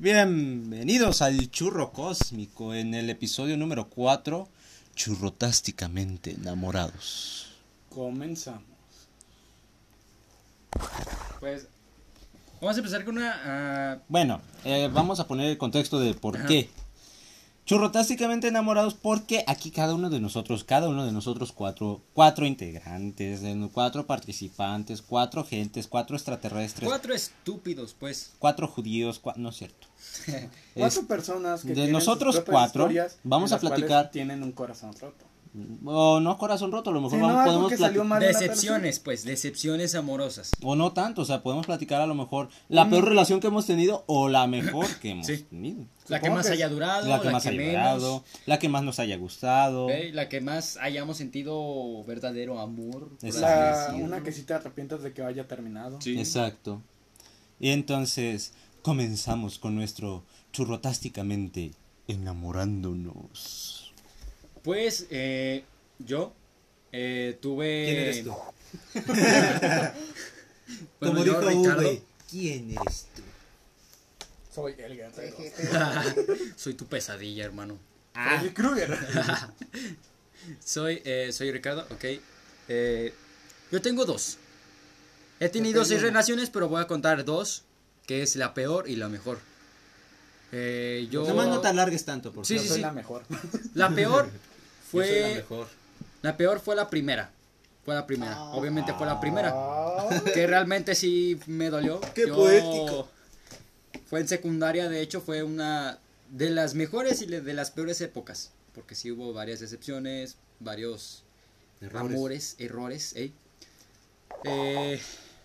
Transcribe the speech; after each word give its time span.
Bienvenidos 0.00 1.22
al 1.22 1.50
Churro 1.50 1.92
Cósmico 1.92 2.72
en 2.72 2.94
el 2.94 3.10
episodio 3.10 3.56
número 3.56 3.88
4, 3.88 4.48
Churrotásticamente 4.94 6.30
enamorados. 6.32 7.48
Comenzamos. 7.88 8.62
Pues 11.40 11.66
vamos 12.60 12.76
a 12.76 12.78
empezar 12.78 13.04
con 13.04 13.16
una... 13.18 13.40
ah, 13.44 13.98
Bueno, 14.08 14.40
eh, 14.64 14.88
vamos 14.92 15.18
a 15.18 15.26
poner 15.26 15.50
el 15.50 15.58
contexto 15.58 15.98
de 15.98 16.14
por 16.14 16.36
Ajá. 16.36 16.46
qué. 16.46 16.70
Churrotásticamente 17.68 18.48
enamorados 18.48 18.94
porque 18.94 19.44
aquí 19.46 19.70
cada 19.70 19.94
uno 19.94 20.08
de 20.08 20.20
nosotros, 20.20 20.64
cada 20.64 20.88
uno 20.88 21.04
de 21.04 21.12
nosotros 21.12 21.52
cuatro, 21.52 22.00
cuatro 22.14 22.46
integrantes, 22.46 23.42
cuatro 23.74 24.06
participantes, 24.06 25.02
cuatro 25.02 25.44
gentes, 25.44 25.86
cuatro 25.86 26.16
extraterrestres, 26.16 26.88
cuatro 26.88 27.12
estúpidos, 27.12 27.94
pues. 28.00 28.32
cuatro 28.38 28.68
judíos, 28.68 29.20
cua- 29.22 29.36
no 29.36 29.50
es 29.50 29.56
cierto. 29.56 29.86
Cuatro 30.74 31.00
Es- 31.02 31.06
personas 31.06 31.60
que 31.60 31.68
de 31.68 31.74
tienen 31.74 31.92
nosotros 31.92 32.36
sus 32.36 32.44
cuatro, 32.44 32.84
historias 32.84 33.18
vamos 33.22 33.52
a 33.52 33.58
platicar- 33.58 34.10
Tienen 34.12 34.42
un 34.42 34.52
corazón 34.52 34.94
roto. 34.98 35.26
O 35.84 36.20
no 36.20 36.38
corazón 36.38 36.70
roto, 36.72 36.90
a 36.90 36.92
lo 36.92 37.00
mejor 37.00 37.18
Sí, 37.18 37.22
no, 37.22 37.26
vamos- 37.28 37.40
algo 37.40 37.52
podemos 37.52 37.70
que 37.70 37.76
plati- 37.76 37.88
salió 37.88 38.04
mal 38.04 38.22
en 38.22 38.32
la 38.32 38.38
Decepciones, 38.38 38.98
pues, 39.00 39.24
decepciones 39.24 39.94
amorosas. 39.94 40.50
O 40.62 40.76
no 40.76 40.92
tanto, 40.92 41.22
o 41.22 41.24
sea, 41.24 41.42
podemos 41.42 41.66
platicar 41.66 42.00
a 42.00 42.06
lo 42.06 42.14
mejor 42.14 42.48
la 42.68 42.88
peor 42.88 43.04
relación 43.08 43.40
que 43.40 43.46
hemos 43.48 43.66
tenido 43.66 44.04
o 44.06 44.28
la 44.28 44.46
mejor 44.46 44.86
que 45.00 45.10
hemos 45.10 45.26
Sí. 45.26 45.38
tenido. 45.38 45.84
La 46.08 46.20
que 46.20 46.30
más 46.30 46.46
que- 46.46 46.52
haya 46.54 46.68
durado, 46.68 47.06
La 47.06 47.20
que 47.20 47.30
más 47.30 47.44
haya 47.46 47.56
menos, 47.56 47.72
durado, 47.72 48.24
la 48.46 48.58
que 48.58 48.68
más 48.68 48.82
nos 48.82 48.98
haya 48.98 49.16
gustado. 49.18 49.88
la 50.12 50.28
que 50.28 50.40
más 50.40 50.76
hayamos 50.78 51.16
sentido 51.18 52.02
verdadero 52.04 52.58
amor. 52.60 53.10
La, 53.22 53.94
una 54.00 54.22
que 54.22 54.32
sí 54.32 54.42
te 54.42 54.54
arrepientas 54.54 55.02
de 55.02 55.12
que 55.12 55.22
haya 55.22 55.46
terminado. 55.46 56.00
Sí. 56.00 56.18
Exacto. 56.18 56.80
Y 57.60 57.70
entonces 57.70 58.52
comenzamos 58.82 59.58
con 59.58 59.74
nuestro 59.74 60.24
churrotásticamente 60.52 61.72
enamorándonos. 62.06 63.87
Pues, 64.68 65.06
eh, 65.08 65.64
yo 65.98 66.34
eh, 66.92 67.38
tuve... 67.40 67.86
¿Quién 67.86 67.96
eres 67.96 68.24
tú? 68.24 68.34
Bueno, 71.00 71.24
yo, 71.24 71.40
Ricardo, 71.40 72.02
¿quién 72.30 72.72
eres 72.72 73.06
tú? 73.16 73.22
Soy 74.54 74.74
el 74.76 74.94
guerrero. 74.94 75.36
soy 76.54 76.74
tu 76.74 76.84
pesadilla, 76.84 77.46
hermano. 77.46 77.78
Freddy 78.12 78.50
Krueger. 78.50 78.98
Soy, 80.62 81.00
eh, 81.02 81.30
soy 81.32 81.50
Ricardo, 81.50 81.86
ok. 81.90 82.04
Eh, 82.68 83.14
yo 83.72 83.80
tengo 83.80 84.04
dos. 84.04 84.36
He 85.40 85.48
tenido 85.48 85.82
seis 85.86 86.02
relaciones, 86.02 86.50
pero 86.50 86.68
voy 86.68 86.82
a 86.82 86.86
contar 86.86 87.24
dos, 87.24 87.62
que 88.06 88.22
es 88.22 88.36
la 88.36 88.52
peor 88.52 88.86
y 88.86 88.96
la 88.96 89.08
mejor. 89.08 89.38
Eh, 90.52 91.08
yo... 91.10 91.22
Nada 91.22 91.34
más 91.34 91.48
no 91.48 91.62
te 91.62 91.68
alargues 91.68 92.04
tanto, 92.04 92.32
por 92.32 92.44
Sí, 92.44 92.58
sí, 92.58 92.68
soy 92.68 92.76
sí. 92.76 92.82
la 92.82 92.92
mejor. 92.92 93.22
La 93.72 93.88
peor 93.94 94.28
Yo 94.92 95.02
soy 95.02 95.10
la 95.20 95.26
fue... 95.26 95.34
mejor. 95.36 95.66
La 96.22 96.36
peor 96.36 96.60
fue 96.60 96.76
la 96.76 96.88
primera. 96.90 97.30
Fue 97.84 97.94
la 97.94 98.06
primera. 98.06 98.42
Obviamente 98.52 98.92
fue 98.94 99.06
la 99.06 99.18
primera. 99.20 99.50
Ah, 99.54 100.08
Que 100.34 100.46
realmente 100.46 100.94
sí 100.94 101.38
me 101.46 101.70
dolió. 101.70 102.00
Qué 102.14 102.26
Yo- 102.26 102.34
poético. 102.36 103.08
Fue 104.06 104.20
en 104.20 104.28
secundaria, 104.28 104.88
de 104.88 105.00
hecho 105.00 105.20
fue 105.20 105.42
una 105.42 105.98
de 106.30 106.50
las 106.50 106.74
mejores 106.74 107.22
y 107.22 107.26
de 107.26 107.54
las 107.54 107.70
peores 107.70 108.00
épocas. 108.00 108.50
Porque 108.74 108.94
sí 108.94 109.10
hubo 109.10 109.32
varias 109.32 109.60
decepciones, 109.60 110.36
varios 110.60 111.22
Errores. 111.80 112.14
amores, 112.14 112.56
errores. 112.58 113.12
¿eh? 113.16 113.32
Eh, 114.44 115.00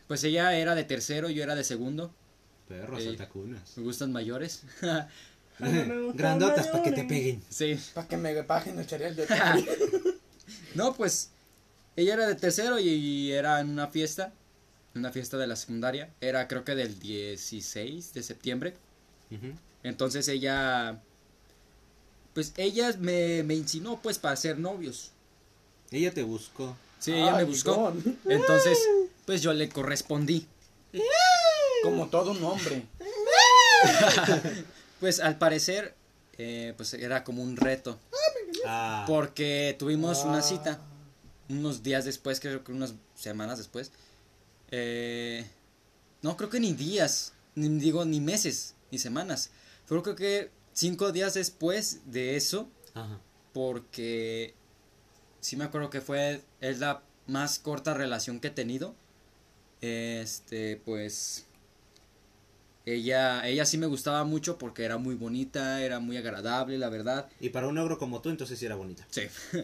pues 0.07 0.23
ella 0.23 0.55
era 0.57 0.75
de 0.75 0.83
tercero, 0.83 1.29
yo 1.29 1.43
era 1.43 1.55
de 1.55 1.63
segundo. 1.63 2.13
Perros, 2.67 3.05
atacunas. 3.07 3.77
Me 3.77 3.83
gustan 3.83 4.11
mayores. 4.11 4.63
Grandotas 5.59 6.67
para 6.67 6.83
que 6.83 6.91
te 6.91 7.03
peguen. 7.03 7.43
sí. 7.49 7.79
Para 7.93 8.07
que 8.07 8.17
me 8.17 8.43
paguen 8.43 8.79
el 8.79 9.15
de 9.15 9.27
No, 10.75 10.93
pues 10.93 11.29
ella 11.95 12.15
era 12.15 12.27
de 12.27 12.35
tercero 12.35 12.79
y, 12.79 12.89
y 12.89 13.31
era 13.31 13.59
en 13.59 13.69
una 13.69 13.87
fiesta, 13.87 14.33
una 14.95 15.11
fiesta 15.11 15.37
de 15.37 15.47
la 15.47 15.55
secundaria. 15.55 16.09
Era 16.21 16.47
creo 16.47 16.63
que 16.63 16.75
del 16.75 16.99
16 16.99 18.13
de 18.13 18.23
septiembre. 18.23 18.75
Entonces 19.81 20.27
ella, 20.27 20.99
pues 22.33 22.53
ella 22.57 22.93
me, 22.99 23.41
me 23.43 23.55
insinuó 23.55 23.99
pues 23.99 24.19
para 24.19 24.35
ser 24.35 24.59
novios. 24.59 25.11
Ella 25.91 26.11
te 26.13 26.23
buscó. 26.23 26.75
Sí, 26.99 27.13
ella 27.13 27.35
me 27.35 27.43
buscó. 27.43 27.73
Don. 27.73 28.19
Entonces, 28.27 28.77
pues 29.25 29.41
yo 29.41 29.53
le 29.53 29.69
correspondí. 29.69 30.47
Como 31.83 32.07
todo 32.07 32.31
un 32.31 32.43
hombre. 32.43 32.83
Pues 35.03 35.19
al 35.19 35.37
parecer, 35.37 35.95
eh, 36.37 36.73
pues 36.77 36.93
era 36.93 37.25
como 37.25 37.43
un 37.43 37.57
reto. 37.57 37.99
Ah. 38.65 39.03
Porque 39.05 39.75
tuvimos 39.77 40.23
una 40.23 40.37
Ah. 40.37 40.41
cita 40.41 40.79
unos 41.49 41.83
días 41.83 42.05
después, 42.05 42.39
creo 42.39 42.63
que 42.63 42.71
unas 42.71 42.93
semanas 43.13 43.57
después. 43.57 43.91
Eh, 44.71 45.45
no, 46.21 46.37
creo 46.37 46.49
que 46.49 46.61
ni 46.61 46.71
días, 46.71 47.33
ni 47.53 47.67
digo 47.79 48.05
ni 48.05 48.21
meses, 48.21 48.75
ni 48.91 48.97
semanas. 48.97 49.49
Pero 49.89 50.03
creo 50.03 50.15
que 50.15 50.51
cinco 50.71 51.11
días 51.11 51.33
después 51.33 51.99
de 52.05 52.37
eso, 52.37 52.69
Ajá. 52.93 53.19
porque 53.51 54.53
sí 55.41 55.57
me 55.57 55.65
acuerdo 55.65 55.89
que 55.89 55.99
fue, 55.99 56.41
es 56.61 56.79
la 56.79 57.03
más 57.27 57.59
corta 57.59 57.93
relación 57.93 58.39
que 58.39 58.47
he 58.47 58.51
tenido. 58.51 58.95
Este, 59.81 60.77
pues, 60.85 61.45
ella, 62.85 63.47
ella 63.47 63.65
sí 63.65 63.77
me 63.77 63.85
gustaba 63.85 64.23
mucho 64.25 64.57
porque 64.57 64.83
era 64.83 64.97
muy 64.97 65.15
bonita, 65.15 65.81
era 65.81 65.99
muy 65.99 66.17
agradable, 66.17 66.77
la 66.77 66.89
verdad. 66.89 67.27
Y 67.39 67.49
para 67.49 67.67
un 67.67 67.77
ogro 67.77 67.97
como 67.97 68.21
tú, 68.21 68.29
entonces 68.29 68.59
sí 68.59 68.65
era 68.65 68.75
bonita. 68.75 69.05
Sí. 69.09 69.21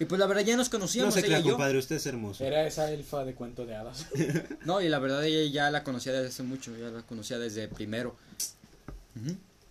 y 0.00 0.04
pues 0.06 0.18
la 0.18 0.26
verdad 0.26 0.42
ya 0.44 0.56
nos 0.56 0.68
No 0.68 0.72
conocíamos 0.78 1.14
se 1.14 1.20
ella 1.20 1.28
crea, 1.28 1.40
y 1.40 1.42
yo. 1.44 1.50
compadre, 1.52 1.78
usted 1.78 1.96
es 1.96 2.06
hermoso. 2.06 2.44
Era 2.44 2.66
esa 2.66 2.90
elfa 2.90 3.24
de 3.24 3.34
cuento 3.34 3.66
de 3.66 3.76
hadas. 3.76 4.06
No, 4.64 4.80
y 4.80 4.88
la 4.88 4.98
verdad 4.98 5.24
ella 5.24 5.50
ya 5.52 5.70
la 5.70 5.84
conocía 5.84 6.12
desde 6.12 6.28
hace 6.28 6.42
mucho, 6.42 6.76
ya 6.78 6.88
la 6.88 7.02
conocía 7.02 7.38
desde 7.38 7.68
primero. 7.68 8.16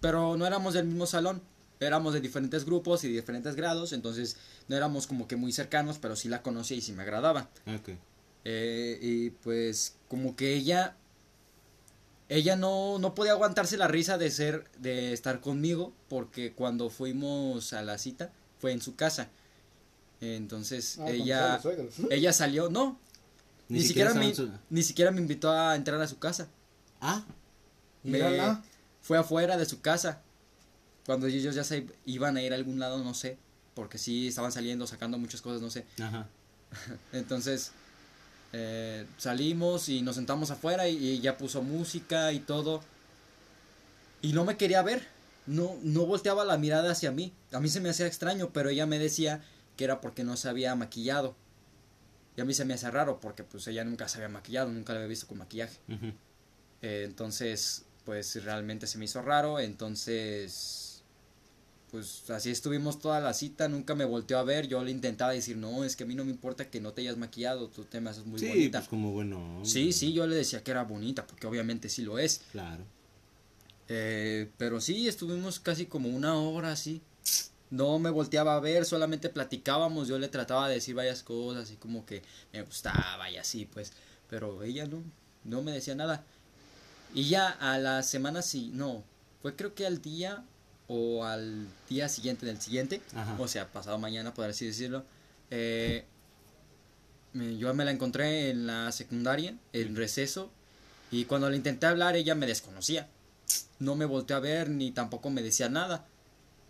Pero 0.01 0.37
no 0.37 0.45
éramos 0.45 0.73
del 0.73 0.85
mismo 0.85 1.05
salón, 1.07 1.41
éramos 1.79 2.13
de 2.13 2.21
diferentes 2.21 2.65
grupos 2.65 3.03
y 3.03 3.07
diferentes 3.07 3.55
grados, 3.55 3.93
entonces 3.93 4.37
no 4.67 4.75
éramos 4.75 5.07
como 5.07 5.27
que 5.27 5.35
muy 5.37 5.51
cercanos, 5.53 5.97
pero 5.99 6.15
sí 6.15 6.27
la 6.27 6.41
conocía 6.41 6.77
y 6.77 6.81
sí 6.81 6.91
me 6.91 7.03
agradaba. 7.03 7.49
Ok. 7.65 7.89
Eh, 8.43 8.99
y 9.01 9.29
pues 9.31 9.95
como 10.07 10.35
que 10.35 10.53
ella 10.53 10.95
ella 12.29 12.55
no, 12.55 12.99
no 12.99 13.15
podía 13.15 13.31
aguantarse 13.31 13.77
la 13.77 13.87
risa 13.87 14.17
de 14.17 14.29
ser 14.31 14.69
de 14.79 15.13
estar 15.13 15.39
conmigo 15.39 15.93
porque 16.09 16.53
cuando 16.53 16.89
fuimos 16.89 17.71
a 17.73 17.81
la 17.83 17.97
cita 17.97 18.31
fue 18.59 18.71
en 18.73 18.81
su 18.81 18.95
casa. 18.95 19.29
Entonces 20.21 20.97
Ah, 20.99 21.09
ella 21.09 21.61
ella 22.11 22.33
salió 22.33 22.69
no. 22.69 22.99
Ni, 23.69 23.81
siquiera, 23.81 24.13
me, 24.13 24.33
su- 24.33 24.49
ni 24.69 24.81
siquiera 24.81 25.11
me 25.11 25.19
invitó 25.19 25.51
a 25.51 25.75
entrar 25.75 25.99
a 26.01 26.07
su 26.07 26.17
casa. 26.19 26.47
Ah, 27.01 27.25
Me- 28.03 28.13
Mírala. 28.13 28.63
fue 29.01 29.17
afuera 29.17 29.57
de 29.57 29.65
su 29.65 29.81
casa. 29.81 30.21
Cuando 31.05 31.27
ellos 31.27 31.53
ya 31.55 31.63
se 31.63 31.85
iban 32.05 32.37
a 32.37 32.41
ir 32.41 32.53
a 32.53 32.55
algún 32.55 32.79
lado 32.79 33.03
no 33.03 33.13
sé 33.13 33.37
porque 33.75 33.97
sí 33.97 34.27
estaban 34.27 34.51
saliendo 34.51 34.87
sacando 34.87 35.17
muchas 35.17 35.41
cosas 35.41 35.61
no 35.61 35.69
sé. 35.69 35.85
Ajá. 36.01 36.27
Entonces 37.13 37.71
eh, 38.59 39.05
salimos 39.17 39.87
y 39.87 40.01
nos 40.01 40.15
sentamos 40.15 40.49
afuera 40.49 40.87
y, 40.87 40.97
y 40.97 41.11
ella 41.11 41.37
puso 41.37 41.61
música 41.61 42.31
y 42.33 42.39
todo. 42.39 42.81
Y 44.23 44.33
no 44.33 44.45
me 44.45 44.57
quería 44.57 44.81
ver. 44.81 45.07
No, 45.45 45.77
no 45.83 46.05
volteaba 46.07 46.43
la 46.43 46.57
mirada 46.57 46.91
hacia 46.91 47.11
mí. 47.11 47.33
A 47.51 47.59
mí 47.59 47.69
se 47.69 47.79
me 47.79 47.89
hacía 47.89 48.07
extraño, 48.07 48.49
pero 48.51 48.69
ella 48.69 48.87
me 48.87 48.97
decía 48.97 49.43
que 49.77 49.83
era 49.83 50.01
porque 50.01 50.23
no 50.23 50.35
se 50.35 50.49
había 50.49 50.73
maquillado. 50.75 51.35
Y 52.35 52.41
a 52.41 52.45
mí 52.45 52.53
se 52.53 52.65
me 52.65 52.73
hacía 52.73 52.91
raro 52.91 53.19
porque 53.19 53.43
pues 53.43 53.67
ella 53.67 53.83
nunca 53.83 54.07
se 54.07 54.17
había 54.17 54.29
maquillado, 54.29 54.69
nunca 54.69 54.93
la 54.93 54.99
había 54.99 55.09
visto 55.09 55.27
con 55.27 55.37
maquillaje. 55.37 55.77
Eh, 56.81 57.03
entonces, 57.05 57.85
pues 58.05 58.43
realmente 58.43 58.87
se 58.87 58.97
me 58.97 59.05
hizo 59.05 59.21
raro. 59.21 59.59
Entonces, 59.59 60.86
pues 61.97 62.29
así 62.29 62.51
estuvimos 62.51 62.99
toda 62.99 63.19
la 63.19 63.33
cita. 63.33 63.67
Nunca 63.67 63.95
me 63.95 64.05
volteó 64.05 64.37
a 64.37 64.43
ver. 64.43 64.67
Yo 64.67 64.83
le 64.83 64.91
intentaba 64.91 65.31
decir, 65.31 65.57
no, 65.57 65.83
es 65.83 65.95
que 65.95 66.03
a 66.03 66.05
mí 66.05 66.13
no 66.13 66.23
me 66.23 66.29
importa 66.29 66.69
que 66.69 66.79
no 66.79 66.93
te 66.93 67.01
hayas 67.01 67.17
maquillado. 67.17 67.69
Tú 67.69 67.85
te 67.85 67.99
me 67.99 68.11
haces 68.11 68.25
muy 68.25 68.39
sí, 68.39 68.47
bonita. 68.47 68.79
pues 68.79 68.89
como 68.89 69.11
bueno. 69.11 69.61
Sí, 69.63 69.91
sí, 69.93 70.13
yo 70.13 70.27
le 70.27 70.35
decía 70.35 70.63
que 70.63 70.69
era 70.71 70.83
bonita, 70.83 71.25
porque 71.25 71.47
obviamente 71.47 71.89
sí 71.89 72.03
lo 72.03 72.19
es. 72.19 72.41
Claro. 72.51 72.83
Eh, 73.87 74.51
pero 74.57 74.79
sí, 74.79 75.07
estuvimos 75.07 75.59
casi 75.59 75.87
como 75.87 76.09
una 76.09 76.35
hora 76.35 76.71
así. 76.71 77.01
No 77.71 77.97
me 77.97 78.11
volteaba 78.11 78.55
a 78.55 78.59
ver, 78.59 78.85
solamente 78.85 79.29
platicábamos. 79.29 80.07
Yo 80.07 80.19
le 80.19 80.27
trataba 80.27 80.69
de 80.69 80.75
decir 80.75 80.93
varias 80.93 81.23
cosas, 81.23 81.63
así 81.63 81.77
como 81.77 82.05
que 82.05 82.21
me 82.53 82.61
gustaba 82.61 83.29
y 83.31 83.37
así, 83.37 83.65
pues. 83.65 83.91
Pero 84.29 84.61
ella 84.61 84.85
no, 84.85 85.01
no 85.43 85.63
me 85.63 85.71
decía 85.71 85.95
nada. 85.95 86.23
Y 87.15 87.29
ya 87.29 87.49
a 87.49 87.79
la 87.79 88.03
semana 88.03 88.43
sí, 88.43 88.69
no, 88.73 89.03
fue 89.41 89.55
creo 89.55 89.73
que 89.73 89.87
al 89.87 90.01
día 90.01 90.43
o 90.87 91.25
al 91.25 91.67
día 91.89 92.07
siguiente 92.09 92.45
del 92.45 92.61
siguiente, 92.61 93.01
Ajá. 93.15 93.35
o 93.39 93.47
sea, 93.47 93.71
pasado 93.71 93.97
mañana, 93.99 94.33
por 94.33 94.49
así 94.49 94.65
decirlo. 94.65 95.03
eh, 95.49 96.05
yo 97.33 97.73
me 97.73 97.85
la 97.85 97.91
encontré 97.91 98.49
en 98.49 98.65
la 98.65 98.91
secundaria, 98.91 99.55
en 99.73 99.95
receso, 99.95 100.51
y 101.11 101.25
cuando 101.25 101.49
le 101.49 101.57
intenté 101.57 101.85
hablar 101.85 102.15
ella 102.15 102.35
me 102.35 102.47
desconocía. 102.47 103.07
no 103.79 103.95
me 103.95 104.05
volteó 104.05 104.35
a 104.35 104.39
ver 104.39 104.69
ni 104.69 104.91
tampoco 104.91 105.29
me 105.29 105.41
decía 105.43 105.69
nada. 105.69 106.05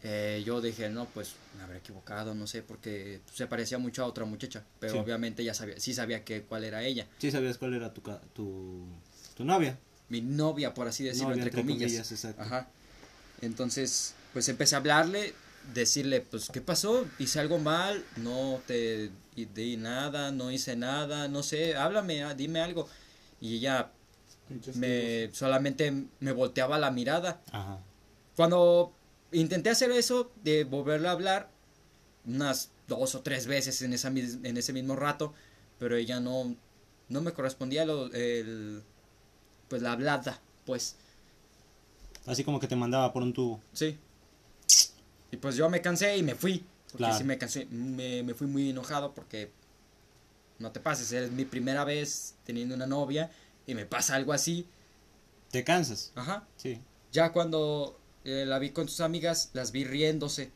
Eh, 0.03 0.43
yo 0.45 0.59
dije, 0.61 0.89
no, 0.89 1.05
pues 1.05 1.35
me 1.57 1.63
habré 1.63 1.77
equivocado, 1.77 2.35
no 2.35 2.45
sé, 2.47 2.61
porque 2.61 3.21
se 3.33 3.47
parecía 3.47 3.77
mucho 3.77 4.03
a 4.03 4.07
otra 4.07 4.25
muchacha, 4.25 4.63
pero 4.79 4.93
Sí. 4.93 4.99
obviamente 4.99 5.43
ya 5.43 5.53
sabía, 5.53 5.79
sí 5.79 5.93
sabía 5.93 6.23
que 6.25 6.43
cuál 6.43 6.63
era 6.65 6.83
ella, 6.83 7.07
Sí 7.17 7.31
sabías 7.31 7.57
cuál 7.57 7.73
era 7.73 7.93
tu, 7.93 8.01
tu, 8.33 8.85
tu 9.35 9.43
novia. 9.45 9.79
mi 10.09 10.21
novia, 10.21 10.73
por 10.73 10.87
así 10.87 11.03
decirlo, 11.05 11.29
Novia, 11.29 11.43
entre, 11.45 11.59
comillas. 11.61 12.11
exacto. 12.11 12.41
Ajá. 12.41 12.67
Entonces, 13.41 14.13
pues 14.33 14.49
empecé 14.49 14.75
a 14.75 14.79
hablarle, 14.79 15.33
decirle, 15.73 16.21
pues, 16.21 16.49
¿qué 16.51 16.61
pasó? 16.61 17.05
Hice 17.19 17.39
algo 17.39 17.59
mal, 17.59 18.03
no 18.17 18.61
te 18.65 19.11
di 19.35 19.77
nada, 19.77 20.31
no 20.31 20.51
hice 20.51 20.75
nada, 20.75 21.27
no 21.27 21.43
sé, 21.43 21.75
háblame, 21.75 22.23
ah, 22.23 22.33
dime 22.33 22.61
algo. 22.61 22.87
Y 23.39 23.57
ella 23.57 23.91
me 24.75 25.29
solamente 25.33 25.93
me 26.19 26.31
volteaba 26.31 26.79
la 26.79 26.89
mirada. 26.91 27.41
Ajá. 27.51 27.79
Cuando 28.35 28.93
intenté 29.31 29.69
hacer 29.69 29.91
eso, 29.91 30.31
de 30.43 30.63
volverle 30.63 31.07
a 31.07 31.11
hablar, 31.11 31.49
unas 32.25 32.71
dos 32.87 33.15
o 33.15 33.21
tres 33.21 33.45
veces 33.47 33.81
en, 33.81 33.93
esa, 33.93 34.09
mis- 34.09 34.37
en 34.43 34.57
ese 34.57 34.73
mismo 34.73 34.95
rato, 34.95 35.33
pero 35.79 35.95
ella 35.95 36.19
no, 36.19 36.55
no 37.09 37.21
me 37.21 37.33
correspondía 37.33 37.85
lo- 37.85 38.11
el, 38.13 38.83
pues 39.67 39.81
la 39.81 39.91
hablada, 39.91 40.39
pues. 40.65 40.95
Así 42.27 42.43
como 42.43 42.59
que 42.59 42.67
te 42.67 42.75
mandaba 42.75 43.11
por 43.13 43.23
un 43.23 43.33
tubo. 43.33 43.61
Sí. 43.73 43.97
Y 45.31 45.37
pues 45.37 45.55
yo 45.55 45.69
me 45.69 45.81
cansé 45.81 46.17
y 46.17 46.23
me 46.23 46.35
fui. 46.35 46.65
Porque 46.85 46.97
Claro. 46.97 47.17
sí 47.17 47.23
me 47.23 47.37
cansé, 47.37 47.65
me, 47.65 48.23
me 48.23 48.33
fui 48.33 48.47
muy 48.47 48.69
enojado 48.69 49.13
porque 49.13 49.51
no 50.59 50.71
te 50.71 50.79
pases, 50.79 51.11
es 51.11 51.31
mi 51.31 51.43
primera 51.45 51.83
vez 51.83 52.35
teniendo 52.45 52.75
una 52.75 52.87
novia 52.87 53.29
y 53.65 53.75
me 53.75 53.85
pasa 53.85 54.15
algo 54.15 54.31
así. 54.31 54.65
¿Te 55.51 55.63
cansas? 55.63 56.11
Ajá. 56.15 56.47
Sí. 56.55 56.79
Ya 57.11 57.31
cuando 57.33 57.99
eh, 58.23 58.45
la 58.47 58.57
vi 58.59 58.69
con 58.71 58.87
sus 58.87 59.01
amigas, 59.01 59.49
las 59.53 59.71
vi 59.71 59.83
riéndose. 59.83 60.51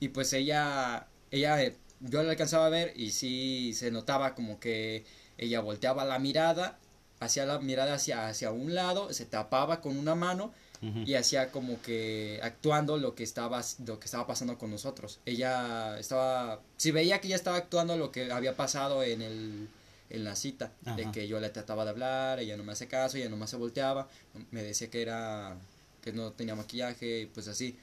Y 0.00 0.08
pues 0.08 0.32
ella, 0.34 1.08
ella, 1.30 1.62
eh, 1.62 1.76
yo 2.00 2.22
la 2.22 2.30
alcanzaba 2.32 2.66
a 2.66 2.70
ver 2.70 2.92
y 2.94 3.10
sí 3.12 3.72
se 3.74 3.90
notaba 3.90 4.34
como 4.34 4.60
que 4.60 5.04
ella 5.38 5.60
volteaba 5.60 6.04
la 6.04 6.18
mirada, 6.18 6.78
hacía 7.20 7.46
la 7.46 7.58
mirada 7.58 7.94
hacia, 7.94 8.28
hacia 8.28 8.50
un 8.50 8.74
lado, 8.74 9.12
se 9.12 9.24
tapaba 9.24 9.80
con 9.80 9.96
una 9.96 10.14
mano 10.14 10.52
y 10.80 11.14
hacía 11.14 11.50
como 11.50 11.82
que 11.82 12.38
actuando 12.40 12.98
lo 12.98 13.16
que 13.16 13.24
estaba 13.24 13.60
lo 13.84 13.98
que 13.98 14.04
estaba 14.04 14.28
pasando 14.28 14.58
con 14.58 14.70
nosotros. 14.70 15.18
Ella 15.26 15.98
estaba 15.98 16.60
si 16.76 16.92
veía 16.92 17.20
que 17.20 17.26
ella 17.26 17.36
estaba 17.36 17.56
actuando 17.56 17.96
lo 17.96 18.12
que 18.12 18.30
había 18.30 18.56
pasado 18.56 19.02
en 19.02 19.22
el 19.22 19.68
en 20.10 20.24
la 20.24 20.36
cita, 20.36 20.72
de 20.96 21.10
que 21.10 21.28
yo 21.28 21.38
le 21.40 21.50
trataba 21.50 21.84
de 21.84 21.90
hablar, 21.90 22.38
ella 22.38 22.56
no 22.56 22.64
me 22.64 22.72
hace 22.72 22.86
caso, 22.88 23.18
ella 23.18 23.28
nomás 23.28 23.50
se 23.50 23.56
volteaba, 23.56 24.08
me 24.52 24.62
decía 24.62 24.88
que 24.88 25.02
era 25.02 25.56
que 26.00 26.12
no 26.12 26.32
tenía 26.32 26.54
maquillaje 26.54 27.22
y 27.22 27.26
pues 27.26 27.48
así. 27.48 27.76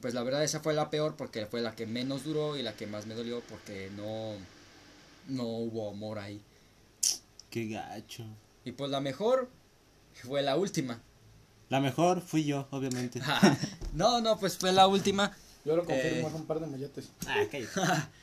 Pues 0.00 0.12
la 0.12 0.22
verdad 0.22 0.44
esa 0.44 0.60
fue 0.60 0.74
la 0.74 0.90
peor 0.90 1.16
porque 1.16 1.46
fue 1.46 1.62
la 1.62 1.74
que 1.74 1.86
menos 1.86 2.24
duró 2.24 2.56
y 2.56 2.62
la 2.62 2.74
que 2.74 2.86
más 2.86 3.06
me 3.06 3.14
dolió 3.14 3.40
porque 3.48 3.90
no 3.96 4.34
no 5.28 5.44
hubo 5.44 5.90
amor 5.90 6.18
ahí. 6.18 6.42
Qué 7.50 7.68
gacho. 7.68 8.26
Y 8.64 8.72
pues 8.72 8.90
la 8.90 9.00
mejor 9.00 9.48
fue 10.14 10.42
la 10.42 10.56
última. 10.56 11.00
La 11.68 11.80
mejor 11.80 12.20
fui 12.20 12.44
yo, 12.44 12.66
obviamente. 12.70 13.20
no, 13.94 14.20
no, 14.20 14.38
pues 14.38 14.56
fue 14.58 14.72
la 14.72 14.86
última. 14.86 15.36
Yo 15.64 15.76
lo 15.76 15.84
confirmo, 15.84 16.26
Eh. 16.28 16.30
es 16.30 16.34
un 16.34 16.46
par 16.46 16.60
de 16.60 16.66
molletes. 16.66 17.08
Ah. 17.26 18.08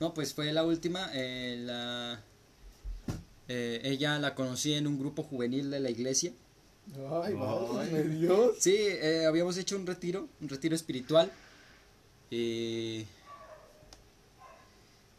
No, 0.00 0.12
pues 0.12 0.34
fue 0.34 0.52
la 0.52 0.64
última. 0.64 1.08
eh, 1.14 1.56
la, 1.60 2.20
eh, 3.48 3.80
ella 3.84 4.18
la 4.18 4.34
conocí 4.34 4.74
en 4.74 4.86
un 4.88 4.98
grupo 4.98 5.22
juvenil 5.22 5.70
de 5.70 5.78
la 5.80 5.88
iglesia. 5.88 6.32
Ay, 6.96 7.32
Ay. 7.32 7.34
válgame 7.34 8.02
Dios. 8.02 8.56
Sí, 8.58 8.74
eh, 8.76 9.24
habíamos 9.26 9.56
hecho 9.56 9.76
un 9.76 9.86
retiro, 9.86 10.28
un 10.40 10.48
retiro 10.48 10.74
espiritual. 10.74 11.30
Y... 12.28 13.06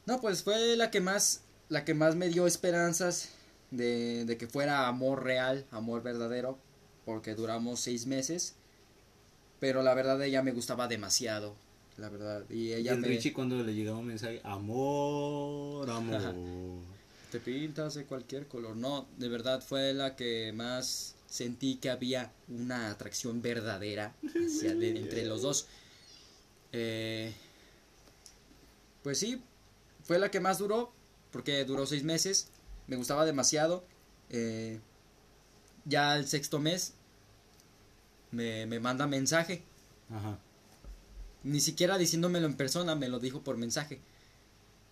No, 0.05 0.19
pues 0.21 0.43
fue 0.43 0.75
la 0.75 0.91
que 0.91 0.99
más, 1.01 1.41
la 1.69 1.85
que 1.85 1.93
más 1.93 2.15
me 2.15 2.27
dio 2.27 2.45
esperanzas 2.45 3.29
de, 3.75 4.25
de 4.25 4.37
que 4.37 4.47
fuera 4.47 4.87
amor 4.87 5.23
real, 5.23 5.65
amor 5.71 6.01
verdadero, 6.03 6.57
porque 7.05 7.35
duramos 7.35 7.79
seis 7.79 8.05
meses. 8.05 8.55
Pero 9.59 9.83
la 9.83 9.93
verdad 9.93 10.21
ella 10.21 10.41
me 10.43 10.51
gustaba 10.51 10.87
demasiado, 10.87 11.55
la 11.97 12.09
verdad. 12.09 12.43
Y 12.49 12.67
Y 12.69 12.73
ella 12.73 12.93
el 12.93 12.99
me... 12.99 13.07
Richie 13.07 13.33
cuando 13.33 13.61
le 13.63 13.73
llegaba 13.73 13.97
un 13.97 14.07
mensaje, 14.07 14.41
amor, 14.43 15.89
amor. 15.89 16.35
te 17.31 17.39
pintas 17.39 17.93
de 17.95 18.05
cualquier 18.05 18.47
color. 18.47 18.75
No, 18.75 19.07
de 19.17 19.29
verdad 19.29 19.61
fue 19.61 19.93
la 19.93 20.15
que 20.15 20.51
más 20.53 21.15
sentí 21.27 21.75
que 21.77 21.89
había 21.89 22.31
una 22.47 22.91
atracción 22.91 23.41
verdadera 23.41 24.13
hacia 24.45 24.75
de- 24.75 24.97
entre 24.99 25.25
los 25.25 25.41
dos. 25.41 25.67
Eh, 26.73 27.33
pues 29.03 29.17
sí, 29.19 29.41
fue 30.03 30.19
la 30.19 30.29
que 30.31 30.39
más 30.39 30.57
duró, 30.57 30.91
porque 31.31 31.63
duró 31.65 31.85
seis 31.85 32.03
meses. 32.03 32.49
Me 32.87 32.95
gustaba 32.95 33.25
demasiado. 33.25 33.83
Eh, 34.29 34.79
ya 35.85 36.15
el 36.15 36.27
sexto 36.27 36.59
mes 36.59 36.93
me, 38.31 38.65
me 38.65 38.79
manda 38.79 39.07
mensaje. 39.07 39.63
Ajá. 40.11 40.37
Ni 41.43 41.59
siquiera 41.61 41.97
diciéndomelo 41.97 42.47
en 42.47 42.55
persona, 42.57 42.95
me 42.95 43.07
lo 43.07 43.19
dijo 43.19 43.41
por 43.41 43.57
mensaje. 43.57 43.99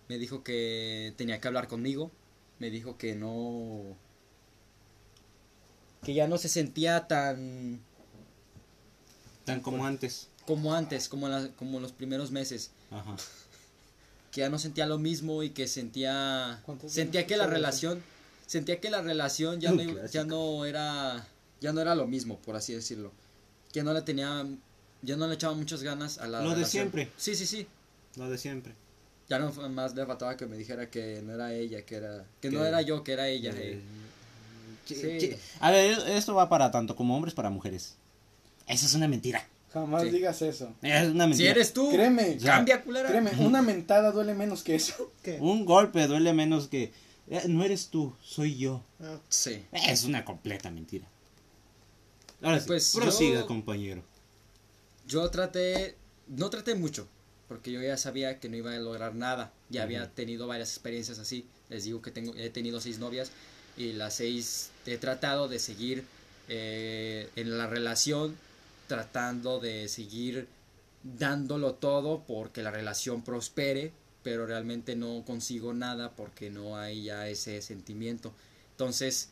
Me 0.08 0.18
dijo 0.18 0.44
que 0.44 1.14
tenía 1.16 1.40
que 1.40 1.48
hablar 1.48 1.66
conmigo. 1.68 2.10
Me 2.58 2.70
dijo 2.70 2.96
que 2.96 3.14
no. 3.16 3.96
que 6.04 6.14
ya 6.14 6.28
no 6.28 6.38
se 6.38 6.48
sentía 6.48 7.08
tan. 7.08 7.80
Tan 9.44 9.60
como 9.60 9.84
antes. 9.84 10.28
como 10.46 10.74
antes, 10.74 11.08
como, 11.08 11.28
la- 11.28 11.48
como 11.56 11.80
los 11.80 11.92
primeros 11.92 12.30
meses. 12.30 12.70
Ajá. 12.90 13.16
Que 14.34 14.40
ya 14.40 14.48
no 14.48 14.58
sentía 14.58 14.84
lo 14.86 14.98
mismo 14.98 15.44
y 15.44 15.50
que 15.50 15.68
sentía. 15.68 16.60
¿Cuántos 16.66 16.90
Sentía 16.90 17.24
que 17.24 17.36
la 17.36 17.46
relación. 17.46 18.02
Sentía 18.48 18.80
que 18.80 18.90
la 18.90 19.00
relación 19.00 19.60
ya 19.60 19.70
no, 19.70 19.76
clásico. 19.76 20.08
ya 20.12 20.24
no 20.24 20.64
era. 20.64 21.24
Ya 21.60 21.72
no 21.72 21.80
era 21.80 21.94
lo 21.94 22.08
mismo, 22.08 22.38
por 22.40 22.56
así 22.56 22.74
decirlo. 22.74 23.12
Que 23.72 23.84
no 23.84 23.94
le 23.94 24.02
tenía. 24.02 24.44
Ya 25.02 25.16
no 25.16 25.28
le 25.28 25.34
echaba 25.34 25.54
muchas 25.54 25.84
ganas 25.84 26.18
a 26.18 26.26
la 26.26 26.42
Lo 26.42 26.56
de 26.56 26.64
siempre. 26.64 27.12
Sí, 27.16 27.36
sí, 27.36 27.46
sí. 27.46 27.68
Lo 28.16 28.28
de 28.28 28.36
siempre. 28.36 28.74
Ya 29.28 29.38
no 29.38 29.52
más 29.68 29.94
le 29.94 30.04
faltaba 30.04 30.36
que 30.36 30.46
me 30.46 30.56
dijera 30.56 30.90
que 30.90 31.22
no 31.22 31.34
era 31.34 31.54
ella, 31.54 31.82
que 31.82 31.94
era 31.94 32.24
que 32.40 32.50
no 32.50 32.64
era 32.64 32.82
yo, 32.82 33.04
que 33.04 33.12
era 33.12 33.28
ella. 33.28 33.52
Eh, 33.54 33.80
eh. 34.90 35.20
Sí. 35.20 35.36
A 35.60 35.70
ver, 35.70 35.96
esto 36.08 36.34
va 36.34 36.48
para 36.48 36.72
tanto 36.72 36.96
como 36.96 37.14
hombres 37.14 37.34
para 37.34 37.50
mujeres. 37.50 37.94
Eso 38.66 38.86
es 38.86 38.94
una 38.94 39.06
mentira. 39.06 39.46
Jamás 39.74 40.02
Sí. 40.04 40.10
digas 40.10 40.40
eso. 40.40 40.72
Es 40.82 41.08
una 41.08 41.30
Si 41.34 41.46
eres 41.46 41.72
tú, 41.72 41.90
Créeme, 41.90 42.38
Ya. 42.38 42.52
cambia 42.52 42.82
culera. 42.82 43.08
créeme, 43.08 43.32
una 43.40 43.60
mentada 43.60 44.12
duele 44.12 44.32
menos 44.32 44.62
que 44.62 44.76
eso. 44.76 45.12
Un 45.40 45.64
golpe 45.66 46.06
duele 46.06 46.32
menos 46.32 46.68
que... 46.68 46.92
eh, 47.28 47.42
no 47.48 47.64
eres 47.64 47.88
tú, 47.88 48.14
soy 48.22 48.56
yo. 48.56 48.82
Sí. 49.28 49.64
Es 49.72 50.04
una 50.04 50.24
completa 50.24 50.70
mentira. 50.70 51.06
Ahora 52.42 52.60
sí, 52.60 52.66
Pues 52.68 52.92
prosiga, 52.94 53.40
yo- 53.40 53.46
compañero. 53.46 54.02
Yo 55.06 55.28
traté, 55.30 55.96
no 56.28 56.48
traté 56.50 56.74
mucho, 56.74 57.06
porque 57.48 57.72
yo 57.72 57.82
ya 57.82 57.96
sabía 57.96 58.38
que 58.40 58.48
no 58.48 58.56
iba 58.56 58.72
a 58.72 58.78
lograr 58.78 59.14
nada. 59.14 59.52
Ya 59.70 59.82
había 59.82 60.08
tenido 60.10 60.46
varias 60.46 60.70
experiencias 60.70 61.18
así. 61.18 61.46
Les 61.68 61.84
digo 61.84 62.00
que 62.00 62.10
tengo, 62.10 62.32
he 62.36 62.48
tenido 62.50 62.80
seis 62.80 62.98
novias 62.98 63.30
y 63.76 63.92
las 63.92 64.14
seis 64.14 64.70
he 64.86 64.98
tratado 64.98 65.48
de 65.48 65.58
seguir 65.58 66.04
eh, 66.48 67.28
en 67.36 67.58
la 67.58 67.66
relación, 67.66 68.36
tratando 68.86 69.60
de 69.60 69.88
seguir 69.88 70.48
dándolo 71.02 71.74
todo 71.74 72.24
porque 72.26 72.62
la 72.62 72.70
relación 72.70 73.22
prospere, 73.22 73.92
pero 74.22 74.46
realmente 74.46 74.96
no 74.96 75.22
consigo 75.26 75.74
nada 75.74 76.12
porque 76.16 76.50
no 76.50 76.76
hay 76.78 77.04
ya 77.04 77.28
ese 77.28 77.60
sentimiento. 77.62 78.32
Entonces, 78.72 79.30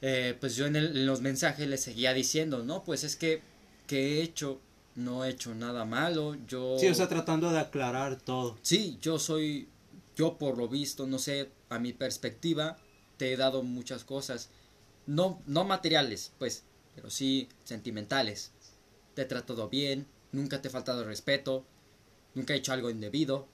eh, 0.00 0.36
pues 0.38 0.54
yo 0.56 0.66
en, 0.66 0.76
el- 0.76 0.96
en 0.96 1.06
los 1.06 1.20
mensajes 1.20 1.66
les 1.68 1.82
seguía 1.82 2.14
diciendo, 2.14 2.62
no, 2.62 2.84
pues 2.84 3.04
es 3.04 3.16
que, 3.16 3.42
que 3.86 4.18
he 4.18 4.22
hecho, 4.22 4.60
no 4.94 5.24
he 5.24 5.30
hecho 5.30 5.54
nada 5.54 5.84
malo, 5.84 6.36
yo... 6.46 6.76
Sí, 6.78 6.86
o 6.88 6.94
sea, 6.94 7.08
tratando 7.08 7.50
de 7.50 7.58
aclarar 7.58 8.16
todo. 8.20 8.56
Sí, 8.62 8.98
yo 9.02 9.18
soy, 9.18 9.68
yo 10.16 10.38
por 10.38 10.56
lo 10.56 10.68
visto, 10.68 11.06
no 11.06 11.18
sé, 11.18 11.50
a 11.68 11.78
mi 11.78 11.92
perspectiva, 11.92 12.78
te 13.16 13.32
he 13.32 13.36
dado 13.36 13.62
muchas 13.64 14.04
cosas, 14.04 14.50
no, 15.06 15.42
no 15.46 15.64
materiales, 15.64 16.32
pues, 16.38 16.62
pero 16.98 17.10
sí 17.10 17.48
sentimentales. 17.62 18.50
Te 19.14 19.22
he 19.22 19.24
tratado 19.24 19.68
bien, 19.68 20.04
nunca 20.32 20.60
te 20.60 20.66
he 20.66 20.70
faltado 20.70 21.04
respeto, 21.04 21.64
nunca 22.34 22.54
he 22.54 22.56
hecho 22.56 22.72
algo 22.72 22.90
indebido. 22.90 23.46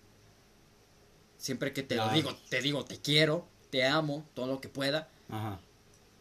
Siempre 1.37 1.75
que 1.75 1.83
te 1.83 1.97
lo 1.97 2.09
digo, 2.09 2.35
te 2.49 2.63
digo, 2.63 2.87
te 2.87 2.97
quiero, 2.97 3.47
te 3.69 3.85
amo, 3.85 4.27
todo 4.33 4.47
lo 4.47 4.63
que 4.63 4.71
pueda. 4.71 5.11
Ajá. 5.29 5.61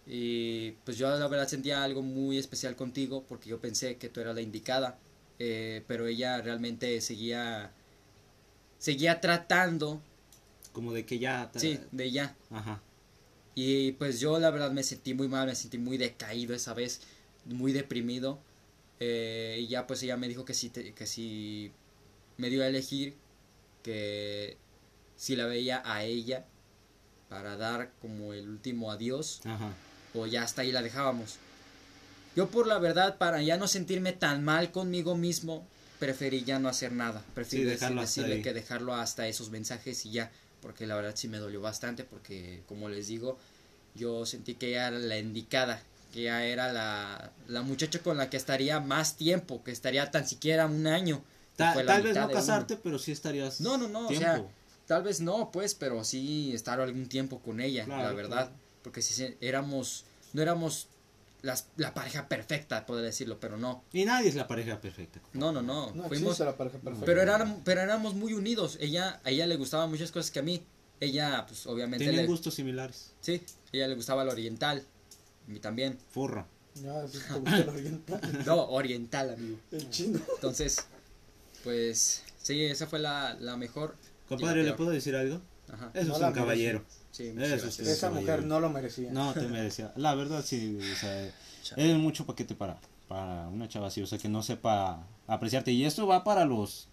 Y 0.05 0.71
pues 0.83 0.97
yo 0.97 1.17
la 1.17 1.29
verdad 1.29 1.47
sentía 1.47 1.81
algo 1.81 2.01
muy 2.01 2.37
especial 2.37 2.75
contigo 2.75 3.23
porque 3.25 3.49
yo 3.49 3.61
pensé 3.61 3.95
que 3.95 4.09
tú 4.09 4.19
eras 4.19 4.35
la 4.35 4.41
indicada, 4.41 4.99
eh, 5.39 5.81
pero 5.87 6.07
ella 6.07 6.41
realmente 6.41 6.99
seguía, 6.99 7.71
seguía 8.79 9.21
tratando, 9.21 10.01
Como 10.73 10.91
de 10.91 11.05
que 11.05 11.19
ya... 11.19 11.49
sí, 11.55 11.79
de 11.93 12.03
ella. 12.03 12.35
Ajá. 12.51 12.81
Y 13.55 13.93
pues 13.93 14.19
yo 14.19 14.39
la 14.39 14.49
verdad 14.49 14.71
me 14.71 14.83
sentí 14.83 15.13
muy 15.13 15.29
mal, 15.29 15.47
me 15.47 15.55
sentí 15.55 15.77
muy 15.77 15.97
decaído 15.97 16.53
esa 16.53 16.73
vez. 16.73 17.01
Muy 17.45 17.71
deprimido. 17.73 18.39
eh, 18.99 19.57
y 19.59 19.67
ya 19.67 19.85
pues 19.87 20.01
ella 20.03 20.15
me 20.17 20.27
dijo 20.29 20.45
que 20.45 20.53
si, 20.53 20.69
te- 20.69 20.93
que 20.93 21.05
si 21.07 21.71
me 22.37 22.49
dio 22.49 22.63
a 22.63 22.67
elegir 22.67 23.15
que 23.83 24.57
si 25.17 25.35
la 25.35 25.45
veía 25.45 25.81
a 25.85 26.03
ella 26.03 26.45
para 27.29 27.57
dar 27.57 27.91
como 28.01 28.33
el 28.33 28.47
último 28.47 28.91
adiós 28.91 29.41
Ajá. 29.45 29.73
o 30.13 30.25
ya 30.27 30.43
hasta 30.43 30.61
ahí 30.61 30.71
la 30.71 30.81
dejábamos. 30.81 31.35
Yo 32.35 32.49
por 32.49 32.65
la 32.67 32.79
verdad, 32.79 33.17
para 33.17 33.41
ya 33.41 33.57
no 33.57 33.67
sentirme 33.67 34.13
tan 34.13 34.43
mal 34.43 34.71
conmigo 34.71 35.15
mismo, 35.15 35.67
preferí 35.99 36.43
ya 36.43 36.59
no 36.59 36.69
hacer 36.69 36.91
nada. 36.91 37.23
Preferí 37.35 37.63
Sí, 37.63 37.67
decir- 37.69 37.99
decirle 37.99 38.41
que 38.41 38.53
dejarlo 38.53 38.93
hasta 38.95 39.27
esos 39.27 39.49
mensajes 39.49 40.05
y 40.05 40.11
ya, 40.11 40.31
porque 40.61 40.87
la 40.87 40.95
verdad 40.95 41.13
sí 41.15 41.27
me 41.27 41.37
dolió 41.37 41.61
bastante, 41.61 42.03
porque 42.03 42.61
como 42.67 42.89
les 42.89 43.07
digo, 43.07 43.37
yo 43.95 44.25
sentí 44.25 44.55
que 44.55 44.69
ella 44.69 44.87
era 44.87 44.97
la 44.99 45.17
indicada, 45.19 45.81
que 46.13 46.21
ella 46.21 46.45
era 46.45 46.71
la, 46.71 47.31
la 47.47 47.61
muchacha 47.63 47.99
con 47.99 48.15
la 48.17 48.29
que 48.29 48.37
estaría 48.37 48.79
más 48.79 49.17
tiempo, 49.17 49.63
que 49.63 49.71
estaría 49.71 50.09
tan 50.11 50.25
siquiera 50.27 50.67
un 50.67 50.87
año. 50.87 51.21
Ta- 51.57 51.73
tal 51.85 52.03
vez 52.03 52.15
no 52.15 52.25
uno. 52.25 52.33
casarte, 52.33 52.77
pero 52.77 52.97
sí 52.99 53.11
estarías. 53.11 53.59
No, 53.59 53.77
no, 53.77 53.87
no, 53.89 54.05
o 54.05 54.07
tiempo. 54.07 54.23
sea, 54.25 54.45
tal 54.87 55.03
vez 55.03 55.19
no, 55.21 55.51
pues, 55.51 55.75
pero 55.75 56.03
sí 56.03 56.51
estar 56.53 56.79
algún 56.79 57.07
tiempo 57.09 57.39
con 57.39 57.59
ella, 57.59 57.85
Claro, 57.85 58.03
la 58.03 58.11
verdad. 58.13 58.37
claro. 58.47 58.51
Porque 58.83 59.01
si 59.01 59.13
se- 59.13 59.37
éramos, 59.41 60.05
no 60.33 60.41
éramos 60.41 60.87
las, 61.41 61.67
la 61.77 61.93
pareja 61.93 62.27
perfecta, 62.27 62.85
podría 62.85 63.05
decirlo, 63.07 63.39
pero 63.39 63.57
no. 63.57 63.83
Y 63.91 64.05
nadie 64.05 64.29
es 64.29 64.35
la 64.35 64.47
pareja 64.47 64.79
perfecta. 64.79 65.19
No, 65.33 65.51
no, 65.51 65.61
no. 65.61 65.91
No 65.93 66.07
fuimos, 66.07 66.39
la 66.39 66.55
pareja 66.55 66.77
perfecta. 66.79 67.05
pero, 67.05 67.21
éramos, 67.21 67.59
pero 67.65 67.81
éramos 67.81 68.13
muy 68.13 68.33
unidos. 68.33 68.77
Ella, 68.79 69.19
a 69.23 69.29
ella 69.29 69.45
le 69.47 69.55
gustaban 69.57 69.89
muchas 69.89 70.11
cosas 70.11 70.31
que 70.31 70.39
a 70.39 70.43
mí. 70.43 70.63
Ella, 70.99 71.45
pues, 71.47 71.65
obviamente. 71.67 72.05
Tenían 72.05 72.23
le- 72.23 72.27
gustos 72.29 72.53
similares. 72.53 73.11
Sí, 73.19 73.43
ella 73.73 73.87
le 73.87 73.95
gustaba 73.95 74.23
el 74.23 74.29
oriental. 74.29 74.85
Mí 75.47 75.59
también. 75.59 75.97
Oriental. 76.15 76.45
No, 78.45 78.65
oriental, 78.69 79.33
amigo. 79.33 79.57
El 79.71 79.89
chino. 79.89 80.19
Entonces, 80.35 80.85
pues, 81.63 82.23
sí, 82.41 82.63
esa 82.65 82.87
fue 82.87 82.99
la, 82.99 83.35
la 83.39 83.57
mejor. 83.57 83.95
Compadre, 84.27 84.61
Y 84.61 84.65
¿le 84.65 84.73
puedo 84.73 84.89
decir 84.89 85.15
algo? 85.15 85.41
Ajá. 85.71 85.91
Eso 85.93 86.09
No 86.09 86.15
es 86.17 86.21
un 86.21 86.33
caballero. 86.33 86.83
Sí, 87.11 87.33
Eso. 87.37 87.67
Esa 87.67 88.07
caballero. 88.07 88.21
mujer 88.21 88.45
no 88.45 88.59
lo 88.59 88.69
merecía. 88.69 89.11
No, 89.11 89.33
te 89.33 89.47
merecía. 89.47 89.93
La 89.95 90.15
verdad, 90.15 90.43
sí. 90.43 90.79
O 90.81 90.95
sea, 90.95 91.31
eres 91.77 91.97
mucho 91.97 92.25
paquete 92.25 92.55
para, 92.55 92.79
para 93.07 93.47
una 93.49 93.67
chava 93.69 93.87
así. 93.87 94.01
O 94.01 94.07
sea, 94.07 94.17
que 94.17 94.29
no 94.29 94.41
sepa 94.41 95.05
apreciarte. 95.27 95.71
Y 95.71 95.85
esto 95.85 96.07
va 96.07 96.23
para 96.23 96.45
los 96.45 96.87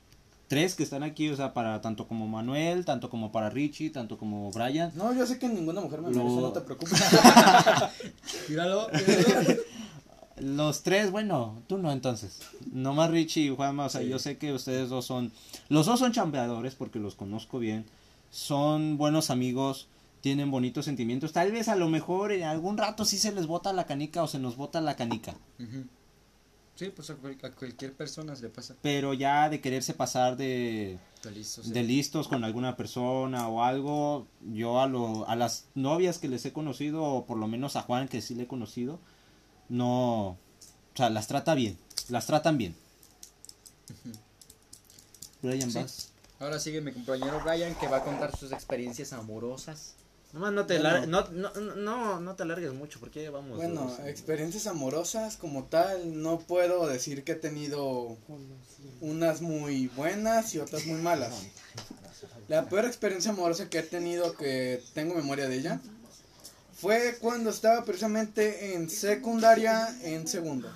tres 0.51 0.75
que 0.75 0.83
están 0.83 1.05
aquí. 1.05 1.31
O 1.31 1.37
sea, 1.37 1.55
para 1.55 1.81
tanto 1.81 2.09
como 2.09 2.27
Manuel, 2.27 2.85
tanto 2.85 3.09
como 3.09 3.31
para 3.31 3.49
Richie, 3.51 3.91
tanto 3.91 4.19
como 4.19 4.51
Brian. 4.51 4.91
No, 4.97 5.15
yo 5.15 5.25
sé 5.27 5.39
que 5.39 5.49
ninguna 5.49 5.81
mujer 5.81 6.01
me 6.03 6.11
Lo- 6.11 6.19
merece, 6.25 6.41
no 6.41 6.53
te 6.53 6.61
preocupes. 6.61 7.01
Míralo. 8.49 8.89
Los 10.41 10.83
tres, 10.83 11.11
bueno, 11.11 11.63
tú 11.67 11.77
no 11.79 11.93
entonces. 11.93 12.41
Nomás 12.73 13.11
Richie 13.11 13.43
y 13.47 13.55
Juanma, 13.55 13.85
o 13.87 13.89
sea, 13.91 14.01
Sí. 14.01 14.09
yo 14.09 14.19
sé 14.19 14.39
que 14.39 14.53
ustedes 14.55 14.89
dos 14.89 15.05
son, 15.05 15.33
los 15.69 15.85
dos 15.87 15.99
son 16.01 16.13
chambeadores 16.13 16.75
porque 16.75 16.99
los 16.99 17.15
conozco 17.15 17.59
bien, 17.59 17.85
son 18.31 18.97
buenos 18.97 19.29
amigos, 19.29 19.87
tienen 20.23 20.51
bonitos 20.51 20.87
sentimientos, 20.87 21.33
tal 21.35 21.53
vez 21.53 21.69
a 21.69 21.77
lo 21.77 21.91
mejor 21.91 22.33
en 22.33 22.45
algún 22.45 22.79
rato 22.79 23.05
sí 23.05 23.19
se 23.19 23.33
les 23.33 23.47
bota 23.47 23.75
la 23.75 23.85
canica 23.85 24.23
o 24.23 24.29
se 24.29 24.39
nos 24.39 24.57
bota 24.57 24.81
la 24.81 24.97
canica. 24.97 25.35
Sí, 26.81 26.89
pues 26.89 27.11
a, 27.11 27.15
cual- 27.17 27.37
a 27.43 27.51
cualquier 27.51 27.93
persona 27.93 28.35
se 28.35 28.45
le 28.45 28.49
pasa. 28.49 28.75
pero 28.81 29.13
ya 29.13 29.51
de 29.51 29.61
quererse 29.61 29.93
pasar 29.93 30.39
de, 30.39 30.99
sí. 31.43 31.61
de 31.73 31.83
listos 31.83 32.27
con 32.27 32.43
alguna 32.43 32.75
persona 32.75 33.49
o 33.49 33.63
algo, 33.63 34.27
yo 34.51 34.81
a, 34.81 34.87
lo, 34.87 35.29
a 35.29 35.37
las 35.37 35.67
novias 35.75 36.19
que 36.19 36.29
les 36.29 36.43
he 36.47 36.55
conocido, 36.55 37.05
o 37.05 37.27
por 37.27 37.37
lo 37.37 37.49
menos 37.49 37.77
a 37.77 37.83
Juan 37.83 38.09
que 38.09 38.23
sí 38.23 38.35
le 38.35 38.45
he 38.45 38.47
conocido, 38.47 38.99
no, 39.69 40.29
o 40.29 40.39
sea, 40.95 41.11
las 41.11 41.27
trata 41.27 41.55
bien, 41.55 41.77
las 42.09 42.25
tratan 42.27 42.57
bien. 42.57 42.75
Brian, 45.43 45.71
Sí. 45.71 45.81
Ahora 46.39 46.59
sigue 46.59 46.81
mi 46.81 46.93
compañero 46.93 47.43
Brian 47.45 47.75
que 47.75 47.89
va 47.89 47.99
a 47.99 48.05
contar 48.05 48.35
sus 48.39 48.53
experiencias 48.53 49.13
amorosas. 49.13 49.97
Nomás 50.33 50.53
no 50.53 50.65
te, 50.65 50.79
Bueno. 50.79 51.07
no, 51.07 51.29
no, 51.31 51.53
no, 51.77 52.21
no 52.21 52.37
te 52.37 52.45
alargues 52.45 52.73
mucho 52.73 53.01
porque 53.01 53.23
ya 53.23 53.31
vamos. 53.33 53.57
Bueno, 53.57 53.87
dos. 53.87 54.07
experiencias 54.07 54.69
amorosas 54.69 55.37
como 55.37 55.65
tal, 55.65 56.23
no 56.23 56.39
puedo 56.39 56.87
decir 56.87 57.25
que 57.25 57.33
he 57.33 57.37
tenido 57.37 58.17
unas 59.01 59.41
muy 59.41 59.89
buenas 59.89 60.55
y 60.55 60.59
otras 60.61 60.87
muy 60.87 61.01
malas. 61.01 61.33
La 62.49 62.69
peor 62.69 62.85
experiencia 62.85 63.33
amorosa 63.33 63.69
que 63.69 63.79
he 63.81 63.83
tenido, 63.83 64.37
que 64.37 64.83
tengo 64.95 65.15
memoria 65.15 65.49
de 65.49 65.57
ella, 65.57 65.81
fue 66.75 67.19
cuando 67.21 67.51
estaba 67.51 67.85
precisamente 67.85 68.75
en 68.75 68.89
secundaria, 68.89 69.89
en 70.03 70.29
segundo. 70.29 70.71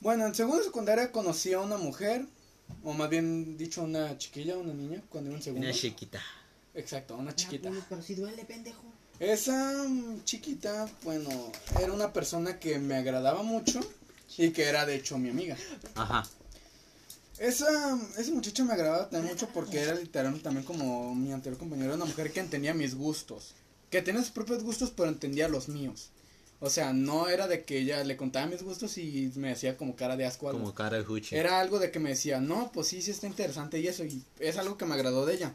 Bueno, 0.00 0.26
en 0.26 0.34
segundo 0.34 0.62
secundaria 0.62 1.10
conocí 1.12 1.52
a 1.52 1.60
una 1.60 1.76
mujer, 1.76 2.24
o 2.84 2.92
más 2.92 3.10
bien 3.10 3.58
dicho 3.58 3.82
una 3.82 4.16
chiquilla, 4.16 4.56
una 4.56 4.72
niña, 4.72 5.02
cuando 5.08 5.30
iba 5.30 5.38
en 5.38 5.42
segundo. 5.42 5.66
Una 5.66 5.76
chiquita. 5.76 6.20
Exacto, 6.80 7.16
una 7.16 7.34
chiquita. 7.34 7.70
Pero 7.88 8.02
si 8.02 8.14
duele, 8.14 8.44
pendejo. 8.44 8.82
Esa 9.20 9.84
mm, 9.86 10.24
chiquita, 10.24 10.88
bueno, 11.02 11.28
era 11.78 11.92
una 11.92 12.12
persona 12.12 12.58
que 12.58 12.78
me 12.78 12.96
agradaba 12.96 13.42
mucho 13.42 13.80
y 14.38 14.50
que 14.50 14.64
era 14.64 14.86
de 14.86 14.96
hecho 14.96 15.18
mi 15.18 15.28
amiga. 15.28 15.56
Ajá. 15.94 16.22
Esa, 17.38 17.98
esa 18.18 18.32
muchacha 18.32 18.64
me 18.64 18.72
agradaba 18.72 19.08
también 19.10 19.34
mucho 19.34 19.48
porque 19.48 19.80
era 19.80 19.94
literalmente 19.94 20.44
también 20.44 20.64
como 20.64 21.14
mi 21.14 21.32
anterior 21.32 21.58
compañero, 21.58 21.94
una 21.94 22.04
mujer 22.06 22.32
que 22.32 22.40
entendía 22.40 22.74
mis 22.74 22.94
gustos. 22.94 23.54
Que 23.90 24.02
tenía 24.02 24.22
sus 24.22 24.30
propios 24.30 24.62
gustos, 24.62 24.90
pero 24.90 25.08
entendía 25.08 25.48
los 25.48 25.68
míos. 25.68 26.10
O 26.60 26.68
sea, 26.68 26.92
no 26.92 27.28
era 27.28 27.48
de 27.48 27.64
que 27.64 27.78
ella 27.78 28.04
le 28.04 28.18
contaba 28.18 28.46
mis 28.46 28.62
gustos 28.62 28.98
y 28.98 29.32
me 29.36 29.52
hacía 29.52 29.78
como 29.78 29.96
cara 29.96 30.16
de 30.16 30.26
asco. 30.26 30.48
algo. 30.48 30.60
Como 30.60 30.74
cara 30.74 30.98
de 30.98 31.02
Huchi. 31.02 31.34
Era 31.34 31.60
algo 31.60 31.78
de 31.78 31.90
que 31.90 31.98
me 31.98 32.10
decía, 32.10 32.40
no, 32.40 32.70
pues 32.72 32.88
sí, 32.88 33.00
sí 33.00 33.10
está 33.10 33.26
interesante 33.26 33.80
y 33.80 33.86
eso, 33.86 34.04
y 34.04 34.22
es 34.38 34.58
algo 34.58 34.76
que 34.76 34.84
me 34.84 34.94
agradó 34.94 35.24
de 35.24 35.34
ella. 35.34 35.54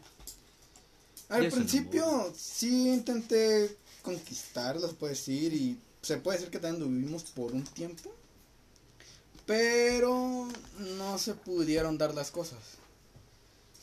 Al 1.29 1.49
principio 1.49 2.33
sí 2.37 2.89
intenté 2.89 3.77
conquistarla, 4.01 4.87
se 4.87 4.93
puede 4.93 5.13
decir, 5.13 5.53
y 5.53 5.79
se 6.01 6.17
puede 6.17 6.37
decir 6.37 6.51
que 6.51 6.59
también 6.59 6.87
vivimos 6.87 7.23
por 7.23 7.53
un 7.53 7.63
tiempo, 7.63 8.13
pero 9.45 10.47
no 10.97 11.17
se 11.17 11.33
pudieron 11.33 11.97
dar 11.97 12.13
las 12.13 12.31
cosas. 12.31 12.59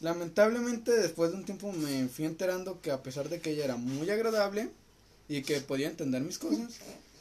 Lamentablemente 0.00 0.92
después 0.92 1.30
de 1.30 1.36
un 1.38 1.44
tiempo 1.44 1.72
me 1.72 2.08
fui 2.08 2.24
enterando 2.24 2.80
que 2.80 2.90
a 2.90 3.02
pesar 3.02 3.28
de 3.28 3.40
que 3.40 3.50
ella 3.50 3.64
era 3.64 3.76
muy 3.76 4.10
agradable 4.10 4.70
y 5.28 5.42
que 5.42 5.60
podía 5.60 5.88
entender 5.88 6.22
mis 6.22 6.38
cosas, 6.38 6.74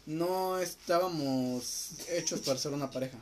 no 0.06 0.60
estábamos 0.60 1.92
hechos 2.10 2.42
para 2.42 2.60
ser 2.60 2.74
una 2.74 2.90
pareja. 2.90 3.18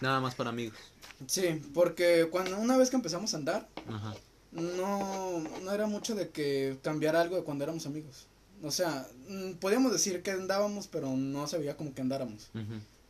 Nada 0.00 0.20
más 0.20 0.34
para 0.34 0.50
amigos. 0.50 0.78
Sí, 1.26 1.62
porque 1.74 2.28
cuando 2.30 2.58
una 2.58 2.76
vez 2.76 2.90
que 2.90 2.96
empezamos 2.96 3.34
a 3.34 3.38
andar, 3.38 3.68
Ajá. 3.88 4.14
No, 4.52 5.40
no 5.62 5.72
era 5.72 5.86
mucho 5.86 6.14
de 6.14 6.30
que 6.30 6.78
cambiara 6.82 7.20
algo 7.20 7.36
de 7.36 7.42
cuando 7.42 7.64
éramos 7.64 7.86
amigos. 7.86 8.26
O 8.62 8.70
sea, 8.70 9.06
mm, 9.28 9.52
podíamos 9.54 9.92
decir 9.92 10.22
que 10.22 10.30
andábamos, 10.32 10.88
pero 10.88 11.14
no 11.16 11.46
se 11.46 11.58
veía 11.58 11.76
como 11.76 11.94
que 11.94 12.00
andáramos. 12.00 12.50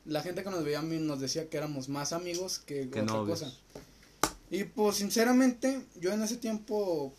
La 0.04 0.22
gente 0.22 0.42
que 0.42 0.50
nos 0.50 0.64
veía 0.64 0.78
a 0.80 0.82
mí 0.82 0.98
nos 0.98 1.20
decía 1.20 1.48
que 1.48 1.56
éramos 1.56 1.88
más 1.88 2.12
amigos 2.12 2.58
que, 2.58 2.88
Que 2.90 3.02
otra 3.02 3.14
novios. 3.14 3.40
cosa. 3.40 3.54
Y 4.50 4.64
pues 4.64 4.96
sinceramente, 4.96 5.82
yo 6.00 6.12
en 6.12 6.22
ese 6.22 6.36
tiempo 6.36 7.12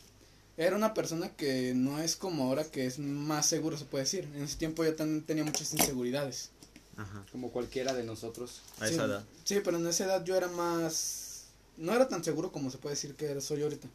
era 0.58 0.76
una 0.76 0.94
persona 0.94 1.30
que 1.30 1.74
no 1.76 2.00
es 2.00 2.16
como 2.16 2.46
ahora 2.46 2.66
que 2.66 2.86
es 2.86 3.00
más 3.00 3.46
seguro, 3.46 3.78
se 3.78 3.86
puede 3.86 4.04
decir. 4.04 4.28
En 4.36 4.44
ese 4.44 4.58
tiempo 4.58 4.84
yo 4.84 4.96
también 4.96 5.24
tenía 5.24 5.44
muchas 5.44 5.74
inseguridades. 5.74 6.50
Ajá. 6.98 7.24
Como 7.32 7.52
cualquiera 7.52 7.94
de 7.94 8.04
nosotros. 8.04 8.62
A 8.80 8.88
sí, 8.88 8.94
esa 8.94 9.06
edad. 9.06 9.26
Sí, 9.44 9.62
pero 9.64 9.78
en 9.78 9.88
esa 9.88 10.06
edad 10.06 10.24
yo 10.26 10.36
era 10.36 10.48
más... 10.50 11.46
No 11.78 11.94
era 11.94 12.10
tan 12.10 12.24
seguro 12.24 12.52
como 12.52 12.70
se 12.72 12.78
puede 12.78 12.96
decir 12.96 13.16
que 13.16 13.40
soy 13.40 13.62
ahorita. 13.62 13.88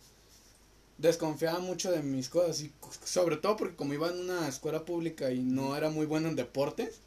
Desconfiaba 0.99 1.59
mucho 1.59 1.91
de 1.91 2.03
mis 2.03 2.29
cosas 2.29 2.61
y 2.63 2.73
sobre 3.05 3.37
todo 3.37 3.57
porque 3.57 3.77
como 3.77 3.95
iba 3.95 4.09
en 4.09 4.21
una 4.21 4.49
escuela 4.49 4.85
pública 4.85 5.31
y 5.33 5.41
no 5.41 5.77
era 5.77 5.91
muy 5.91 6.07
bueno 6.07 6.29
en 6.29 6.37
deportes, 6.37 7.01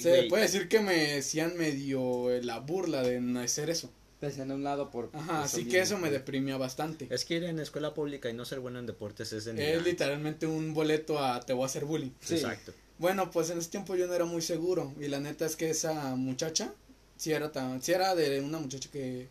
se 0.00 0.24
puede 0.24 0.42
decir 0.42 0.68
que 0.68 0.80
me 0.80 1.14
decían 1.14 1.56
medio 1.56 2.30
eh, 2.30 2.42
la 2.42 2.58
burla 2.58 3.02
de 3.02 3.20
no 3.20 3.40
hacer 3.40 3.70
eso. 3.70 3.90
A 4.22 4.42
un 4.42 4.62
lado 4.62 4.90
por. 4.90 5.08
Ajá, 5.14 5.44
así 5.44 5.58
mismo. 5.58 5.72
que 5.72 5.80
eso 5.80 5.96
me 5.96 6.10
deprimía 6.10 6.58
bastante. 6.58 7.08
Es 7.10 7.24
que 7.24 7.36
ir 7.36 7.44
en 7.44 7.58
escuela 7.58 7.94
pública 7.94 8.28
y 8.28 8.34
no 8.34 8.44
ser 8.44 8.60
bueno 8.60 8.78
en 8.78 8.84
deportes 8.84 9.32
es 9.32 9.46
de 9.46 9.74
Es 9.74 9.82
literalmente 9.82 10.46
un 10.46 10.74
boleto 10.74 11.18
a 11.18 11.40
te 11.40 11.54
voy 11.54 11.62
a 11.62 11.66
hacer 11.66 11.86
bullying. 11.86 12.10
Sí. 12.20 12.34
Exacto. 12.34 12.74
Bueno, 12.98 13.30
pues 13.30 13.48
en 13.48 13.56
ese 13.56 13.70
tiempo 13.70 13.96
yo 13.96 14.06
no 14.06 14.12
era 14.12 14.26
muy 14.26 14.42
seguro 14.42 14.92
y 15.00 15.08
la 15.08 15.20
neta 15.20 15.46
es 15.46 15.56
que 15.56 15.70
esa 15.70 16.16
muchacha 16.16 16.74
sí 17.16 17.32
era 17.32 17.50
tan, 17.50 17.82
sí 17.82 17.92
era 17.92 18.14
de 18.14 18.42
una 18.42 18.58
muchacha 18.58 18.90
que 18.90 19.28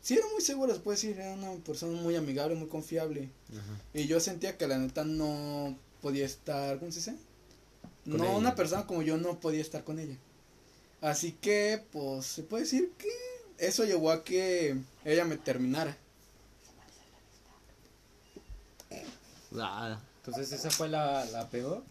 sí 0.00 0.14
era 0.14 0.26
muy 0.32 0.40
segura, 0.42 0.74
se 0.74 0.80
puede 0.80 0.96
decir, 0.96 1.18
era 1.18 1.32
una 1.34 1.52
persona 1.64 2.00
muy 2.00 2.16
amigable, 2.16 2.54
muy 2.54 2.68
confiable 2.68 3.30
Ajá. 3.50 3.82
y 3.94 4.06
yo 4.06 4.20
sentía 4.20 4.56
que 4.56 4.66
la 4.66 4.78
neta 4.78 5.04
no 5.04 5.76
podía 6.00 6.24
estar, 6.26 6.78
¿cómo 6.78 6.90
se 6.92 6.98
dice? 6.98 7.16
Con 8.10 8.22
no, 8.22 8.24
ella. 8.24 8.36
una 8.36 8.54
persona 8.54 8.86
como 8.86 9.02
yo 9.02 9.16
no 9.18 9.38
podía 9.40 9.60
estar 9.60 9.84
con 9.84 9.98
ella. 9.98 10.16
Así 11.00 11.32
que, 11.32 11.82
pues, 11.92 12.26
se 12.26 12.42
puede 12.42 12.64
decir 12.64 12.92
que 12.98 13.08
eso 13.58 13.84
llevó 13.84 14.10
a 14.10 14.24
que 14.24 14.76
ella 15.04 15.24
me 15.24 15.36
terminara. 15.36 15.96
Ah, 19.56 19.98
Entonces, 20.18 20.52
esa 20.52 20.70
fue 20.70 20.88
la, 20.88 21.24
la 21.26 21.48
peor. 21.48 21.82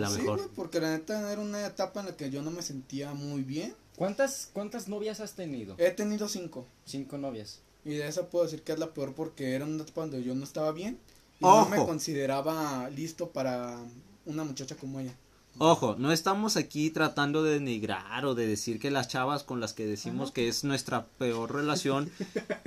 La 0.00 0.10
Sí, 0.10 0.18
mejor. 0.18 0.38
güey, 0.38 0.50
porque 0.54 0.80
la 0.80 0.90
neta 0.90 1.30
era 1.32 1.40
una 1.40 1.66
etapa 1.66 2.00
en 2.00 2.06
la 2.06 2.16
que 2.16 2.30
yo 2.30 2.42
no 2.42 2.50
me 2.50 2.62
sentía 2.62 3.12
muy 3.14 3.42
bien. 3.42 3.74
¿Cuántas, 3.96 4.50
¿Cuántas 4.52 4.88
novias 4.88 5.20
has 5.20 5.34
tenido? 5.34 5.74
He 5.78 5.90
tenido 5.90 6.28
cinco. 6.28 6.66
Cinco 6.84 7.16
novias. 7.18 7.60
Y 7.84 7.94
de 7.94 8.08
esa 8.08 8.28
puedo 8.30 8.44
decir 8.44 8.62
que 8.62 8.72
es 8.72 8.78
la 8.78 8.92
peor 8.94 9.14
porque 9.14 9.54
era 9.54 9.64
una 9.64 9.82
etapa 9.82 10.00
donde 10.02 10.22
yo 10.22 10.34
no 10.34 10.44
estaba 10.44 10.72
bien. 10.72 10.98
Y 11.40 11.44
no 11.44 11.68
me 11.68 11.78
Ojo. 11.78 11.86
consideraba 11.86 12.88
listo 12.90 13.28
para 13.30 13.78
una 14.26 14.44
muchacha 14.44 14.74
como 14.76 15.00
ella. 15.00 15.14
Ojo, 15.58 15.94
no 15.96 16.10
estamos 16.10 16.56
aquí 16.56 16.90
tratando 16.90 17.44
de 17.44 17.52
denigrar 17.54 18.24
o 18.26 18.34
de 18.34 18.44
decir 18.48 18.80
que 18.80 18.90
las 18.90 19.06
chavas 19.06 19.44
con 19.44 19.60
las 19.60 19.72
que 19.72 19.86
decimos 19.86 20.32
que 20.32 20.48
es 20.48 20.64
nuestra 20.64 21.06
peor 21.06 21.54
relación 21.54 22.10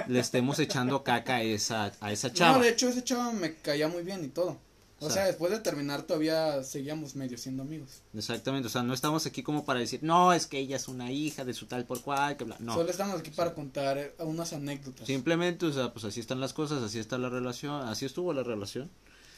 le 0.08 0.20
estemos 0.20 0.58
echando 0.60 1.04
caca 1.04 1.36
a 1.38 1.42
esa, 1.44 1.92
a 2.00 2.12
esa 2.14 2.32
chava. 2.32 2.58
No, 2.60 2.64
de 2.64 2.70
hecho 2.70 2.88
ese 2.88 3.04
chava 3.04 3.34
me 3.34 3.56
caía 3.56 3.90
muy 3.90 4.04
bien 4.04 4.24
y 4.24 4.30
todo. 4.30 4.58
O 5.00 5.06
O 5.06 5.10
sea- 5.10 5.16
sea, 5.18 5.26
después 5.28 5.52
de 5.52 5.60
terminar 5.60 6.02
todavía 6.04 6.64
seguíamos 6.64 7.16
medio 7.16 7.38
siendo 7.38 7.62
amigos. 7.64 8.02
Exactamente, 8.16 8.68
o 8.68 8.72
sea, 8.72 8.82
no 8.82 8.94
estamos 8.96 9.26
aquí 9.28 9.44
como 9.44 9.64
para 9.64 9.80
decir, 9.80 10.00
no, 10.02 10.34
es 10.34 10.48
que 10.48 10.58
ella 10.58 10.76
es 10.76 10.88
una 10.88 11.12
hija 11.12 11.46
de 11.46 11.54
su 11.54 11.68
tal 11.68 11.86
por 11.86 12.02
cual, 12.02 12.36
que 12.36 12.46
bla. 12.46 12.56
No, 12.60 12.74
Solo 12.74 12.90
estamos 12.90 13.20
aquí 13.20 13.30
para 13.30 13.54
contar 13.54 13.98
eh, 14.00 14.14
unas 14.20 14.54
anécdotas. 14.54 15.06
simplemente, 15.06 15.68
o 15.68 15.72
sea, 15.74 15.94
pues 15.94 16.04
así 16.06 16.20
están 16.20 16.40
las 16.40 16.54
cosas, 16.54 16.82
así 16.82 16.98
está 16.98 17.18
la 17.20 17.30
relación, 17.30 17.84
así 17.88 18.06
estuvo 18.06 18.34
la 18.34 18.42
relación. 18.44 18.90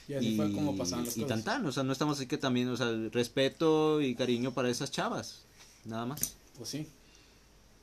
Y 0.07 0.13
así 0.13 0.35
fue 0.37 0.51
como 0.53 0.75
pasaban 0.77 1.05
las 1.05 1.17
y 1.17 1.21
cosas. 1.23 1.43
tan 1.43 1.43
tan, 1.43 1.65
o 1.67 1.71
sea, 1.71 1.83
no 1.83 1.91
estamos 1.91 2.17
aquí 2.19 2.27
que 2.27 2.37
también, 2.37 2.69
o 2.69 2.77
sea, 2.77 2.87
respeto 3.11 4.01
y 4.01 4.15
cariño 4.15 4.53
para 4.53 4.69
esas 4.69 4.89
chavas, 4.91 5.41
nada 5.85 6.05
más, 6.05 6.35
Pues 6.57 6.69
sí. 6.69 6.87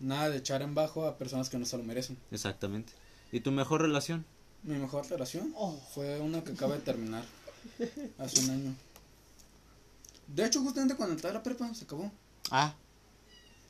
Nada 0.01 0.29
de 0.31 0.39
echar 0.39 0.61
en 0.63 0.75
bajo 0.75 1.07
a 1.07 1.17
personas 1.19 1.49
que 1.51 1.59
no 1.59 1.67
se 1.67 1.77
lo 1.77 1.83
merecen. 1.85 2.17
exactamente. 2.31 2.93
¿Y 3.33 3.41
tu 3.41 3.51
mejor 3.53 3.83
relación? 3.83 4.25
Mi 4.63 4.77
mejor 4.79 5.07
relación 5.09 5.55
fue 5.95 6.21
una 6.21 6.43
que 6.43 6.53
acaba 6.53 6.75
de 6.75 6.81
terminar 6.81 7.23
hace 8.19 8.41
un 8.41 8.51
año. 8.51 8.75
De 10.27 10.45
hecho, 10.45 10.61
justamente 10.63 10.97
cuando 10.97 11.15
entré 11.15 11.31
a 11.31 11.35
la 11.35 11.43
prepa 11.43 11.73
se 11.75 11.85
acabó. 11.85 12.11
Ah, 12.51 12.75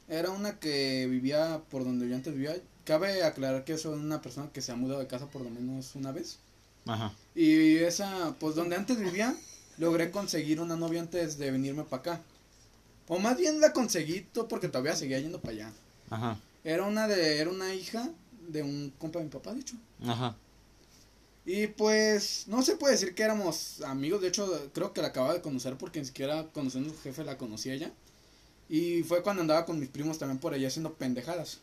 Era 0.09 0.31
una 0.31 0.59
que 0.59 1.07
vivía 1.11 1.61
por 1.71 1.85
donde 1.85 2.09
yo 2.09 2.15
antes 2.15 2.33
vivía. 2.35 2.57
Cabe 2.85 3.23
aclarar 3.25 3.65
que 3.65 3.77
soy 3.79 3.95
una 3.99 4.23
persona 4.23 4.51
que 4.53 4.63
se 4.63 4.71
ha 4.73 4.77
mudado 4.77 5.01
de 5.01 5.07
casa 5.09 5.27
por 5.29 5.43
lo 5.43 5.51
menos 5.51 5.95
una 5.97 6.13
vez. 6.13 6.39
ajá, 6.87 7.13
Y 7.35 7.77
esa, 7.79 8.35
pues 8.39 8.55
donde 8.55 8.77
antes 8.77 8.99
vivía, 8.99 9.35
logré 9.79 10.11
conseguir 10.11 10.61
una 10.61 10.77
novia 10.77 11.01
antes 11.01 11.37
de 11.39 11.51
venirme 11.51 11.83
para 11.85 12.01
acá. 12.01 12.23
O 13.09 13.19
más 13.19 13.37
bien 13.37 13.61
la 13.61 13.73
conseguí 13.73 14.21
todo 14.33 14.49
porque 14.49 14.69
todavía 14.69 14.95
seguía 14.97 15.19
yendo 15.19 15.41
para 15.41 15.53
allá. 15.55 15.73
ajá, 16.11 16.39
Era 16.65 16.85
una 16.85 17.07
de, 17.09 17.41
era 17.41 17.51
una 17.51 17.75
hija 17.75 18.09
de 18.49 18.63
un 18.63 18.93
compa 18.99 19.19
de 19.19 19.25
mi 19.27 19.31
papá, 19.31 19.53
de 19.53 19.61
hecho. 19.61 19.77
ajá, 20.07 20.37
Y 21.47 21.69
pues, 21.69 22.49
no 22.49 22.63
se 22.63 22.77
puede 22.77 22.95
decir 22.95 23.15
que 23.15 23.23
éramos 23.23 23.81
amigos, 23.83 24.21
de 24.21 24.29
hecho, 24.29 24.71
creo 24.75 24.93
que 24.93 25.01
la 25.01 25.09
acababa 25.09 25.33
de 25.33 25.41
conocer 25.41 25.79
porque 25.79 26.01
ni 26.01 26.07
siquiera 26.07 26.49
conociendo 26.53 26.91
a 26.91 26.93
su 26.93 27.01
jefe 27.01 27.25
la 27.25 27.39
conocía 27.39 27.73
ella. 27.73 27.93
Y 28.69 29.05
fue 29.05 29.23
cuando 29.23 29.43
andaba 29.43 29.65
con 29.65 29.79
mis 29.79 29.89
primos 29.89 30.19
también 30.19 30.39
por 30.39 30.53
allá 30.53 30.67
haciendo 30.67 30.95
pendejadas. 30.95 31.61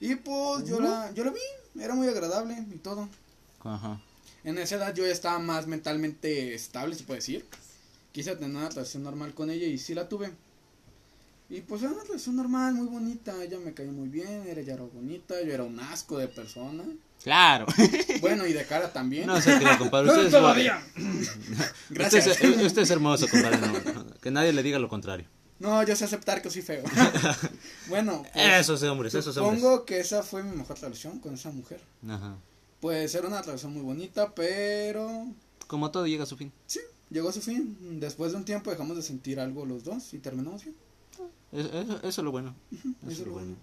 Y 0.00 0.16
pues 0.16 0.68
yo 0.68 0.80
la, 0.80 1.12
yo 1.14 1.24
la 1.24 1.30
vi, 1.30 1.40
era 1.80 1.94
muy 1.94 2.08
agradable 2.08 2.66
y 2.74 2.78
todo. 2.78 3.08
ajá. 3.60 4.00
En 4.42 4.56
esa 4.58 4.76
edad 4.76 4.94
yo 4.94 5.04
ya 5.04 5.12
estaba 5.12 5.38
más 5.38 5.66
mentalmente 5.66 6.54
estable, 6.54 6.96
se 6.96 7.04
puede 7.04 7.18
decir. 7.18 7.44
Quise 8.12 8.34
tener 8.34 8.56
una 8.56 8.70
relación 8.70 9.02
normal 9.02 9.34
con 9.34 9.50
ella 9.50 9.66
y 9.66 9.78
sí 9.78 9.94
la 9.94 10.08
tuve. 10.08 10.32
Y 11.48 11.60
pues 11.60 11.82
era 11.82 11.92
una 11.92 12.02
relación 12.02 12.36
normal, 12.36 12.74
muy 12.74 12.86
bonita. 12.86 13.42
Ella 13.44 13.58
me 13.58 13.74
caía 13.74 13.92
muy 13.92 14.08
bien, 14.08 14.46
era 14.46 14.60
ella 14.60 14.74
era 14.74 14.82
bonita, 14.84 15.40
yo 15.42 15.52
era 15.52 15.64
un 15.64 15.78
asco 15.78 16.16
de 16.18 16.28
persona. 16.28 16.84
Claro. 17.22 17.66
Bueno, 18.20 18.46
y 18.46 18.52
de 18.52 18.64
cara 18.66 18.92
también. 18.92 19.26
No 19.26 19.40
se 19.40 19.56
crea, 19.58 19.78
compadre. 19.78 20.08
Usted 20.10 20.26
es, 20.26 20.30
Todavía. 20.30 20.82
Usted 20.96 21.20
es, 21.20 21.78
Gracias. 21.88 22.26
usted 22.66 22.82
es 22.82 22.90
hermoso, 22.90 23.26
compadre. 23.28 23.58
no, 23.58 24.06
que 24.20 24.30
nadie 24.30 24.52
le 24.52 24.62
diga 24.62 24.78
lo 24.78 24.88
contrario. 24.88 25.26
No, 25.58 25.82
yo 25.82 25.96
sé 25.96 26.04
aceptar 26.04 26.40
que 26.42 26.50
soy 26.50 26.60
feo. 26.62 26.82
bueno, 27.88 28.22
pues, 28.32 28.60
Esos 28.60 28.82
hombres, 28.84 29.14
esos 29.14 29.36
hombres. 29.38 29.60
supongo 29.60 29.84
que 29.86 30.00
esa 30.00 30.22
fue 30.22 30.42
mi 30.42 30.54
mejor 30.56 30.78
relación 30.80 31.18
con 31.18 31.34
esa 31.34 31.50
mujer. 31.50 31.80
Ajá. 32.08 32.36
Pues 32.80 33.14
era 33.14 33.26
una 33.26 33.42
relación 33.42 33.72
muy 33.72 33.82
bonita, 33.82 34.34
pero 34.34 35.26
Como 35.66 35.90
todo 35.90 36.06
llega 36.06 36.24
a 36.24 36.26
su 36.26 36.36
fin. 36.36 36.52
sí, 36.66 36.80
llegó 37.10 37.28
a 37.30 37.32
su 37.32 37.40
fin. 37.42 37.76
Después 38.00 38.32
de 38.32 38.38
un 38.38 38.44
tiempo 38.44 38.70
dejamos 38.70 38.96
de 38.96 39.02
sentir 39.02 39.40
algo 39.40 39.64
los 39.66 39.84
dos 39.84 40.12
y 40.14 40.18
terminamos 40.18 40.62
bien. 40.64 40.76
Eso, 41.52 41.68
eso, 41.78 41.96
eso 41.98 42.08
es 42.08 42.18
lo 42.18 42.30
bueno. 42.30 42.54
Eso 42.72 42.88
Eso 43.10 43.22
es 43.22 43.26
lo 43.26 43.32
bueno. 43.32 43.56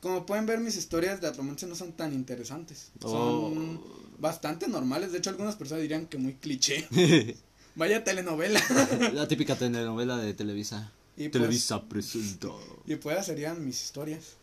Como 0.00 0.24
pueden 0.24 0.46
ver, 0.46 0.60
mis 0.60 0.76
historias 0.76 1.20
de 1.20 1.30
romance 1.32 1.66
no 1.66 1.74
son 1.74 1.92
tan 1.92 2.14
interesantes. 2.14 2.90
Oh. 3.02 3.50
Son 3.52 3.80
bastante 4.18 4.66
normales. 4.68 5.12
De 5.12 5.18
hecho, 5.18 5.30
algunas 5.30 5.56
personas 5.56 5.82
dirían 5.82 6.06
que 6.06 6.16
muy 6.18 6.34
cliché. 6.34 6.86
Vaya 7.74 8.02
telenovela. 8.02 8.60
La 9.12 9.28
típica 9.28 9.56
telenovela 9.56 10.16
de 10.16 10.32
Televisa. 10.34 10.90
Y 11.16 11.24
pues, 11.28 11.32
Televisa 11.32 11.82
presenta. 11.84 12.48
y 12.86 12.96
pues 12.96 13.26
serían 13.26 13.64
mis 13.64 13.82
historias. 13.82 14.36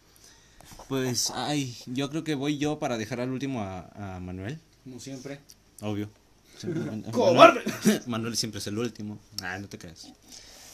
Pues, 0.90 1.32
ay, 1.34 1.76
yo 1.88 2.10
creo 2.10 2.24
que 2.24 2.36
voy 2.36 2.58
yo 2.60 2.78
para 2.78 2.98
dejar 2.98 3.20
al 3.20 3.32
último 3.32 3.62
a, 3.62 4.16
a 4.16 4.20
Manuel. 4.20 4.60
Como 4.84 5.00
siempre. 5.00 5.40
Obvio. 5.82 6.10
Siempre- 6.58 6.82
Manuel- 6.86 7.12
¡Cobarde! 7.12 7.62
Manuel 8.06 8.38
siempre 8.38 8.60
es 8.60 8.68
el 8.68 8.78
último. 8.78 9.18
Ah, 9.42 9.58
no 9.58 9.68
te 9.68 9.78
creas. 9.80 10.12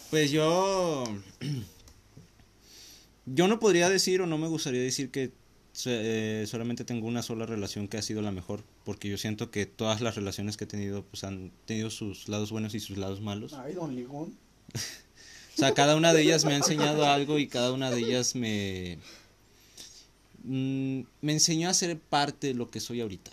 Pues 0.09 0.29
yo. 0.31 1.05
Yo 3.25 3.47
no 3.47 3.59
podría 3.59 3.89
decir 3.89 4.21
o 4.21 4.27
no 4.27 4.37
me 4.37 4.47
gustaría 4.47 4.81
decir 4.81 5.09
que 5.09 5.31
eh, 5.85 6.45
solamente 6.47 6.85
tengo 6.85 7.07
una 7.07 7.23
sola 7.23 7.45
relación 7.45 7.87
que 7.87 7.97
ha 7.97 8.01
sido 8.01 8.21
la 8.21 8.31
mejor. 8.31 8.63
Porque 8.83 9.09
yo 9.09 9.17
siento 9.17 9.51
que 9.51 9.65
todas 9.65 10.01
las 10.01 10.15
relaciones 10.15 10.57
que 10.57 10.65
he 10.65 10.67
tenido 10.67 11.03
pues 11.03 11.23
han 11.23 11.51
tenido 11.65 11.89
sus 11.89 12.27
lados 12.27 12.51
buenos 12.51 12.75
y 12.75 12.79
sus 12.79 12.97
lados 12.97 13.21
malos. 13.21 13.53
Ay, 13.53 13.73
don 13.73 13.95
Ligón. 13.95 14.37
O 15.55 15.59
sea, 15.59 15.73
cada 15.73 15.95
una 15.95 16.13
de 16.13 16.23
ellas 16.23 16.45
me 16.45 16.53
ha 16.53 16.57
enseñado 16.57 17.05
algo 17.05 17.37
y 17.37 17.47
cada 17.47 17.71
una 17.73 17.91
de 17.91 17.99
ellas 17.99 18.33
me. 18.33 18.97
mm, 20.43 21.01
me 21.21 21.33
enseñó 21.33 21.69
a 21.69 21.73
ser 21.73 21.99
parte 21.99 22.47
de 22.47 22.53
lo 22.55 22.69
que 22.71 22.79
soy 22.79 23.01
ahorita. 23.01 23.31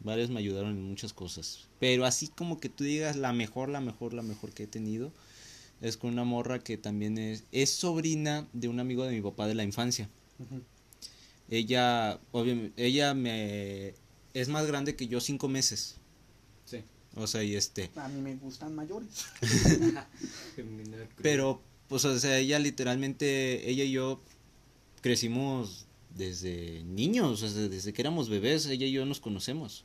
Varias 0.00 0.28
me 0.28 0.40
ayudaron 0.40 0.72
en 0.72 0.82
muchas 0.82 1.14
cosas. 1.14 1.66
Pero 1.80 2.04
así 2.04 2.28
como 2.28 2.60
que 2.60 2.68
tú 2.68 2.84
digas 2.84 3.16
la 3.16 3.32
mejor, 3.32 3.70
la 3.70 3.80
mejor, 3.80 4.12
la 4.12 4.22
mejor 4.22 4.52
que 4.52 4.64
he 4.64 4.66
tenido. 4.66 5.10
Es 5.84 5.98
con 5.98 6.10
una 6.10 6.24
morra 6.24 6.60
que 6.60 6.78
también 6.78 7.18
es, 7.18 7.44
es 7.52 7.68
sobrina 7.68 8.48
de 8.54 8.68
un 8.68 8.80
amigo 8.80 9.04
de 9.04 9.12
mi 9.12 9.20
papá 9.20 9.46
de 9.46 9.54
la 9.54 9.64
infancia. 9.64 10.08
Ella, 11.50 12.18
obviamente, 12.32 12.86
ella 12.86 13.12
me 13.12 13.92
es 14.32 14.48
más 14.48 14.66
grande 14.66 14.96
que 14.96 15.06
yo 15.08 15.20
cinco 15.20 15.46
meses. 15.46 15.96
Sí. 16.64 16.78
O 17.16 17.26
sea, 17.26 17.44
y 17.44 17.54
este. 17.54 17.90
A 17.96 18.08
mí 18.08 18.20
me 18.22 18.34
gustan 18.36 18.74
mayores. 18.74 19.26
Pero, 21.22 21.60
pues, 21.88 22.04
o 22.06 22.18
sea, 22.18 22.38
ella 22.38 22.58
literalmente, 22.58 23.68
ella 23.70 23.84
y 23.84 23.92
yo 23.92 24.22
crecimos 25.02 25.84
desde 26.16 26.82
niños, 26.84 27.42
o 27.42 27.48
sea, 27.48 27.68
desde 27.68 27.92
que 27.92 28.00
éramos 28.00 28.30
bebés, 28.30 28.66
ella 28.66 28.86
y 28.86 28.92
yo 28.92 29.04
nos 29.04 29.20
conocemos. 29.20 29.84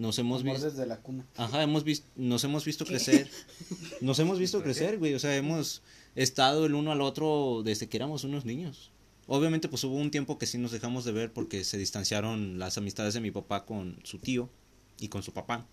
Nos 0.00 0.18
hemos 0.18 0.42
visto, 0.42 0.64
desde 0.64 0.86
la 0.86 0.96
cuna. 0.96 1.26
ajá, 1.36 1.62
hemos 1.62 1.84
visto, 1.84 2.06
nos 2.16 2.42
hemos 2.42 2.64
visto 2.64 2.86
crecer. 2.86 3.28
Nos 4.00 4.18
hemos 4.18 4.38
visto 4.38 4.62
crecer, 4.62 4.96
güey, 4.96 5.12
o 5.12 5.18
sea, 5.18 5.36
hemos 5.36 5.82
estado 6.14 6.64
el 6.64 6.74
uno 6.74 6.90
al 6.90 7.02
otro 7.02 7.60
desde 7.62 7.86
que 7.86 7.98
éramos 7.98 8.24
unos 8.24 8.46
niños. 8.46 8.92
Obviamente, 9.26 9.68
pues 9.68 9.84
hubo 9.84 9.96
un 9.96 10.10
tiempo 10.10 10.38
que 10.38 10.46
sí 10.46 10.56
nos 10.56 10.72
dejamos 10.72 11.04
de 11.04 11.12
ver 11.12 11.34
porque 11.34 11.64
se 11.64 11.76
distanciaron 11.76 12.58
las 12.58 12.78
amistades 12.78 13.12
de 13.12 13.20
mi 13.20 13.30
papá 13.30 13.66
con 13.66 13.98
su 14.02 14.18
tío 14.18 14.48
y 14.98 15.08
con 15.08 15.22
su 15.22 15.34
papá. 15.34 15.66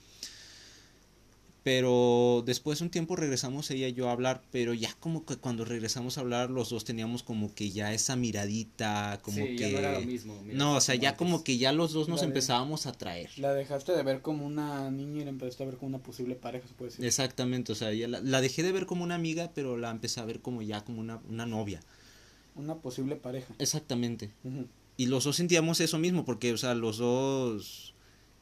Pero 1.68 2.44
después 2.46 2.80
de 2.80 2.86
un 2.86 2.92
tiempo 2.92 3.18
regresamos 3.18 3.70
ella 3.72 3.90
y 3.90 3.94
yo 3.94 4.08
a 4.08 4.14
hablar, 4.14 4.42
pero 4.54 4.74
ya 4.74 4.94
como 5.02 5.26
que 5.26 5.36
cuando 5.36 5.66
regresamos 5.66 6.18
a 6.18 6.22
hablar 6.22 6.50
los 6.50 6.70
dos 6.70 6.86
teníamos 6.86 7.24
como 7.24 7.54
que 7.54 7.72
ya 7.72 7.94
esa 7.94 8.16
miradita, 8.16 9.20
como 9.22 9.36
sí, 9.36 9.58
que... 9.58 9.58
ya 9.58 9.72
no 9.72 9.80
era 9.80 10.00
lo 10.00 10.06
mismo. 10.06 10.42
mira, 10.44 10.58
no, 10.58 10.78
o 10.78 10.80
sea, 10.80 10.96
ya 10.96 11.10
antes. 11.10 11.18
como 11.18 11.44
que 11.44 11.58
ya 11.58 11.74
los 11.74 11.92
dos 11.92 12.08
nos 12.08 12.24
empezábamos 12.24 12.86
a 12.86 12.94
traer. 12.94 13.32
La 13.36 13.54
dejaste 13.54 13.92
de 13.92 14.02
ver 14.02 14.22
como 14.22 14.46
una 14.46 14.90
niña 14.92 15.24
y 15.24 15.26
la 15.26 15.32
empezaste 15.32 15.64
a 15.64 15.66
ver 15.66 15.76
como 15.76 15.90
una 15.90 15.98
posible 15.98 16.36
pareja, 16.36 16.66
se 16.70 16.74
puede 16.74 16.92
decir. 16.92 17.04
Exactamente, 17.04 17.74
o 17.74 17.76
sea, 17.76 17.92
ya 17.92 18.08
la, 18.08 18.22
la 18.22 18.40
dejé 18.40 18.64
de 18.64 18.72
ver 18.72 18.86
como 18.86 19.04
una 19.04 19.16
amiga, 19.16 19.52
pero 19.54 19.76
la 19.76 19.92
empecé 19.92 20.22
a 20.22 20.26
ver 20.26 20.40
como 20.40 20.62
ya 20.62 20.86
como 20.86 21.02
una, 21.02 21.20
una 21.28 21.46
novia. 21.46 21.82
Una 22.56 22.76
posible 22.76 23.18
pareja. 23.18 23.54
Exactamente. 23.60 24.32
Y 24.96 25.08
los 25.08 25.26
dos 25.26 25.36
sentíamos 25.36 25.82
eso 25.82 26.00
mismo, 26.00 26.24
porque, 26.24 26.54
o 26.54 26.58
sea, 26.58 26.76
los 26.76 26.98
dos... 26.98 27.94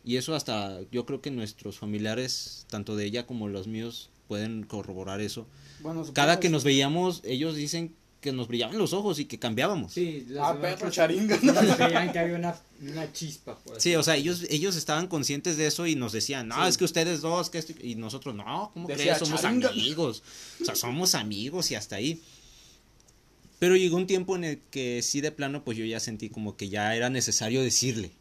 Y 0.05 0.17
eso 0.17 0.35
hasta, 0.35 0.79
yo 0.91 1.05
creo 1.05 1.19
que 1.21 1.31
nuestros 1.31 1.79
familiares, 1.79 2.65
tanto 2.69 2.95
de 2.95 3.05
ella 3.05 3.25
como 3.25 3.47
los 3.47 3.67
míos, 3.67 4.09
pueden 4.27 4.63
corroborar 4.63 5.19
eso. 5.19 5.47
Bueno, 5.81 6.05
Cada 6.13 6.39
que 6.39 6.49
nos 6.49 6.63
veíamos, 6.63 7.21
ellos 7.25 7.55
dicen 7.55 7.95
que 8.21 8.31
nos 8.31 8.47
brillaban 8.47 8.77
los 8.77 8.93
ojos 8.93 9.19
y 9.19 9.25
que 9.25 9.37
cambiábamos. 9.39 9.93
Sí, 9.93 10.25
Ah, 10.39 10.55
perro 10.59 10.89
charinga. 10.91 11.37
Veían 11.77 12.11
que 12.11 12.19
había 12.19 12.35
una, 12.35 12.55
una 12.81 13.11
chispa. 13.13 13.59
Así 13.75 13.89
Sí, 13.91 13.95
o 13.95 14.01
sea, 14.03 14.15
ellos, 14.15 14.45
ellos 14.49 14.75
estaban 14.75 15.07
conscientes 15.07 15.57
de 15.57 15.67
eso 15.67 15.85
y 15.87 15.95
nos 15.95 16.11
decían, 16.11 16.47
no, 16.47 16.61
Sí. 16.63 16.69
es 16.69 16.77
que 16.77 16.85
ustedes 16.85 17.21
dos, 17.21 17.49
que 17.51 17.57
esto, 17.59 17.73
y 17.81 17.95
nosotros, 17.95 18.33
no, 18.35 18.71
¿cómo 18.73 18.87
Decía, 18.87 19.13
crees? 19.13 19.19
Somos 19.19 19.41
"Charinga". 19.41 19.69
amigos. 19.69 20.23
O 20.61 20.65
sea, 20.65 20.75
somos 20.75 21.13
amigos 21.15 21.69
y 21.71 21.75
hasta 21.75 21.97
ahí. 21.97 22.21
Pero 23.59 23.75
llegó 23.75 23.97
un 23.97 24.07
tiempo 24.07 24.35
en 24.35 24.43
el 24.43 24.59
que 24.71 25.01
sí 25.01 25.21
de 25.21 25.31
plano, 25.31 25.63
pues 25.63 25.77
yo 25.77 25.85
ya 25.85 25.99
sentí 25.99 26.29
como 26.29 26.57
que 26.57 26.69
ya 26.69 26.95
era 26.95 27.09
necesario 27.09 27.61
decirle. 27.63 28.11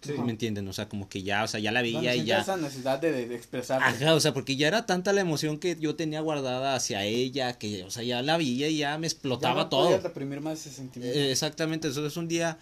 Sí. 0.00 0.12
¿Me 0.12 0.30
entienden? 0.30 0.68
O 0.68 0.72
sea, 0.72 0.88
como 0.88 1.08
que 1.08 1.24
ya, 1.24 1.42
o 1.42 1.48
sea, 1.48 1.58
ya 1.58 1.72
la 1.72 1.82
veía 1.82 2.14
y 2.14 2.18
siente 2.18 2.24
ya. 2.26 2.40
esa 2.40 2.56
necesidad 2.56 3.00
de, 3.00 3.26
de 3.26 3.34
expresarte. 3.34 3.84
Ajá, 3.84 4.14
o 4.14 4.20
sea, 4.20 4.32
porque 4.32 4.54
ya 4.54 4.68
era 4.68 4.86
tanta 4.86 5.12
la 5.12 5.20
emoción 5.20 5.58
que 5.58 5.76
yo 5.80 5.96
tenía 5.96 6.20
guardada 6.20 6.76
hacia 6.76 7.04
ella, 7.04 7.58
que, 7.58 7.82
o 7.82 7.90
sea, 7.90 8.04
ya 8.04 8.22
la 8.22 8.36
veía 8.36 8.68
y 8.68 8.78
ya 8.78 8.96
me 8.96 9.08
Ya 9.08 9.12
explotaba 9.12 9.64
no 9.64 9.68
todo. 9.68 9.84
podías 9.86 10.02
reprimir 10.04 10.40
más 10.40 10.60
ese 10.60 10.70
sentimiento. 10.76 11.18
Eh, 11.18 11.32
exactamente, 11.32 11.88
entonces 11.88 12.16
un 12.16 12.28
día 12.28 12.58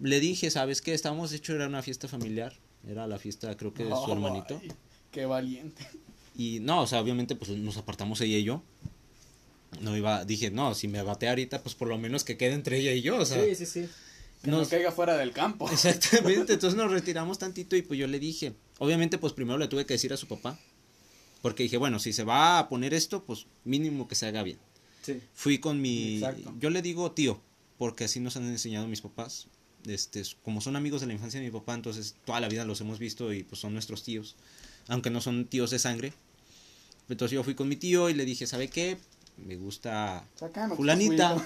le 0.00 0.18
dije, 0.18 0.50
¿sabes 0.50 0.82
qué? 0.82 0.92
Estábamos, 0.92 1.30
de 1.30 1.36
hecho, 1.36 1.54
era 1.54 1.68
una 1.68 1.82
fiesta 1.82 2.08
familiar, 2.08 2.52
era 2.88 3.06
la 3.06 3.18
fiesta, 3.20 3.56
creo 3.56 3.72
que 3.72 3.84
de 3.84 3.90
su 3.90 3.96
Ay, 4.06 4.12
hermanito. 4.12 4.60
Qué 5.12 5.24
valiente. 5.24 5.86
Y 6.36 6.58
no, 6.60 6.82
o 6.82 6.86
sea, 6.88 7.00
obviamente, 7.00 7.36
pues 7.36 7.50
nos 7.52 7.76
apartamos 7.76 8.20
ella 8.20 8.38
y 8.38 8.42
yo. 8.44 8.62
No 9.80 9.96
iba, 9.96 10.24
dije, 10.24 10.50
no, 10.50 10.74
si 10.74 10.88
me 10.88 11.00
bate 11.02 11.28
ahorita, 11.28 11.62
pues 11.62 11.74
por 11.76 11.86
lo 11.88 11.96
menos 11.96 12.24
que 12.24 12.36
quede 12.36 12.54
entre 12.54 12.78
ella 12.78 12.92
y 12.92 13.02
yo, 13.02 13.18
o 13.18 13.24
sea. 13.24 13.42
Sí, 13.44 13.54
sí, 13.54 13.66
sí. 13.66 13.88
Que 14.46 14.50
nos- 14.50 14.62
no 14.62 14.68
caiga 14.68 14.90
fuera 14.92 15.16
del 15.16 15.32
campo. 15.32 15.68
Exactamente, 15.70 16.54
entonces 16.54 16.76
nos 16.76 16.90
retiramos 16.90 17.38
tantito 17.38 17.76
y 17.76 17.82
pues 17.82 18.00
yo 18.00 18.06
le 18.06 18.18
dije, 18.18 18.54
obviamente 18.78 19.18
pues 19.18 19.32
primero 19.34 19.58
le 19.58 19.68
tuve 19.68 19.84
que 19.86 19.94
decir 19.94 20.12
a 20.12 20.16
su 20.16 20.26
papá, 20.26 20.58
porque 21.42 21.62
dije, 21.64 21.76
bueno, 21.76 21.98
si 21.98 22.12
se 22.12 22.24
va 22.24 22.58
a 22.58 22.68
poner 22.68 22.94
esto, 22.94 23.22
pues 23.24 23.46
mínimo 23.64 24.08
que 24.08 24.14
se 24.14 24.26
haga 24.26 24.42
bien. 24.42 24.58
Sí. 25.02 25.20
Fui 25.34 25.58
con 25.58 25.80
mi, 25.80 26.16
Exacto. 26.16 26.52
yo 26.58 26.70
le 26.70 26.82
digo 26.82 27.12
tío, 27.12 27.40
porque 27.78 28.04
así 28.04 28.18
nos 28.20 28.36
han 28.36 28.46
enseñado 28.46 28.88
mis 28.88 29.02
papás, 29.02 29.46
este, 29.86 30.22
como 30.42 30.60
son 30.60 30.74
amigos 30.74 31.00
de 31.02 31.06
la 31.06 31.12
infancia 31.12 31.38
de 31.38 31.46
mi 31.46 31.52
papá, 31.52 31.74
entonces 31.74 32.16
toda 32.24 32.40
la 32.40 32.48
vida 32.48 32.64
los 32.64 32.80
hemos 32.80 32.98
visto 32.98 33.32
y 33.32 33.44
pues 33.44 33.60
son 33.60 33.72
nuestros 33.74 34.02
tíos, 34.02 34.34
aunque 34.88 35.10
no 35.10 35.20
son 35.20 35.44
tíos 35.46 35.70
de 35.70 35.78
sangre. 35.78 36.12
Entonces 37.08 37.34
yo 37.36 37.44
fui 37.44 37.54
con 37.54 37.68
mi 37.68 37.76
tío 37.76 38.10
y 38.10 38.14
le 38.14 38.24
dije, 38.24 38.46
¿sabe 38.48 38.68
qué? 38.68 38.96
Me 39.36 39.54
gusta 39.56 40.24
me 40.68 40.74
fulanita. 40.76 41.36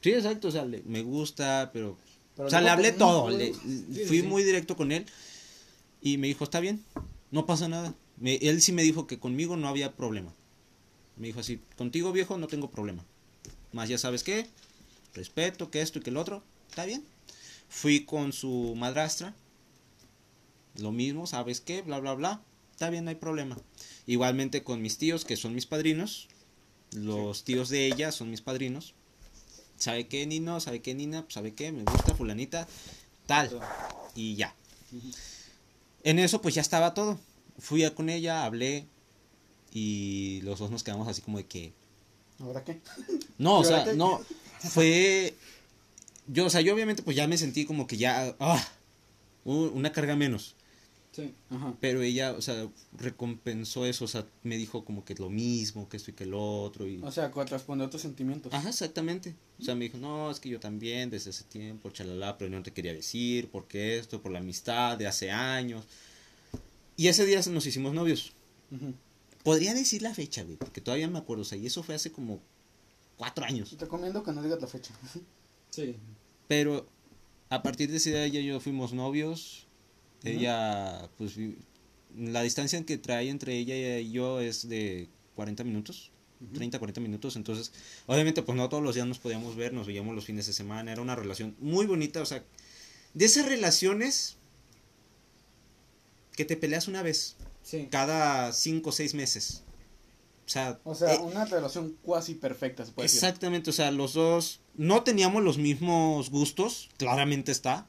Sí, 0.00 0.12
exacto, 0.12 0.48
o 0.48 0.50
sea, 0.50 0.64
le- 0.64 0.82
me 0.86 1.02
gusta, 1.02 1.70
pero 1.72 1.98
Pero 2.36 2.48
o 2.48 2.50
sea, 2.50 2.60
le 2.60 2.70
hablé 2.70 2.92
todo, 2.92 3.30
no, 3.30 3.36
le- 3.36 3.50
no. 3.50 3.58
sí, 3.94 4.04
fui 4.06 4.20
sí. 4.20 4.26
muy 4.26 4.42
directo 4.42 4.76
con 4.76 4.90
él 4.92 5.06
y 6.02 6.18
me 6.18 6.26
dijo, 6.26 6.44
está 6.44 6.60
bien, 6.60 6.84
no 7.30 7.46
pasa 7.46 7.68
nada. 7.68 7.94
Me- 8.18 8.36
él 8.36 8.60
sí 8.60 8.72
me 8.72 8.82
dijo 8.82 9.06
que 9.06 9.18
conmigo 9.18 9.56
no 9.56 9.68
había 9.68 9.92
problema. 9.92 10.32
Me 11.16 11.28
dijo 11.28 11.40
así, 11.40 11.60
contigo 11.76 12.12
viejo 12.12 12.36
no 12.38 12.48
tengo 12.48 12.70
problema. 12.70 13.04
Más 13.72 13.88
ya 13.88 13.98
sabes 13.98 14.22
qué, 14.24 14.48
respeto, 15.14 15.70
que 15.70 15.80
esto 15.80 15.98
y 15.98 16.02
que 16.02 16.10
el 16.10 16.16
otro, 16.16 16.42
está 16.68 16.84
bien. 16.84 17.04
Fui 17.68 18.04
con 18.04 18.32
su 18.32 18.74
madrastra, 18.76 19.34
lo 20.78 20.90
mismo, 20.92 21.26
sabes 21.26 21.60
qué, 21.60 21.82
bla, 21.82 22.00
bla, 22.00 22.14
bla, 22.14 22.42
está 22.72 22.90
bien, 22.90 23.04
no 23.04 23.10
hay 23.10 23.16
problema. 23.16 23.56
Igualmente 24.06 24.62
con 24.64 24.82
mis 24.82 24.98
tíos, 24.98 25.24
que 25.24 25.36
son 25.36 25.54
mis 25.54 25.66
padrinos, 25.66 26.28
los 26.92 27.44
tíos 27.44 27.68
de 27.68 27.86
ella 27.86 28.12
son 28.12 28.30
mis 28.30 28.40
padrinos. 28.42 28.94
¿Sabe 29.76 30.06
qué, 30.06 30.26
Nino? 30.26 30.60
¿Sabe 30.60 30.80
qué, 30.80 30.94
Nina? 30.94 31.22
Pues, 31.22 31.34
¿Sabe 31.34 31.54
qué? 31.54 31.72
Me 31.72 31.84
gusta 31.84 32.14
fulanita, 32.14 32.66
tal. 33.26 33.50
Y 34.14 34.36
ya. 34.36 34.54
En 36.04 36.18
eso 36.18 36.40
pues 36.40 36.54
ya 36.54 36.60
estaba 36.60 36.94
todo. 36.94 37.18
Fui 37.58 37.84
a 37.84 37.94
con 37.94 38.08
ella, 38.08 38.44
hablé 38.44 38.86
y 39.72 40.40
los 40.42 40.58
dos 40.58 40.70
nos 40.70 40.82
quedamos 40.84 41.08
así 41.08 41.20
como 41.22 41.38
de 41.38 41.46
que... 41.46 41.72
¿Ahora 42.40 42.64
qué? 42.64 42.80
No, 43.38 43.58
o 43.58 43.62
¿Y 43.62 43.66
ahora 43.66 43.84
sea, 43.84 43.92
qué? 43.92 43.96
no, 43.96 44.20
fue... 44.60 45.34
Yo, 46.26 46.46
o 46.46 46.50
sea, 46.50 46.60
yo 46.60 46.72
obviamente 46.74 47.02
pues 47.02 47.16
ya 47.16 47.26
me 47.26 47.36
sentí 47.36 47.64
como 47.64 47.86
que 47.86 47.96
ya... 47.96 48.34
ah, 48.38 48.64
una 49.44 49.92
carga 49.92 50.16
menos. 50.16 50.54
Sí. 51.14 51.32
Ajá. 51.48 51.76
Pero 51.80 52.02
ella, 52.02 52.32
o 52.32 52.42
sea, 52.42 52.68
recompensó 52.98 53.86
eso, 53.86 54.04
o 54.04 54.08
sea, 54.08 54.26
me 54.42 54.56
dijo 54.56 54.84
como 54.84 55.04
que 55.04 55.14
lo 55.14 55.30
mismo, 55.30 55.88
que 55.88 55.96
esto 55.96 56.10
y 56.10 56.14
que 56.14 56.24
el 56.24 56.34
otro. 56.34 56.88
Y... 56.88 57.00
O 57.02 57.12
sea, 57.12 57.30
corresponde 57.30 57.84
a 57.84 57.90
tus 57.90 58.00
sentimientos. 58.00 58.52
Ajá, 58.52 58.68
exactamente. 58.68 59.36
O 59.60 59.62
sea, 59.62 59.76
me 59.76 59.84
dijo, 59.84 59.96
no, 59.98 60.28
es 60.28 60.40
que 60.40 60.48
yo 60.48 60.58
también 60.58 61.10
desde 61.10 61.30
ese 61.30 61.44
tiempo, 61.44 61.90
chalala, 61.90 62.36
pero 62.36 62.50
no 62.50 62.64
te 62.64 62.72
quería 62.72 62.92
decir, 62.92 63.48
porque 63.48 63.98
esto, 63.98 64.20
por 64.20 64.32
la 64.32 64.40
amistad 64.40 64.98
de 64.98 65.06
hace 65.06 65.30
años. 65.30 65.84
Y 66.96 67.06
ese 67.06 67.24
día 67.24 67.40
nos 67.48 67.64
hicimos 67.64 67.94
novios. 67.94 68.32
Podría 69.44 69.72
decir 69.72 70.02
la 70.02 70.14
fecha, 70.14 70.42
güey, 70.42 70.56
porque 70.56 70.80
todavía 70.80 71.08
me 71.08 71.18
acuerdo, 71.18 71.42
o 71.42 71.44
sea, 71.44 71.56
y 71.56 71.66
eso 71.66 71.84
fue 71.84 71.94
hace 71.94 72.10
como 72.10 72.40
cuatro 73.16 73.44
años. 73.44 73.70
Te 73.70 73.84
recomiendo 73.84 74.24
que 74.24 74.32
no 74.32 74.42
digas 74.42 74.60
la 74.60 74.66
fecha. 74.66 74.92
Sí. 75.70 75.96
Pero 76.46 76.86
a 77.50 77.64
partir 77.64 77.90
de 77.90 77.96
ese 77.96 78.10
día 78.10 78.24
ella 78.24 78.38
y 78.38 78.46
yo 78.46 78.60
fuimos 78.60 78.92
novios. 78.92 79.63
Ella, 80.24 81.08
pues, 81.18 81.34
la 82.16 82.42
distancia 82.42 82.84
que 82.84 82.98
trae 82.98 83.28
entre 83.28 83.56
ella 83.56 83.98
y 83.98 84.10
yo 84.12 84.40
es 84.40 84.68
de 84.68 85.08
40 85.34 85.64
minutos. 85.64 86.10
30, 86.52 86.78
40 86.78 87.00
minutos, 87.00 87.36
entonces, 87.36 87.72
obviamente, 88.06 88.42
pues 88.42 88.54
no 88.56 88.68
todos 88.68 88.82
los 88.82 88.94
días 88.94 89.06
nos 89.06 89.18
podíamos 89.18 89.56
ver, 89.56 89.72
nos 89.72 89.86
veíamos 89.86 90.14
los 90.14 90.26
fines 90.26 90.46
de 90.46 90.52
semana, 90.52 90.92
era 90.92 91.00
una 91.00 91.14
relación 91.16 91.56
muy 91.58 91.86
bonita, 91.86 92.20
o 92.20 92.26
sea, 92.26 92.44
de 93.14 93.24
esas 93.24 93.46
relaciones 93.46 94.36
que 96.36 96.44
te 96.44 96.56
peleas 96.56 96.88
una 96.88 97.02
vez, 97.02 97.36
Sí. 97.62 97.88
cada 97.90 98.52
5 98.52 98.90
o 98.90 98.92
6 98.92 99.14
meses. 99.14 99.62
O 100.46 100.48
sea, 100.50 100.78
O 100.84 100.94
sea, 100.94 101.14
eh, 101.14 101.18
una 101.20 101.46
relación 101.46 101.96
cuasi 102.02 102.34
perfecta, 102.34 102.84
se 102.84 102.92
puede 102.92 103.06
decir. 103.06 103.16
Exactamente, 103.18 103.70
o 103.70 103.72
sea, 103.72 103.90
los 103.90 104.12
dos 104.12 104.60
no 104.74 105.02
teníamos 105.02 105.42
los 105.42 105.56
mismos 105.56 106.28
gustos, 106.28 106.90
claramente 106.98 107.52
está, 107.52 107.86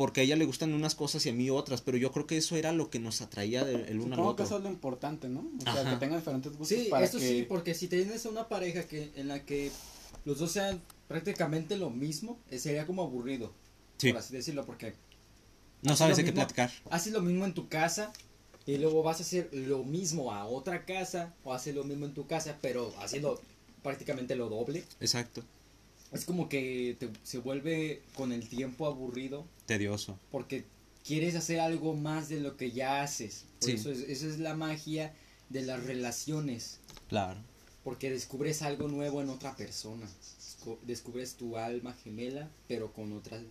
porque 0.00 0.22
a 0.22 0.24
ella 0.24 0.34
le 0.36 0.46
gustan 0.46 0.72
unas 0.72 0.94
cosas 0.94 1.26
y 1.26 1.28
a 1.28 1.34
mí 1.34 1.50
otras, 1.50 1.82
pero 1.82 1.98
yo 1.98 2.10
creo 2.10 2.26
que 2.26 2.38
eso 2.38 2.56
era 2.56 2.72
lo 2.72 2.88
que 2.88 2.98
nos 2.98 3.20
atraía 3.20 3.64
de- 3.66 3.74
el 3.90 4.00
uno 4.00 4.14
al 4.14 4.20
Supongo 4.20 4.36
que 4.36 4.42
otro. 4.44 4.44
eso 4.46 4.56
es 4.56 4.62
lo 4.62 4.70
importante, 4.70 5.28
¿no? 5.28 5.40
O 5.58 5.62
sea, 5.62 5.72
Ajá. 5.82 5.90
que 5.90 5.96
tengan 5.96 6.20
diferentes 6.20 6.56
gustos 6.56 6.68
Sí, 6.78 6.86
para 6.88 7.04
eso 7.04 7.18
que... 7.18 7.28
sí, 7.28 7.42
porque 7.46 7.74
si 7.74 7.86
tienes 7.86 8.24
una 8.24 8.48
pareja 8.48 8.84
que 8.84 9.10
en 9.14 9.28
la 9.28 9.44
que 9.44 9.70
los 10.24 10.38
dos 10.38 10.52
sean 10.52 10.80
prácticamente 11.06 11.76
lo 11.76 11.90
mismo, 11.90 12.38
eh, 12.50 12.58
sería 12.58 12.86
como 12.86 13.02
aburrido, 13.02 13.52
Sí, 13.98 14.08
por 14.12 14.20
así 14.20 14.32
decirlo, 14.34 14.64
porque 14.64 14.94
no 15.82 15.94
sabes 15.96 16.16
de 16.16 16.24
qué 16.24 16.32
platicar. 16.32 16.70
haces 16.90 17.12
lo 17.12 17.20
mismo 17.20 17.44
en 17.44 17.52
tu 17.52 17.68
casa 17.68 18.10
y 18.64 18.78
luego 18.78 19.02
vas 19.02 19.18
a 19.20 19.22
hacer 19.22 19.50
lo 19.52 19.84
mismo 19.84 20.32
a 20.32 20.46
otra 20.46 20.86
casa 20.86 21.34
o 21.44 21.52
haces 21.52 21.74
lo 21.74 21.84
mismo 21.84 22.06
en 22.06 22.14
tu 22.14 22.26
casa, 22.26 22.56
pero 22.62 22.90
haciendo 23.02 23.38
prácticamente 23.82 24.34
lo 24.34 24.48
doble. 24.48 24.82
Exacto, 24.98 25.42
Es 26.12 26.24
como 26.24 26.48
que 26.48 26.96
te- 26.98 27.10
se 27.22 27.38
vuelve 27.38 28.02
con 28.14 28.32
el 28.32 28.48
tiempo 28.48 28.86
aburrido 28.86 29.46
tedioso. 29.66 30.18
porque 30.30 30.64
quieres 31.06 31.34
hacer 31.36 31.60
algo 31.60 31.94
más 31.94 32.28
de 32.28 32.40
lo 32.40 32.56
que 32.56 32.72
ya 32.72 33.02
haces. 33.02 33.44
Por 33.60 33.70
Sí. 33.70 33.76
eso 33.76 33.90
es, 33.90 34.00
esa 34.00 34.26
es 34.26 34.38
la 34.38 34.54
magia 34.54 35.14
de 35.48 35.62
las 35.62 35.84
relaciones. 35.84 36.78
Claro. 37.08 37.40
Porque 37.84 38.10
descubres 38.10 38.62
algo 38.62 38.88
nuevo 38.88 39.22
en 39.22 39.30
otra 39.30 39.56
persona. 39.56 40.06
Descu- 40.06 40.78
Descubres 40.82 41.34
tu 41.36 41.56
alma 41.56 41.94
gemela, 42.04 42.50
pero 42.68 42.92
con 42.92 43.12
otras, 43.12 43.42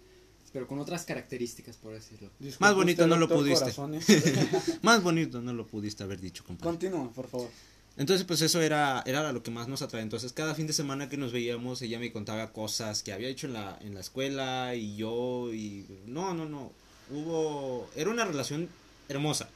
pero 0.53 0.67
con 0.67 0.79
otras 0.79 1.05
características, 1.05 1.77
por 1.77 1.93
decirlo. 1.93 2.29
Más 2.59 2.75
bonito 2.75 3.03
usted, 3.03 3.07
no 3.09 3.17
lo 3.17 3.27
pudiste. 3.27 3.59
Corazones. 3.61 4.05
Más 4.83 5.01
bonito 5.01 5.41
no 5.41 5.53
lo 5.53 5.65
pudiste 5.65 6.03
haber 6.03 6.19
dicho, 6.21 6.43
compadre. 6.43 6.69
Continúa, 6.71 7.11
por 7.11 7.27
favor. 7.27 7.49
Entonces, 7.99 8.25
pues 8.25 8.41
eso 8.41 8.61
era, 8.61 9.03
era 9.05 9.33
lo 9.33 9.43
que 9.43 9.51
más 9.51 9.67
nos 9.67 9.81
atrae. 9.81 10.01
Entonces, 10.01 10.31
cada 10.31 10.55
fin 10.55 10.65
de 10.67 10.71
semana 10.71 11.09
que 11.09 11.17
nos 11.17 11.33
veíamos, 11.33 11.81
ella 11.81 11.99
me 11.99 12.13
contaba 12.13 12.53
cosas 12.53 13.03
que 13.03 13.11
había 13.11 13.27
hecho 13.27 13.45
en 13.47 13.53
la, 13.53 13.77
en 13.81 13.93
la 13.93 13.99
escuela 13.99 14.73
y 14.73 14.95
yo, 14.95 15.53
y 15.53 15.85
no, 16.05 16.33
no, 16.33 16.47
no. 16.47 16.71
Hubo, 17.11 17.89
era 17.97 18.09
una 18.09 18.23
relación 18.23 18.69
hermosa, 19.09 19.49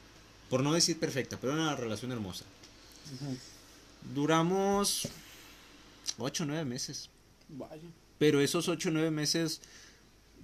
por 0.49 0.61
no 0.61 0.73
decir 0.73 0.99
perfecta, 0.99 1.37
pero 1.39 1.53
era 1.53 1.61
una 1.61 1.75
relación 1.77 2.11
hermosa. 2.11 2.43
Duramos 4.13 5.07
ocho, 6.17 6.43
nueve 6.45 6.65
meses. 6.65 7.09
Vaya. 7.47 7.81
Pero 8.17 8.41
esos 8.41 8.67
ocho, 8.67 8.91
nueve 8.91 9.09
meses, 9.09 9.61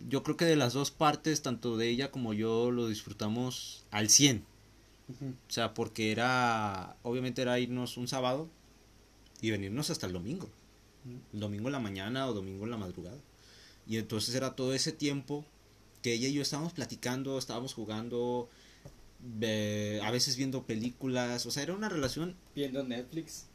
yo 0.08 0.24
creo 0.24 0.38
que 0.38 0.46
de 0.46 0.56
las 0.56 0.72
dos 0.72 0.92
partes, 0.92 1.42
tanto 1.42 1.76
de 1.76 1.90
ella 1.90 2.12
como 2.12 2.34
yo, 2.34 2.72
lo 2.72 2.88
disfrutamos 2.88 3.84
al 3.92 4.10
100. 4.10 4.46
O 5.10 5.52
sea, 5.52 5.74
porque 5.74 6.12
era, 6.12 6.96
obviamente 7.04 7.42
era 7.42 7.60
irnos 7.60 7.98
un 7.98 8.08
sábado 8.08 8.50
y 9.42 9.52
venirnos 9.52 9.90
hasta 9.90 10.06
el 10.08 10.14
domingo. 10.14 10.50
El 11.34 11.40
domingo 11.40 11.68
en 11.70 11.74
la 11.74 11.80
mañana 11.80 12.28
o 12.28 12.34
domingo 12.34 12.66
en 12.66 12.72
la 12.72 12.78
madrugada. 12.78 13.18
Y 13.88 13.98
entonces 13.98 14.36
era 14.36 14.56
todo 14.56 14.74
ese 14.74 14.92
tiempo 14.92 15.46
que 16.04 16.14
ella 16.14 16.28
y 16.28 16.34
yo 16.34 16.42
estábamos 16.42 16.74
platicando, 16.74 17.38
estábamos 17.38 17.74
jugando, 17.74 18.50
a 19.24 20.12
veces 20.12 20.36
viendo 20.38 20.64
películas. 20.64 21.46
O 21.46 21.52
sea, 21.52 21.64
era 21.64 21.74
una 21.74 21.90
relación... 21.90 22.36
Viendo 22.56 22.84
Netflix, 22.84 23.48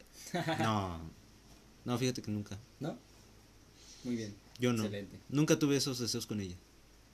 No, 0.59 1.01
no, 1.85 1.99
fíjate 1.99 2.23
que 2.23 2.31
nunca. 2.31 2.59
¿no? 2.81 2.99
Muy 4.03 4.17
bien. 4.17 4.35
Yo 4.59 4.73
no. 4.73 4.85
Excelente. 4.85 5.21
Nunca 5.29 5.59
tuve 5.59 5.77
esos 5.77 5.99
deseos 5.99 6.27
con 6.27 6.41
ella. 6.41 6.57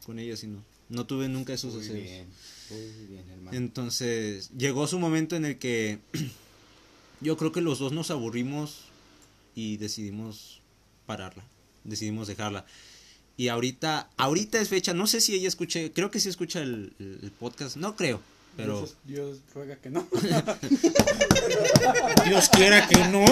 Con 0.05 0.18
ella 0.18 0.37
sí 0.37 0.46
no. 0.46 0.62
No 0.90 1.07
tuve 1.07 1.29
nunca 1.29 1.53
esos 1.55 1.74
Muy 1.74 1.83
deseos. 1.85 2.03
bien, 2.03 2.26
muy 2.70 3.07
bien, 3.07 3.31
hermano. 3.31 3.57
Entonces, 3.57 4.50
llegó 4.59 4.87
su 4.87 4.98
momento 4.98 5.37
en 5.37 5.44
el 5.44 5.59
que 5.59 5.98
yo 7.20 7.37
creo 7.37 7.53
que 7.53 7.61
los 7.61 7.79
dos 7.79 7.92
nos 7.92 8.11
aburrimos 8.11 8.83
y 9.55 9.76
decidimos 9.79 10.61
pararla. 11.07 11.44
Decidimos 11.85 12.29
dejarla. 12.29 12.66
Y 13.37 13.48
ahorita, 13.48 14.11
ahorita 14.18 14.61
es 14.61 14.68
fecha, 14.68 14.92
no 14.92 15.07
sé 15.07 15.20
si 15.22 15.35
ella 15.35 15.48
escuche, 15.48 15.92
creo 15.92 16.11
que 16.11 16.20
sí 16.20 16.29
escucha 16.29 16.61
el, 16.61 16.92
el- 16.98 17.20
el 17.22 17.31
podcast, 17.31 17.76
no 17.76 17.96
creo, 17.96 18.20
pero 18.57 18.81
Dios, 18.81 18.96
Dios 19.05 19.38
ruega 19.55 19.76
que 19.76 19.88
no. 19.90 20.07
Dios 22.26 22.48
quiera 22.50 22.87
que 22.87 22.98
no, 23.09 23.24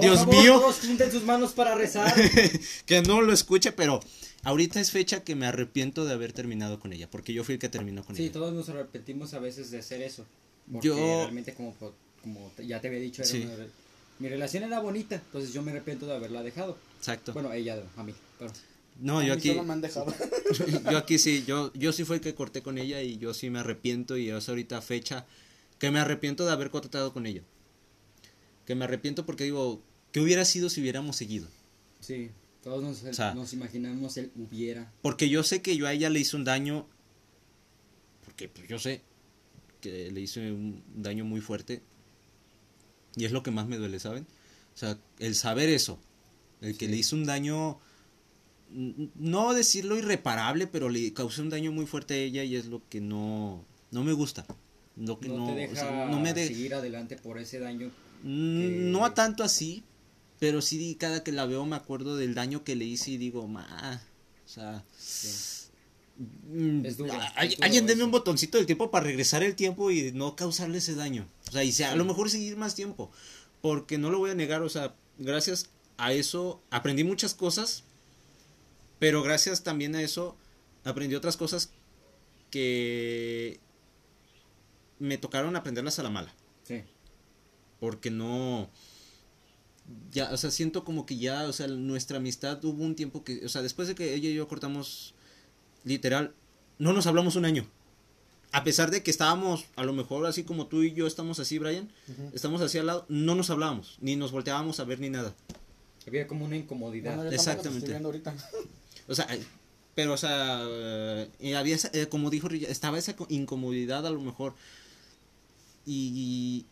Dios 0.00 0.18
favor, 0.20 0.34
mío. 0.36 0.60
Todos 0.60 0.80
junten 0.80 1.10
sus 1.10 1.22
manos 1.24 1.52
para 1.52 1.74
rezar. 1.74 2.14
que 2.86 3.00
no 3.02 3.20
lo 3.22 3.32
escuche, 3.32 3.72
pero 3.72 4.00
ahorita 4.46 4.80
es 4.80 4.90
fecha 4.90 5.24
que 5.24 5.34
me 5.34 5.46
arrepiento 5.46 6.04
de 6.04 6.12
haber 6.12 6.32
terminado 6.32 6.78
con 6.80 6.92
ella, 6.92 7.10
porque 7.10 7.32
yo 7.32 7.42
fui 7.44 7.54
el 7.54 7.58
que 7.58 7.68
terminó 7.68 8.04
con 8.04 8.16
Sí, 8.16 8.24
ella. 8.24 8.32
todos 8.32 8.52
nos 8.54 8.68
arrepentimos 8.68 9.34
a 9.34 9.38
veces 9.40 9.70
de 9.70 9.78
hacer 9.78 10.02
eso. 10.02 10.24
Porque 10.70 10.88
Yo- 10.88 10.94
realmente 10.96 11.52
como, 11.54 11.74
po- 11.74 11.94
como 12.22 12.52
ya 12.64 12.80
te 12.80 12.88
había 12.88 13.00
dicho, 13.00 13.22
era 13.22 13.30
Sí. 13.30 13.42
una 13.42 13.66
mi 14.18 14.28
relación 14.30 14.62
era 14.62 14.80
bonita, 14.80 15.16
entonces 15.16 15.52
yo 15.52 15.60
me 15.62 15.72
arrepiento 15.72 16.06
de 16.06 16.14
haberla 16.14 16.42
dejado. 16.42 16.78
Exacto. 16.98 17.32
Bueno, 17.34 17.52
ella 17.52 17.82
a 17.96 18.02
mí, 18.02 18.14
pero 18.38 18.50
no, 19.00 19.18
A 19.18 19.22
yo 19.24 19.34
mí 19.34 19.38
aquí, 19.38 19.48
solo 19.50 19.62
me 19.64 19.72
han 19.74 19.80
dejado. 19.82 20.06
yo 20.90 20.96
aquí 20.96 21.18
sí, 21.18 21.44
yo, 21.46 21.70
yo 21.74 21.92
sí 21.92 22.04
fue 22.04 22.16
el 22.16 22.22
que 22.22 22.34
corté 22.34 22.62
con 22.62 22.78
ella 22.78 23.02
y 23.02 23.18
yo 23.18 23.34
sí 23.34 23.50
me 23.50 23.58
arrepiento 23.58 24.16
y 24.16 24.30
es 24.30 24.48
ahorita 24.48 24.80
fecha 24.80 25.26
que 25.78 25.90
me 25.90 25.98
arrepiento 25.98 26.46
de 26.46 26.52
haber 26.52 26.70
cortado 26.70 27.12
con 27.12 27.26
ella. 27.26 27.42
Que 28.64 28.74
me 28.74 28.84
arrepiento 28.84 29.26
porque 29.26 29.44
digo, 29.44 29.82
¿qué 30.12 30.20
hubiera 30.20 30.44
sido 30.46 30.70
si 30.70 30.80
hubiéramos 30.80 31.16
seguido? 31.16 31.46
sí, 32.00 32.30
todos 32.66 32.82
nos, 32.82 33.04
O 33.04 33.12
sea- 33.14 33.32
nos 33.32 33.52
imaginamos 33.52 34.16
el 34.16 34.32
hubiera. 34.34 34.90
Porque 35.00 35.28
yo 35.28 35.44
sé 35.44 35.62
que 35.62 35.76
yo 35.76 35.86
a 35.86 35.92
ella 35.92 36.10
le 36.10 36.18
hice 36.18 36.34
un 36.34 36.42
daño. 36.42 36.84
Porque 38.24 38.48
pues, 38.48 38.66
yo 38.66 38.80
sé 38.80 39.02
que 39.80 40.10
le 40.10 40.20
hice 40.20 40.50
un 40.50 40.82
daño 40.96 41.24
muy 41.24 41.40
fuerte. 41.40 41.80
Y 43.14 43.24
es 43.24 43.30
lo 43.30 43.44
que 43.44 43.52
más 43.52 43.68
me 43.68 43.76
duele, 43.76 44.00
¿saben? 44.00 44.26
O 44.74 44.76
sea, 44.78 44.98
el 45.20 45.36
saber 45.36 45.68
eso. 45.68 46.00
El 46.60 46.76
que 46.76 46.86
Sí. 46.86 46.90
le 46.90 46.96
hizo 46.98 47.14
un 47.14 47.24
daño. 47.24 47.78
No 48.72 49.54
decirlo 49.54 49.96
irreparable, 49.96 50.66
pero 50.66 50.88
le 50.88 51.12
causé 51.12 51.42
un 51.42 51.50
daño 51.50 51.70
muy 51.70 51.86
fuerte 51.86 52.14
a 52.14 52.16
ella 52.18 52.42
y 52.42 52.56
es 52.56 52.66
lo 52.66 52.82
que 52.88 53.00
no. 53.00 53.64
No 53.92 54.02
me 54.02 54.12
gusta. 54.12 54.44
Lo 54.96 55.20
que 55.20 55.28
No, 55.28 55.38
no, 55.38 55.46
te 55.46 55.52
o 55.52 55.54
deja 55.54 55.74
sea, 55.76 56.06
no 56.06 56.18
me 56.18 56.34
de- 56.34 56.48
seguir 56.48 56.74
adelante 56.74 57.16
por 57.16 57.38
ese 57.38 57.60
daño. 57.60 57.92
No 58.24 59.04
a 59.04 59.14
tanto 59.14 59.44
así, 59.44 59.84
pero 60.38 60.60
sí 60.62 60.96
cada 60.98 61.22
que 61.24 61.32
la 61.32 61.46
veo 61.46 61.64
me 61.66 61.76
acuerdo 61.76 62.16
del 62.16 62.34
daño 62.34 62.64
que 62.64 62.76
le 62.76 62.84
hice 62.84 63.12
y 63.12 63.16
digo, 63.16 63.46
ma, 63.48 64.02
o 64.44 64.48
sea, 64.48 64.84
Sí. 64.98 65.28
mm, 66.18 66.84
Es 66.86 66.96
duro, 66.96 67.12
es 67.12 67.18
duro 67.54 67.62
alguien 67.62 67.86
deme 67.86 68.04
un 68.04 68.10
botoncito 68.10 68.58
del 68.58 68.66
tiempo 68.66 68.90
para 68.90 69.04
regresar 69.06 69.42
el 69.42 69.54
tiempo 69.54 69.90
y 69.90 70.12
no 70.12 70.36
causarle 70.36 70.78
ese 70.78 70.94
daño. 70.94 71.28
O 71.48 71.52
sea, 71.52 71.64
y 71.64 71.72
sea, 71.72 71.92
a 71.92 71.96
lo 71.96 72.04
mejor 72.04 72.30
seguir 72.30 72.56
más 72.56 72.74
tiempo, 72.74 73.10
porque 73.62 73.98
no 73.98 74.10
lo 74.10 74.18
voy 74.18 74.30
a 74.30 74.34
negar, 74.34 74.62
o 74.62 74.68
sea, 74.68 74.94
gracias 75.18 75.68
a 75.98 76.12
eso 76.12 76.60
aprendí 76.70 77.04
muchas 77.04 77.34
cosas, 77.34 77.84
pero 78.98 79.22
gracias 79.22 79.62
también 79.62 79.94
a 79.94 80.02
eso 80.02 80.36
aprendí 80.84 81.14
otras 81.14 81.36
cosas 81.36 81.70
que 82.50 83.58
me 84.98 85.18
tocaron 85.18 85.56
aprenderlas 85.56 85.98
a 85.98 86.02
la 86.02 86.10
mala 86.10 86.32
Sí. 86.66 86.82
porque 87.80 88.10
no 88.10 88.70
ya 90.12 90.30
o 90.32 90.36
sea 90.36 90.50
siento 90.50 90.84
como 90.84 91.06
que 91.06 91.16
ya 91.18 91.44
o 91.44 91.52
sea 91.52 91.66
nuestra 91.68 92.16
amistad 92.18 92.64
hubo 92.64 92.82
un 92.82 92.94
tiempo 92.96 93.22
que 93.24 93.44
o 93.44 93.48
sea 93.48 93.62
después 93.62 93.86
de 93.88 93.94
que 93.94 94.14
ella 94.14 94.28
y 94.28 94.34
yo 94.34 94.48
cortamos 94.48 95.14
literal 95.84 96.34
no 96.78 96.92
nos 96.92 97.06
hablamos 97.06 97.36
un 97.36 97.44
año 97.44 97.66
a 98.52 98.64
pesar 98.64 98.90
de 98.90 99.02
que 99.02 99.10
estábamos 99.10 99.66
a 99.76 99.84
lo 99.84 99.92
mejor 99.92 100.26
así 100.26 100.42
como 100.44 100.66
tú 100.66 100.82
y 100.82 100.92
yo 100.94 101.06
estamos 101.06 101.38
así 101.38 101.58
Brian 101.58 101.90
estamos 102.32 102.60
así 102.62 102.78
al 102.78 102.86
lado 102.86 103.06
no 103.08 103.34
nos 103.34 103.50
hablábamos 103.50 103.96
ni 104.00 104.16
nos 104.16 104.32
volteábamos 104.32 104.80
a 104.80 104.84
ver 104.84 104.98
ni 105.00 105.10
nada 105.10 105.34
Había 106.06 106.26
como 106.28 106.44
una 106.44 106.56
incomodidad. 106.56 107.16
Bueno, 107.16 107.30
Exactamente. 107.32 107.94
ahorita. 107.96 108.34
o 109.08 109.14
sea 109.14 109.26
pero 109.94 110.12
o 110.12 110.16
sea 110.16 110.62
eh, 111.40 111.56
había 111.56 111.74
esa- 111.74 111.90
eh, 111.92 112.06
como 112.08 112.30
dijo 112.30 112.48
Rilla, 112.48 112.68
estaba 112.68 112.98
esa 112.98 113.14
co- 113.16 113.26
incomodidad 113.30 114.06
a 114.06 114.10
lo 114.10 114.20
mejor 114.20 114.54
y, 115.84 116.66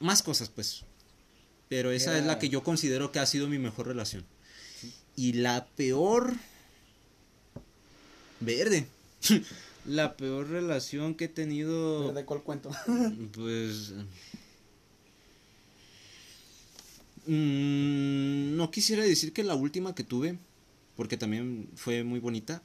más 0.00 0.22
cosas 0.22 0.48
pues 0.48 0.84
pero 1.68 1.90
esa 1.90 2.18
es 2.18 2.24
la 2.24 2.38
que 2.38 2.48
yo 2.48 2.62
considero 2.62 3.12
que 3.12 3.18
ha 3.18 3.26
sido 3.26 3.48
mi 3.48 3.58
mejor 3.58 3.86
relación. 3.86 4.24
Y 5.16 5.34
la 5.34 5.66
peor 5.66 6.34
verde. 8.40 8.86
La 9.86 10.18
peor 10.18 10.50
relación 10.50 11.14
que 11.14 11.24
he 11.24 11.28
tenido. 11.28 12.12
¿De 12.12 12.24
cuál 12.26 12.42
cuento? 12.42 12.70
pues 13.32 13.94
mm, 17.26 18.54
no 18.56 18.70
quisiera 18.70 19.02
decir 19.02 19.32
que 19.32 19.44
la 19.44 19.54
última 19.54 19.94
que 19.94 20.04
tuve 20.04 20.36
porque 20.94 21.16
también 21.16 21.70
fue 21.74 22.04
muy 22.04 22.20
bonita 22.20 22.62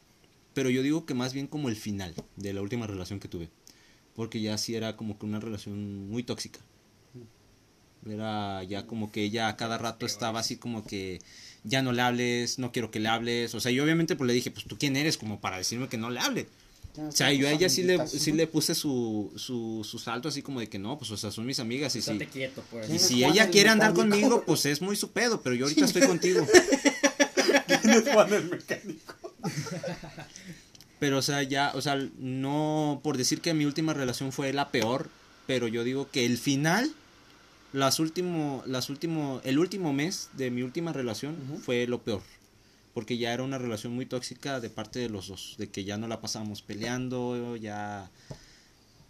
pero 0.53 0.69
yo 0.69 0.81
digo 0.81 1.05
que 1.05 1.13
más 1.13 1.33
bien 1.33 1.47
como 1.47 1.69
el 1.69 1.75
final 1.75 2.13
de 2.35 2.51
la 2.51 2.61
última 2.61 2.87
relación 2.87 3.21
que 3.21 3.29
tuve 3.29 3.49
porque 4.15 4.41
ya 4.41 4.57
sí 4.57 4.75
era 4.75 4.97
como 4.97 5.17
que 5.17 5.25
una 5.25 5.39
relación 5.39 6.09
muy 6.09 6.23
tóxica 6.23 6.59
era 8.07 8.63
ya 8.63 8.85
como 8.85 9.11
que 9.11 9.23
ella 9.23 9.47
a 9.47 9.55
cada 9.55 9.77
rato 9.77 10.05
estaba 10.05 10.39
así 10.39 10.57
como 10.57 10.85
que 10.85 11.21
ya 11.63 11.81
no 11.81 11.91
le 11.91 12.01
hables, 12.01 12.59
no 12.59 12.71
quiero 12.71 12.91
que 12.91 12.99
le 12.99 13.09
hables. 13.09 13.55
O 13.55 13.59
sea, 13.59 13.71
yo 13.71 13.83
obviamente 13.83 14.15
pues 14.15 14.27
le 14.27 14.33
dije, 14.33 14.51
pues 14.51 14.65
tú 14.65 14.77
quién 14.77 14.95
eres 14.95 15.17
como 15.17 15.39
para 15.39 15.57
decirme 15.57 15.87
que 15.87 15.97
no 15.97 16.09
le 16.09 16.19
hable. 16.19 16.47
O 16.95 17.11
sea, 17.11 17.31
yo 17.31 17.47
a 17.47 17.51
ella 17.51 17.69
sí 17.69 17.81
le, 17.81 18.05
sí 18.07 18.31
le 18.33 18.45
puse 18.45 18.75
su, 18.75 19.31
su, 19.35 19.83
su 19.83 19.97
salto 19.97 20.27
así 20.27 20.43
como 20.43 20.59
de 20.59 20.69
que 20.69 20.77
no, 20.77 20.97
pues 20.99 21.09
o 21.09 21.17
sea, 21.17 21.31
son 21.31 21.45
mis 21.45 21.59
amigas 21.59 21.95
y 21.95 22.03
si, 22.03 22.17
quieto, 22.19 22.61
por 22.69 22.81
y 22.81 22.83
así 22.83 22.87
¿Quién 22.87 22.95
es 22.97 23.07
si 23.07 23.23
ella 23.23 23.45
el 23.45 23.49
quiere 23.49 23.69
andar 23.69 23.93
conmigo, 23.93 24.43
pues 24.45 24.67
es 24.67 24.79
muy 24.79 24.95
su 24.95 25.11
pedo, 25.11 25.41
pero 25.41 25.55
yo 25.55 25.65
ahorita 25.65 25.85
estoy 25.85 26.03
contigo. 26.03 26.45
Juan 28.13 28.33
el 28.33 28.49
mecánico. 28.49 29.15
Pero, 30.99 31.17
o 31.17 31.21
sea, 31.21 31.43
ya, 31.43 31.71
o 31.75 31.81
sea, 31.81 31.97
no 32.17 33.01
por 33.03 33.17
decir 33.17 33.41
que 33.41 33.53
mi 33.53 33.65
última 33.65 33.93
relación 33.93 34.31
fue 34.31 34.53
la 34.53 34.69
peor, 34.69 35.09
pero 35.47 35.67
yo 35.67 35.83
digo 35.83 36.09
que 36.11 36.25
el 36.25 36.37
final, 36.37 36.93
las 37.73 37.99
último, 37.99 38.63
las 38.65 38.89
último, 38.89 39.41
el 39.43 39.59
último 39.59 39.91
mes 39.93 40.29
de 40.33 40.49
mi 40.51 40.61
última 40.63 40.93
relación 40.93 41.35
fue 41.63 41.85
lo 41.87 42.01
peor. 42.03 42.21
Porque 42.93 43.17
ya 43.17 43.33
era 43.33 43.41
una 43.43 43.57
relación 43.57 43.93
muy 43.93 44.05
tóxica 44.05 44.59
de 44.59 44.69
parte 44.69 44.99
de 44.99 45.09
los 45.09 45.27
dos, 45.27 45.55
de 45.57 45.67
que 45.69 45.83
ya 45.83 45.97
no 45.97 46.07
la 46.07 46.21
pasábamos 46.21 46.61
peleando, 46.61 47.55
ya... 47.55 48.09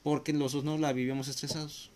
Porque 0.03 0.31
los 0.33 0.53
dos 0.53 0.63
no 0.63 0.77
la 0.77 0.93
vivíamos 0.93 1.27
estresados. 1.27 1.89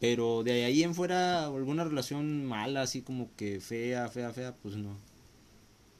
Pero 0.00 0.42
de 0.42 0.64
ahí 0.64 0.82
en 0.82 0.94
fuera, 0.94 1.46
alguna 1.46 1.84
relación 1.84 2.44
mala, 2.44 2.82
así 2.82 3.02
como 3.02 3.30
que 3.36 3.60
fea, 3.60 4.08
fea, 4.08 4.32
fea, 4.32 4.54
pues 4.62 4.76
no. 4.76 4.96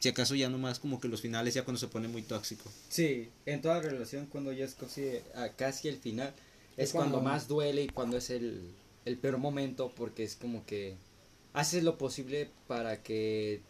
Si 0.00 0.08
acaso 0.08 0.34
ya 0.34 0.48
nomás 0.50 0.78
como 0.78 1.00
que 1.00 1.08
los 1.08 1.20
finales, 1.22 1.54
ya 1.54 1.64
cuando 1.64 1.78
se 1.80 1.88
pone 1.88 2.06
muy 2.08 2.22
tóxico. 2.22 2.70
Sí, 2.88 3.28
en 3.46 3.62
toda 3.62 3.80
relación 3.80 4.26
cuando 4.26 4.52
ya 4.52 4.64
es 4.64 4.74
casi, 4.74 5.04
a 5.34 5.48
casi 5.50 5.88
el 5.88 5.96
final 5.98 6.34
es, 6.76 6.88
Es 6.88 6.92
cuando, 6.92 7.12
cuando- 7.18 7.30
más 7.30 7.48
duele 7.48 7.82
y 7.84 7.88
cuando 7.88 8.16
es 8.18 8.28
el, 8.30 8.60
el 9.06 9.16
peor 9.16 9.38
momento 9.38 9.90
porque 9.96 10.22
es 10.24 10.36
como 10.36 10.66
que 10.66 10.96
haces 11.54 11.82
lo 11.82 11.96
posible 11.96 12.50
para 12.66 13.02
que 13.02 13.62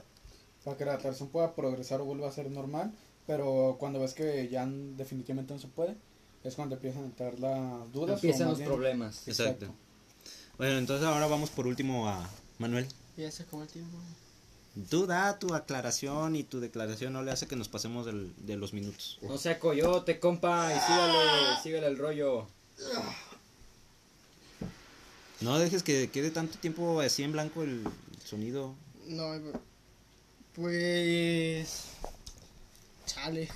Para 0.65 0.77
que 0.77 0.85
la 0.85 0.97
relación 0.97 1.29
pueda 1.29 1.55
progresar 1.55 2.01
o 2.01 2.05
vuelva 2.05 2.29
a 2.29 2.33
ser 2.33 2.51
normal. 2.51 2.93
Pero 3.29 3.77
cuando 3.79 4.01
ves 4.01 4.15
que 4.15 4.49
ya 4.49 4.67
definitivamente 4.67 5.53
no 5.55 5.61
se 5.61 5.69
puede, 5.69 5.95
es 6.45 6.55
cuando 6.55 6.75
empiezan 6.77 7.03
a 7.03 7.07
entrar 7.07 7.39
las 7.41 7.93
dudas. 7.93 8.17
empiezan 8.23 8.49
los 8.49 8.59
bien- 8.59 8.69
problemas. 8.71 9.27
Exacto. 9.29 9.67
Bueno, 10.59 10.79
entonces 10.79 11.07
ahora 11.07 11.27
vamos 11.27 11.51
por 11.51 11.67
último 11.67 12.09
a 12.09 12.29
Manuel. 12.59 12.87
Ya 13.17 13.31
se 13.31 13.43
acabó 13.45 13.63
el 13.63 13.69
tiempo. 13.69 13.97
Tú 14.91 15.07
da 15.07 15.39
tu 15.39 15.55
aclaración 15.55 16.37
y 16.37 16.45
tu 16.45 16.61
declaración 16.61 17.13
no 17.13 17.23
le 17.23 17.31
hace 17.33 17.47
que 17.49 17.57
nos 17.57 17.69
pasemos 17.69 18.07
del- 18.07 18.33
de 18.47 18.57
los 18.57 18.73
minutos. 18.73 19.19
No 19.23 19.39
sea 19.39 19.59
coyote, 19.59 20.21
compa, 20.21 20.71
y 20.73 20.79
sígale, 20.81 21.63
sígale 21.63 21.87
el 21.89 21.99
rollo. 21.99 22.47
No 25.41 25.59
dejes 25.59 25.83
que 25.83 26.11
quede 26.11 26.31
tanto 26.31 26.59
tiempo 26.59 27.01
así 27.01 27.23
en 27.23 27.33
blanco 27.33 27.63
el 27.63 27.85
sonido. 28.25 28.75
No, 29.07 29.35
pues. 30.55 31.85
Chale. 33.05 33.49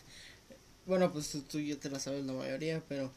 bueno, 0.86 1.12
pues 1.12 1.30
tú, 1.30 1.42
tú 1.42 1.58
ya 1.60 1.76
te 1.76 1.90
la 1.90 1.98
sabes 1.98 2.24
la 2.24 2.32
mayoría, 2.32 2.82
pero. 2.88 3.10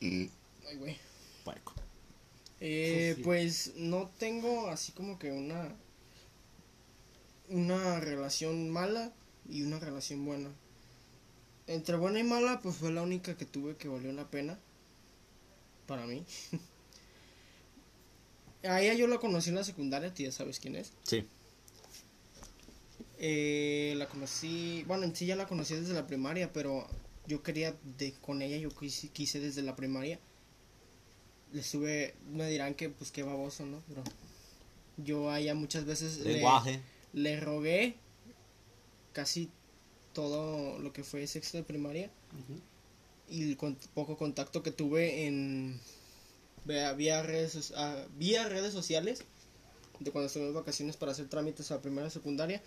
Ay, 0.00 0.30
güey. 0.78 0.98
Puerco. 1.44 1.72
Eh, 2.60 3.14
Sí. 3.16 3.22
Pues 3.22 3.72
no 3.76 4.10
tengo 4.18 4.68
así 4.68 4.92
como 4.92 5.18
que 5.18 5.32
una. 5.32 5.74
Una 7.48 8.00
relación 8.00 8.68
mala 8.70 9.12
y 9.48 9.62
una 9.62 9.78
relación 9.78 10.24
buena. 10.26 10.50
Entre 11.68 11.96
buena 11.96 12.18
y 12.18 12.24
mala, 12.24 12.60
pues 12.60 12.76
fue 12.76 12.92
la 12.92 13.02
única 13.02 13.36
que 13.36 13.44
tuve 13.46 13.76
que 13.76 13.88
valió 13.88 14.12
la 14.12 14.28
pena. 14.28 14.58
Para 15.86 16.06
mí. 16.06 16.24
A 18.62 18.80
ella 18.80 18.94
yo 18.94 19.06
la 19.06 19.18
conocí 19.18 19.50
en 19.50 19.56
la 19.56 19.64
secundaria, 19.64 20.12
tú 20.12 20.24
ya 20.24 20.32
sabes 20.32 20.58
quién 20.58 20.76
es. 20.76 20.92
Sí. 21.04 21.24
Eh, 23.18 23.94
la 23.96 24.08
conocí, 24.08 24.82
bueno, 24.86 25.04
en 25.04 25.14
sí 25.14 25.24
ya 25.26 25.36
la 25.36 25.46
conocí 25.46 25.74
desde 25.74 25.94
la 25.94 26.06
primaria, 26.06 26.52
pero 26.52 26.86
yo 27.26 27.42
quería 27.42 27.74
de 27.96 28.12
con 28.14 28.42
ella, 28.42 28.56
yo 28.56 28.70
quise, 28.70 29.08
quise 29.08 29.40
desde 29.40 29.62
la 29.62 29.76
primaria. 29.76 30.18
Le 31.52 31.60
estuve, 31.60 32.14
me 32.32 32.48
dirán 32.50 32.74
que 32.74 32.90
pues 32.90 33.12
qué 33.12 33.22
baboso, 33.22 33.64
¿no? 33.64 33.82
Pero 33.88 34.02
yo 34.96 35.30
a 35.30 35.38
ella 35.38 35.54
muchas 35.54 35.84
veces 35.84 36.18
le, 36.18 36.42
le 37.12 37.40
rogué 37.40 37.96
casi 39.12 39.48
todo 40.12 40.78
lo 40.78 40.92
que 40.92 41.04
fue 41.04 41.26
sexto 41.26 41.58
de 41.58 41.62
primaria 41.64 42.10
y 43.28 43.52
el 43.52 43.56
poco 43.94 44.16
contacto 44.16 44.62
que 44.62 44.70
tuve 44.70 45.26
en 45.26 45.80
vía, 46.64 47.22
redes 47.22 47.72
vía 48.16 48.48
redes 48.48 48.72
sociales 48.72 49.22
de 50.00 50.10
cuando 50.10 50.26
estuve 50.26 50.48
en 50.48 50.54
vacaciones 50.54 50.96
para 50.96 51.12
hacer 51.12 51.28
trámites 51.28 51.70
a 51.70 51.80
primaria 51.80 52.08
y 52.08 52.10
secundaria 52.10 52.62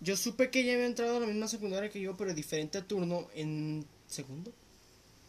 Yo 0.00 0.16
supe 0.16 0.50
que 0.50 0.60
ella 0.60 0.74
había 0.74 0.86
entrado 0.86 1.16
a 1.16 1.20
la 1.20 1.26
misma 1.26 1.48
secundaria 1.48 1.90
que 1.90 2.00
yo, 2.00 2.16
pero 2.16 2.34
diferente 2.34 2.82
turno 2.82 3.28
en 3.34 3.86
segundo. 4.08 4.52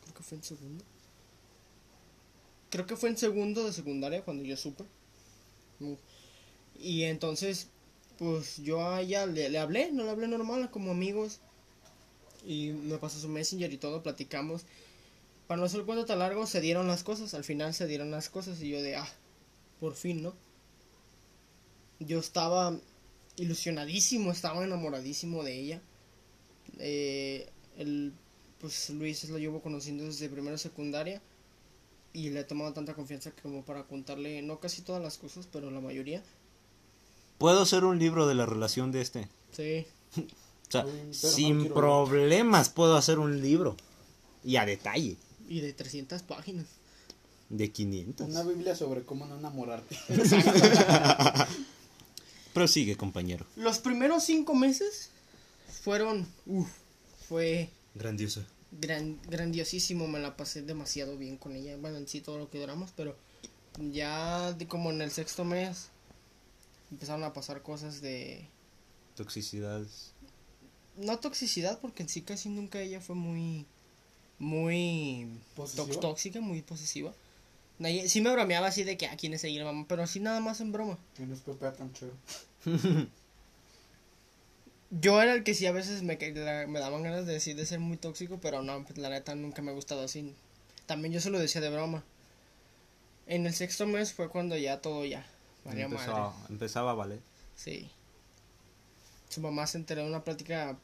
Creo 0.04 0.16
que 0.16 0.24
fue 0.24 0.38
en 0.38 0.44
segundo. 0.44 0.84
Creo 2.70 2.86
que 2.88 2.96
fue 2.96 3.10
en 3.10 3.18
segundo 3.18 3.66
de 3.66 3.74
secundaria 3.74 4.24
cuando 4.24 4.44
yo 4.44 4.56
supe. 4.58 4.86
Y 6.80 7.04
entonces, 7.04 7.68
pues 8.18 8.58
yo 8.58 8.88
a 8.88 9.02
ella 9.02 9.26
le, 9.26 9.50
le 9.50 9.60
hablé, 9.60 9.92
no 9.92 10.04
le 10.04 10.10
hablé 10.12 10.28
normal, 10.28 10.72
como 10.72 10.92
amigos. 10.92 11.42
Y 12.46 12.72
me 12.72 12.98
pasó 12.98 13.20
su 13.20 13.28
messenger 13.28 13.72
y 13.72 13.78
todo, 13.78 14.04
platicamos. 14.04 14.64
Para 15.48 15.60
no 15.60 15.66
hacer 15.66 15.82
el 15.82 15.86
cuento 15.86 16.06
tan 16.06 16.20
largo, 16.20 16.48
se 16.48 16.62
dieron 16.62 16.88
las 16.88 17.04
cosas. 17.04 17.34
Al 17.34 17.44
final 17.44 17.74
se 17.74 17.88
dieron 17.88 18.12
las 18.12 18.30
cosas 18.30 18.62
y 18.62 18.70
yo 18.70 18.82
de, 18.82 18.96
ah, 18.96 19.10
por 19.80 19.96
fin, 19.96 20.24
¿no? 20.24 20.34
Yo 22.00 22.20
estaba 22.20 22.78
ilusionadísimo, 23.38 24.32
estaba 24.32 24.64
enamoradísimo 24.64 25.44
de 25.44 25.60
ella. 25.60 25.82
Eh, 26.80 27.50
el, 27.78 28.14
pues 28.60 28.90
Luis 28.92 29.28
lo 29.30 29.38
llevo 29.38 29.62
conociendo 29.62 30.06
desde 30.06 30.30
primera 30.30 30.58
secundaria 30.58 31.22
y 32.14 32.30
le 32.30 32.42
he 32.42 32.44
tomado 32.44 32.74
tanta 32.74 32.94
confianza 32.94 33.32
que 33.32 33.42
como 33.42 33.64
para 33.64 33.84
contarle, 33.84 34.42
no 34.42 34.60
casi 34.60 34.82
todas 34.82 35.02
las 35.02 35.18
cosas, 35.18 35.48
pero 35.52 35.72
la 35.72 35.80
mayoría. 35.80 36.24
Puedo 37.38 37.62
hacer 37.62 37.84
un 37.84 37.98
libro 37.98 38.28
de 38.28 38.36
la 38.36 38.46
relación 38.46 38.92
de 38.92 39.02
este. 39.02 39.28
Sí, 39.52 39.86
O 40.72 40.84
sea, 40.84 40.84
no 40.84 41.14
sin 41.14 41.64
ver. 41.64 41.74
problemas 41.74 42.70
puedo 42.70 42.96
hacer 42.96 43.20
un 43.20 43.42
libro. 43.42 43.76
Y 44.44 44.56
a 44.56 44.66
detalle. 44.66 45.18
y 45.50 45.60
de 45.60 45.74
300 45.74 46.22
páginas. 46.24 46.66
De 47.50 47.72
500. 47.72 48.30
Una 48.30 48.44
Biblia 48.44 48.76
sobre 48.76 49.04
cómo 49.04 49.26
no 49.26 49.38
enamorarte. 49.38 49.98
Prosigue, 52.54 52.96
compañero. 52.96 53.46
Los 53.58 53.80
primeros 53.80 54.24
cinco 54.24 54.56
meses 54.56 55.10
fueron, 55.84 56.26
uff, 56.46 56.70
fue 57.28 57.70
Grandioso. 57.94 58.44
gran, 58.72 59.20
grandiosísimo, 59.30 60.08
me 60.08 60.20
la 60.20 60.38
pasé 60.38 60.62
demasiado 60.62 61.18
bien 61.18 61.38
con 61.38 61.56
ella, 61.56 61.76
bueno, 61.78 61.98
en 61.98 62.08
sí 62.08 62.22
todo 62.22 62.38
lo 62.38 62.50
que 62.50 62.60
duramos, 62.60 62.92
pero 62.96 63.18
ya 63.92 64.54
de 64.54 64.68
como 64.68 64.92
en 64.92 65.02
el 65.02 65.12
sexto 65.12 65.44
mes 65.44 65.90
empezaron 66.90 67.24
a 67.24 67.34
pasar 67.34 67.62
cosas 67.62 68.02
de, 68.02 68.50
Toxicidades. 69.16 70.11
No 71.02 71.20
toxicidad, 71.20 71.80
porque 71.80 72.04
en 72.04 72.10
sí 72.10 72.22
casi 72.22 72.50
nunca 72.50 72.80
ella 72.82 73.02
fue 73.02 73.16
muy, 73.16 73.66
muy 74.40 75.28
tóxica, 76.00 76.42
muy 76.42 76.62
posesiva. 76.62 77.14
Nadie- 77.80 78.08
Sí 78.10 78.22
me 78.22 78.32
bromeaba 78.32 78.68
así 78.68 78.84
de 78.84 78.98
que 78.98 79.08
a 79.08 79.18
quién 79.18 79.34
es 79.34 79.44
ella, 79.44 79.64
mamá, 79.64 79.86
pero 79.88 80.04
así 80.04 80.20
nada 80.20 80.40
más 80.40 80.62
en 80.62 80.72
broma. 80.72 80.98
Tienes 81.16 81.40
Pepe 81.42 81.66
Atanchero. 81.66 82.14
Yo 84.92 85.22
era 85.22 85.34
el 85.34 85.44
que 85.44 85.54
sí 85.54 85.66
a 85.66 85.72
veces 85.72 86.04
me, 86.04 86.18
la- 86.34 86.68
me 86.68 86.80
daban 86.80 87.02
ganas 87.04 87.26
de 87.26 87.34
decir 87.34 87.56
de 87.56 87.66
ser 87.66 87.80
muy 87.80 87.96
tóxico, 87.98 88.40
pero 88.42 88.62
no, 88.62 88.84
pues 88.84 88.98
la 88.98 89.10
neta 89.10 89.36
nunca 89.36 89.62
me 89.62 89.72
ha 89.72 89.74
gustado 89.74 90.04
así. 90.04 90.36
También 90.86 91.14
yo 91.14 91.22
se 91.22 91.30
lo 91.30 91.40
decía 91.40 91.62
de 91.62 91.70
broma. 91.70 92.04
En 93.28 93.46
el 93.46 93.54
sexto 93.54 93.88
mes 93.88 94.12
fue 94.14 94.28
cuando 94.30 94.58
ya 94.58 94.82
todo 94.82 95.06
ya. 95.06 95.26
madre. 95.88 96.50
Empezaba 96.50 96.92
a 96.92 96.96
valer. 96.96 97.20
Sí. 97.56 97.90
Su 99.30 99.40
mamá 99.40 99.66
se 99.68 99.78
enteró 99.78 100.02
de 100.04 100.10
una 100.10 100.26
plática 100.26 100.78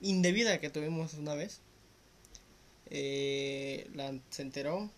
indebida 0.00 0.60
que 0.60 0.70
tuvimos 0.70 1.14
una 1.14 1.34
vez. 1.34 1.60
Eh, 2.90 3.88
la, 3.94 4.18
se 4.30 4.42
enteró. 4.42 4.90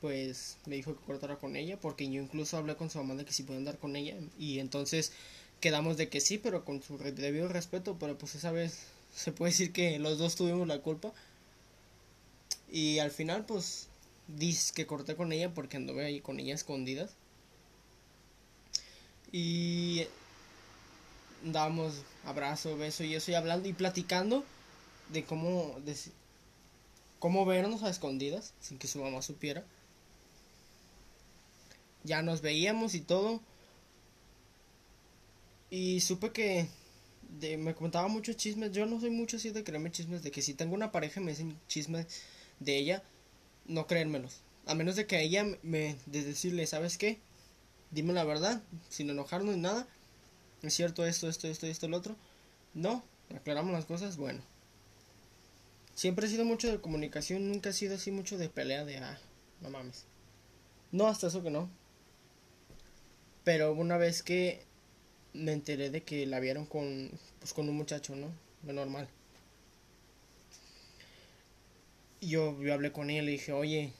Pues 0.00 0.58
me 0.66 0.76
dijo 0.76 0.96
que 0.96 1.04
cortara 1.04 1.36
con 1.36 1.56
ella. 1.56 1.78
Porque 1.80 2.10
yo 2.10 2.22
incluso 2.22 2.56
hablé 2.56 2.76
con 2.76 2.90
su 2.90 2.98
mamá 2.98 3.14
de 3.14 3.24
que 3.24 3.32
si 3.32 3.42
podía 3.42 3.58
andar 3.58 3.78
con 3.78 3.96
ella. 3.96 4.16
Y 4.38 4.58
entonces 4.58 5.12
quedamos 5.60 5.96
de 5.96 6.08
que 6.08 6.20
sí, 6.20 6.38
pero 6.38 6.64
con 6.64 6.82
su 6.82 6.98
debido 6.98 7.48
respeto. 7.48 7.96
Pero 7.98 8.18
pues 8.18 8.34
esa 8.34 8.52
vez 8.52 8.78
se 9.14 9.32
puede 9.32 9.52
decir 9.52 9.72
que 9.72 9.98
los 9.98 10.18
dos 10.18 10.36
tuvimos 10.36 10.66
la 10.68 10.80
culpa. 10.80 11.12
Y 12.70 12.98
al 12.98 13.10
final, 13.10 13.46
pues, 13.46 13.88
dice 14.28 14.72
que 14.74 14.86
corté 14.86 15.16
con 15.16 15.32
ella 15.32 15.54
porque 15.54 15.78
anduve 15.78 16.04
ahí 16.04 16.20
con 16.20 16.38
ella 16.38 16.52
a 16.52 16.56
escondidas. 16.56 17.12
Y 19.32 20.06
dábamos 21.42 22.02
abrazo, 22.24 22.76
beso 22.76 23.04
y 23.04 23.14
eso, 23.14 23.30
y 23.30 23.34
hablando 23.34 23.68
y 23.68 23.72
platicando 23.72 24.44
de 25.12 25.24
cómo, 25.24 25.76
de 25.84 25.96
cómo 27.18 27.44
vernos 27.44 27.82
a 27.82 27.90
escondidas, 27.90 28.54
sin 28.60 28.78
que 28.78 28.88
su 28.88 29.02
mamá 29.02 29.22
supiera. 29.22 29.64
Ya 32.04 32.22
nos 32.22 32.40
veíamos 32.40 32.94
y 32.94 33.00
todo. 33.00 33.40
Y 35.70 36.00
supe 36.00 36.30
que 36.30 36.68
de, 37.40 37.58
me 37.58 37.74
comentaba 37.74 38.08
muchos 38.08 38.36
chismes. 38.36 38.72
Yo 38.72 38.86
no 38.86 39.00
soy 39.00 39.10
mucho 39.10 39.36
así 39.36 39.50
de 39.50 39.64
creerme 39.64 39.90
chismes. 39.90 40.22
De 40.22 40.30
que 40.30 40.42
si 40.42 40.54
tengo 40.54 40.74
una 40.74 40.92
pareja 40.92 41.20
y 41.20 41.24
me 41.24 41.32
dicen 41.32 41.58
chismes 41.68 42.06
de 42.60 42.76
ella, 42.76 43.02
no 43.66 43.86
creérmelos. 43.86 44.40
A 44.66 44.74
menos 44.74 44.96
de 44.96 45.06
que 45.06 45.20
ella 45.20 45.44
me. 45.62 45.96
de 46.06 46.24
decirle, 46.24 46.66
¿sabes 46.66 46.98
qué? 46.98 47.18
Dime 47.90 48.12
la 48.12 48.24
verdad, 48.24 48.62
sin 48.88 49.10
enojarnos 49.10 49.56
ni 49.56 49.62
nada. 49.62 49.86
Es 50.62 50.74
cierto 50.74 51.06
esto, 51.06 51.28
esto, 51.28 51.48
esto, 51.48 51.66
esto, 51.66 51.86
el 51.86 51.94
otro. 51.94 52.16
No, 52.74 53.04
aclaramos 53.34 53.72
las 53.72 53.84
cosas, 53.84 54.16
bueno. 54.16 54.40
Siempre 55.94 56.26
he 56.26 56.30
sido 56.30 56.44
mucho 56.44 56.70
de 56.70 56.80
comunicación, 56.80 57.48
nunca 57.48 57.70
he 57.70 57.72
sido 57.72 57.96
así 57.96 58.10
mucho 58.10 58.38
de 58.38 58.48
pelea 58.48 58.84
de, 58.84 58.98
ah, 58.98 59.18
no 59.60 59.70
mames. 59.70 60.04
No, 60.92 61.06
hasta 61.06 61.28
eso 61.28 61.42
que 61.42 61.50
no. 61.50 61.68
Pero 63.44 63.72
una 63.72 63.96
vez 63.96 64.22
que 64.22 64.62
me 65.32 65.52
enteré 65.52 65.90
de 65.90 66.02
que 66.02 66.26
la 66.26 66.40
vieron 66.40 66.66
con, 66.66 67.10
pues 67.40 67.52
con 67.52 67.68
un 67.68 67.76
muchacho, 67.76 68.16
¿no? 68.16 68.32
Lo 68.64 68.72
normal. 68.72 69.08
Yo, 72.20 72.60
yo 72.62 72.74
hablé 72.74 72.92
con 72.92 73.10
él 73.10 73.28
y 73.28 73.32
dije, 73.32 73.52
oye, 73.52 73.92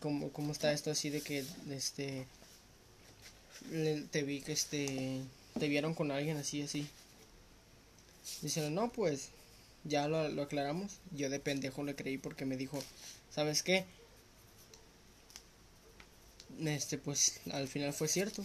¿cómo, 0.00 0.30
¿cómo 0.32 0.52
está 0.52 0.72
esto 0.72 0.90
así 0.90 1.10
de 1.10 1.20
que, 1.20 1.44
este, 1.70 2.26
te 4.10 4.22
vi 4.22 4.40
que 4.40 4.52
este 4.52 5.22
te 5.58 5.68
vieron 5.68 5.94
con 5.94 6.10
alguien 6.10 6.36
así 6.36 6.62
así 6.62 6.86
dicen 8.42 8.74
no 8.74 8.90
pues 8.90 9.30
ya 9.84 10.08
lo, 10.08 10.28
lo 10.28 10.42
aclaramos 10.42 10.98
yo 11.12 11.30
de 11.30 11.38
pendejo 11.40 11.82
le 11.84 11.94
creí 11.94 12.18
porque 12.18 12.44
me 12.44 12.56
dijo 12.56 12.78
sabes 13.30 13.62
qué 13.62 13.84
este 16.64 16.98
pues 16.98 17.40
al 17.52 17.68
final 17.68 17.92
fue 17.92 18.08
cierto 18.08 18.44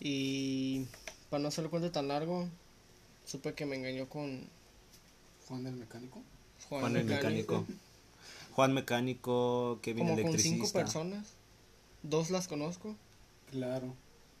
y 0.00 0.86
para 1.30 1.42
no 1.42 1.48
hacer 1.48 1.64
el 1.64 1.70
cuento 1.70 1.90
tan 1.90 2.08
largo 2.08 2.48
supe 3.26 3.54
que 3.54 3.66
me 3.66 3.76
engañó 3.76 4.08
con 4.08 4.46
Juan 5.48 5.66
el 5.66 5.74
mecánico. 5.76 6.22
Juan, 6.68 6.80
Juan 6.82 6.96
el 6.96 7.04
mecánico. 7.04 7.66
Juan 8.52 8.72
Mecánico, 8.72 9.78
Kevin 9.82 10.06
como 10.06 10.22
con 10.22 10.38
cinco 10.38 10.64
Electricista. 10.64 10.78
personas 10.78 11.26
dos 12.02 12.30
las 12.30 12.46
conozco 12.48 12.94
Claro. 13.50 13.94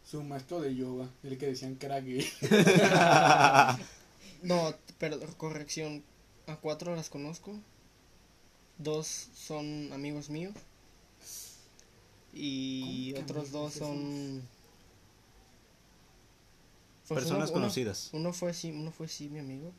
Su 0.04 0.22
maestro 0.22 0.60
de 0.60 0.74
yoga, 0.74 1.08
el 1.22 1.38
que 1.38 1.46
decían 1.46 1.76
que 1.76 1.86
era 1.86 2.00
gay. 2.00 2.26
No, 4.42 4.74
pero 4.98 5.18
corrección. 5.38 6.04
A 6.46 6.56
cuatro 6.56 6.94
las 6.94 7.08
conozco. 7.08 7.58
Dos 8.76 9.28
son 9.34 9.90
amigos 9.94 10.28
míos. 10.28 10.52
Y 12.34 13.12
¿Cómo 13.14 13.26
que 13.26 13.32
otros 13.32 13.50
dos 13.52 13.72
son. 13.72 14.42
Pues 17.08 17.20
Personas 17.20 17.48
uno- 17.50 17.52
uno- 17.58 17.62
conocidas. 17.62 18.10
Uno 18.12 18.32
fue 18.34 18.52
sí, 18.52 18.70
uno 18.72 18.90
fue 18.92 19.08
sí 19.08 19.28
mi 19.30 19.38
amigo. 19.38 19.72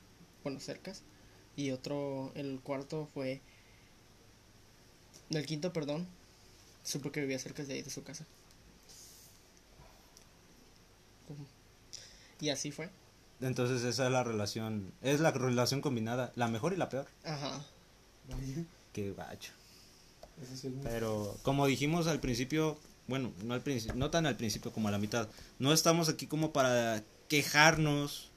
Bueno, 0.44 0.60
cercas. 0.60 1.04
Y 1.56 1.70
otro, 1.72 2.32
el 2.34 2.60
cuarto 2.62 3.08
fue. 3.14 3.42
El 5.30 5.46
quinto, 5.46 5.72
perdón. 5.74 6.08
Supe 6.84 7.12
que 7.12 7.22
vivía 7.22 7.38
cerca 7.38 7.64
de 7.64 7.74
ahí 7.76 7.82
de 7.84 7.90
su 7.92 8.04
casa. 8.04 8.26
Y 12.46 12.50
así 12.52 12.72
fue. 12.72 12.90
Entonces 13.42 13.84
esa 13.84 14.06
es 14.06 14.12
la 14.12 14.24
relación, 14.24 14.94
es 15.02 15.20
la 15.20 15.32
relación 15.32 15.82
combinada, 15.82 16.32
la 16.36 16.48
mejor 16.48 16.74
y 16.74 16.78
la 16.78 16.90
peor. 16.90 17.08
Ajá. 17.24 17.66
Vaya, 18.30 18.64
Qué 18.94 19.14
gacho. 19.14 19.52
es 20.42 20.66
Pero 20.84 21.36
como 21.42 21.66
dijimos 21.66 22.06
al 22.06 22.20
principio, 22.20 22.78
bueno, 23.08 23.32
no 23.44 23.56
al 23.56 23.62
principio, 23.62 23.96
no 23.96 24.12
tan 24.12 24.28
al 24.28 24.38
principio 24.38 24.72
como 24.72 24.90
a 24.90 24.92
la 24.92 25.00
mitad. 25.00 25.28
No 25.58 25.74
estamos 25.74 26.08
aquí 26.08 26.28
como 26.28 26.54
para 26.54 27.02
quejarnos 27.28 28.30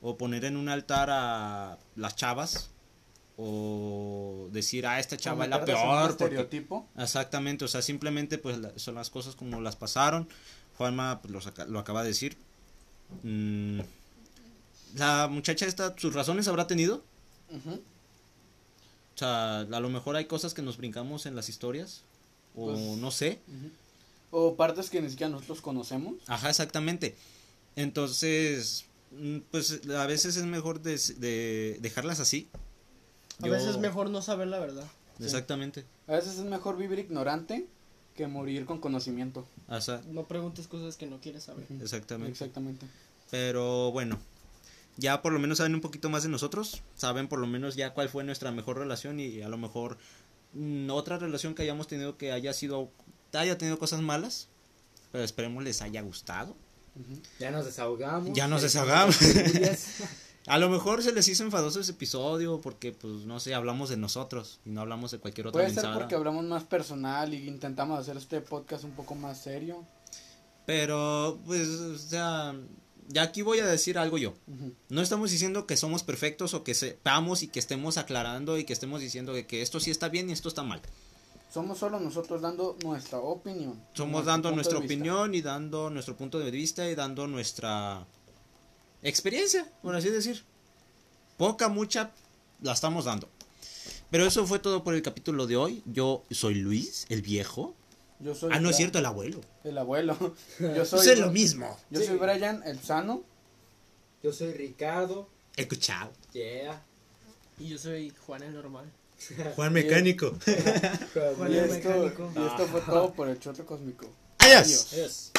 o 0.00 0.16
poner 0.16 0.46
en 0.46 0.56
un 0.56 0.70
altar 0.70 1.10
a 1.10 1.78
las 1.94 2.16
chavas 2.16 2.70
o 3.36 4.48
decir, 4.50 4.86
ah, 4.86 4.98
esta 4.98 5.16
chava 5.16 5.44
es 5.44 5.50
la 5.50 5.64
peor. 5.64 6.08
porque- 6.08 6.24
estereotipo. 6.24 6.86
Exactamente, 6.96 7.64
o 7.66 7.68
sea, 7.68 7.82
simplemente 7.82 8.38
pues 8.38 8.58
la- 8.58 8.72
son 8.78 8.94
las 8.94 9.10
cosas 9.10 9.36
como 9.36 9.60
las 9.60 9.76
pasaron. 9.76 10.26
Juanma 10.78 11.20
pues, 11.20 11.32
lo, 11.32 11.40
saca- 11.40 11.66
lo 11.66 11.78
acaba 11.78 12.02
de 12.02 12.08
decir. 12.08 12.38
Mm, 13.22 13.80
la 14.96 15.28
muchacha 15.28 15.66
esta, 15.66 15.96
sus 15.98 16.14
razones 16.14 16.48
habrá 16.48 16.66
tenido. 16.66 17.02
O 19.14 19.18
sea, 19.18 19.60
a 19.60 19.80
lo 19.80 19.88
mejor 19.90 20.16
hay 20.16 20.24
cosas 20.26 20.54
que 20.54 20.62
nos 20.62 20.76
brincamos 20.76 21.26
en 21.26 21.36
las 21.36 21.48
historias. 21.48 22.02
O 22.54 22.66
Pues- 22.72 22.80
no 22.98 23.10
sé. 23.10 23.40
O 24.30 24.56
partes 24.56 24.90
que 24.90 25.00
ni 25.02 25.10
siquiera 25.10 25.30
nosotros 25.30 25.60
conocemos. 25.60 26.14
Ajá, 26.26 26.48
exactamente. 26.50 27.14
Entonces, 27.76 28.86
mm, 29.12 29.38
pues 29.50 29.80
a 29.88 30.06
veces 30.06 30.36
es 30.36 30.44
mejor 30.44 30.80
de 30.80 31.78
dejarlas 31.80 32.20
así. 32.20 32.48
A 33.42 33.46
Yo- 33.46 33.52
veces 33.52 33.68
es 33.70 33.78
mejor 33.78 34.10
no 34.10 34.22
saber 34.22 34.48
la 34.48 34.58
verdad. 34.58 34.86
Exactamente. 35.20 35.84
A 36.08 36.12
veces 36.12 36.38
es 36.38 36.44
mejor 36.44 36.76
vivir 36.76 36.98
ignorante 36.98 37.66
que 38.14 38.26
morir 38.26 38.64
con 38.66 38.78
conocimiento. 38.78 39.46
O 39.68 39.80
sea, 39.80 40.00
No 40.10 40.24
preguntes 40.24 40.68
cosas 40.68 40.96
que 40.96 41.06
no 41.06 41.20
quieres 41.20 41.44
saber. 41.44 41.66
exactamente. 41.80 42.32
Exactamente. 42.32 42.86
Pero 43.30 43.90
bueno, 43.92 44.18
ya 44.96 45.22
por 45.22 45.32
lo 45.32 45.38
menos 45.38 45.58
saben 45.58 45.74
un 45.74 45.80
poquito 45.80 46.10
más 46.10 46.22
de 46.22 46.28
nosotros, 46.28 46.82
saben 46.94 47.28
por 47.28 47.38
lo 47.38 47.46
menos 47.46 47.76
ya 47.76 47.94
cuál 47.94 48.08
fue 48.08 48.24
nuestra 48.24 48.52
mejor 48.52 48.78
relación 48.78 49.18
y 49.20 49.40
a 49.42 49.48
lo 49.48 49.56
mejor 49.56 49.96
mm, 50.52 50.90
otra 50.90 51.18
relación 51.18 51.54
que 51.54 51.62
hayamos 51.62 51.88
tenido 51.88 52.16
que 52.18 52.32
haya 52.32 52.52
sido, 52.52 52.90
haya 53.32 53.56
tenido 53.56 53.78
cosas 53.78 54.02
malas, 54.02 54.48
pero 55.10 55.24
esperemos 55.24 55.64
les 55.64 55.80
haya 55.82 56.02
gustado. 56.02 56.54
Ya 57.40 57.50
nos 57.50 57.64
desahogamos. 57.64 58.36
Ya 58.36 58.48
nos 58.48 58.60
desahogamos. 58.62 59.16
A 60.46 60.58
lo 60.58 60.68
mejor 60.68 61.02
se 61.02 61.12
les 61.12 61.28
hizo 61.28 61.44
enfadoso 61.44 61.80
ese 61.80 61.92
episodio 61.92 62.60
porque, 62.60 62.92
pues, 62.92 63.24
no 63.26 63.38
sé, 63.38 63.54
hablamos 63.54 63.90
de 63.90 63.96
nosotros 63.96 64.60
y 64.64 64.70
no 64.70 64.80
hablamos 64.80 65.12
de 65.12 65.18
cualquier 65.18 65.46
otra 65.46 65.62
Puede 65.62 65.74
ser 65.74 65.92
porque 65.94 66.16
hablamos 66.16 66.44
más 66.44 66.64
personal 66.64 67.32
y 67.32 67.46
intentamos 67.46 67.98
hacer 67.98 68.16
este 68.16 68.40
podcast 68.40 68.84
un 68.84 68.92
poco 68.92 69.14
más 69.14 69.40
serio. 69.40 69.84
Pero, 70.66 71.38
pues, 71.46 71.68
o 71.68 71.96
sea, 71.96 72.54
ya 73.08 73.22
aquí 73.22 73.42
voy 73.42 73.60
a 73.60 73.66
decir 73.66 73.98
algo 73.98 74.18
yo. 74.18 74.34
No 74.88 75.00
estamos 75.00 75.30
diciendo 75.30 75.66
que 75.66 75.76
somos 75.76 76.02
perfectos 76.02 76.54
o 76.54 76.64
que 76.64 76.74
sepamos 76.74 77.42
y 77.42 77.48
que 77.48 77.60
estemos 77.60 77.96
aclarando 77.96 78.58
y 78.58 78.64
que 78.64 78.72
estemos 78.72 79.00
diciendo 79.00 79.34
que 79.46 79.62
esto 79.62 79.78
sí 79.78 79.90
está 79.90 80.08
bien 80.08 80.28
y 80.28 80.32
esto 80.32 80.48
está 80.48 80.64
mal. 80.64 80.80
Somos 81.52 81.78
solo 81.78 82.00
nosotros 82.00 82.40
dando 82.40 82.76
nuestra 82.82 83.18
opinión. 83.18 83.80
Somos 83.92 84.12
nuestro 84.12 84.32
dando 84.32 84.52
nuestra 84.52 84.78
opinión 84.78 85.34
y 85.34 85.42
dando 85.42 85.90
nuestro 85.90 86.16
punto 86.16 86.38
de 86.38 86.50
vista 86.50 86.88
y 86.88 86.94
dando 86.94 87.26
nuestra 87.26 88.06
experiencia, 89.02 89.70
por 89.82 89.94
así 89.94 90.08
decir. 90.10 90.42
Poca, 91.36 91.68
mucha, 91.68 92.10
la 92.60 92.72
estamos 92.72 93.04
dando. 93.06 93.28
Pero 94.10 94.26
eso 94.26 94.46
fue 94.46 94.58
todo 94.58 94.84
por 94.84 94.94
el 94.94 95.02
capítulo 95.02 95.46
de 95.46 95.56
hoy. 95.56 95.82
Yo 95.86 96.24
soy 96.30 96.54
Luis, 96.54 97.06
el 97.08 97.22
viejo. 97.22 97.74
Yo 98.20 98.34
soy 98.34 98.50
Ah, 98.52 98.60
no 98.60 98.70
es 98.70 98.76
cierto, 98.76 98.98
el 98.98 99.06
abuelo. 99.06 99.40
El 99.64 99.76
abuelo. 99.78 100.16
Yo 100.60 100.74
Pues 100.74 100.88
soy, 100.88 101.08
es 101.08 101.18
lo 101.18 101.30
mismo. 101.32 101.76
yo 101.90 102.00
Sí. 102.00 102.06
soy 102.06 102.18
Brian, 102.18 102.62
el 102.64 102.78
sano. 102.80 103.22
Yo 104.22 104.32
soy 104.32 104.52
Ricardo. 104.52 105.28
El 105.56 105.66
cuchao. 105.68 106.12
Yeah. 106.32 106.80
Y 107.58 107.68
yo 107.68 107.78
soy 107.78 108.12
Juan 108.26 108.42
el 108.44 108.54
normal. 108.54 108.84
Juan 109.56 109.72
Mecánico. 109.72 110.32
Juan 111.36 111.52
Y 111.52 111.56
el 111.56 111.64
esto, 111.70 111.88
mecánico. 111.90 112.32
y 112.36 112.46
esto 112.46 112.66
fue 112.68 112.80
todo 112.82 113.12
por 113.12 113.28
el 113.28 113.38
choto 113.40 113.66
cósmico. 113.66 114.06
Adiós. 114.38 114.92
Adiós. 114.92 115.32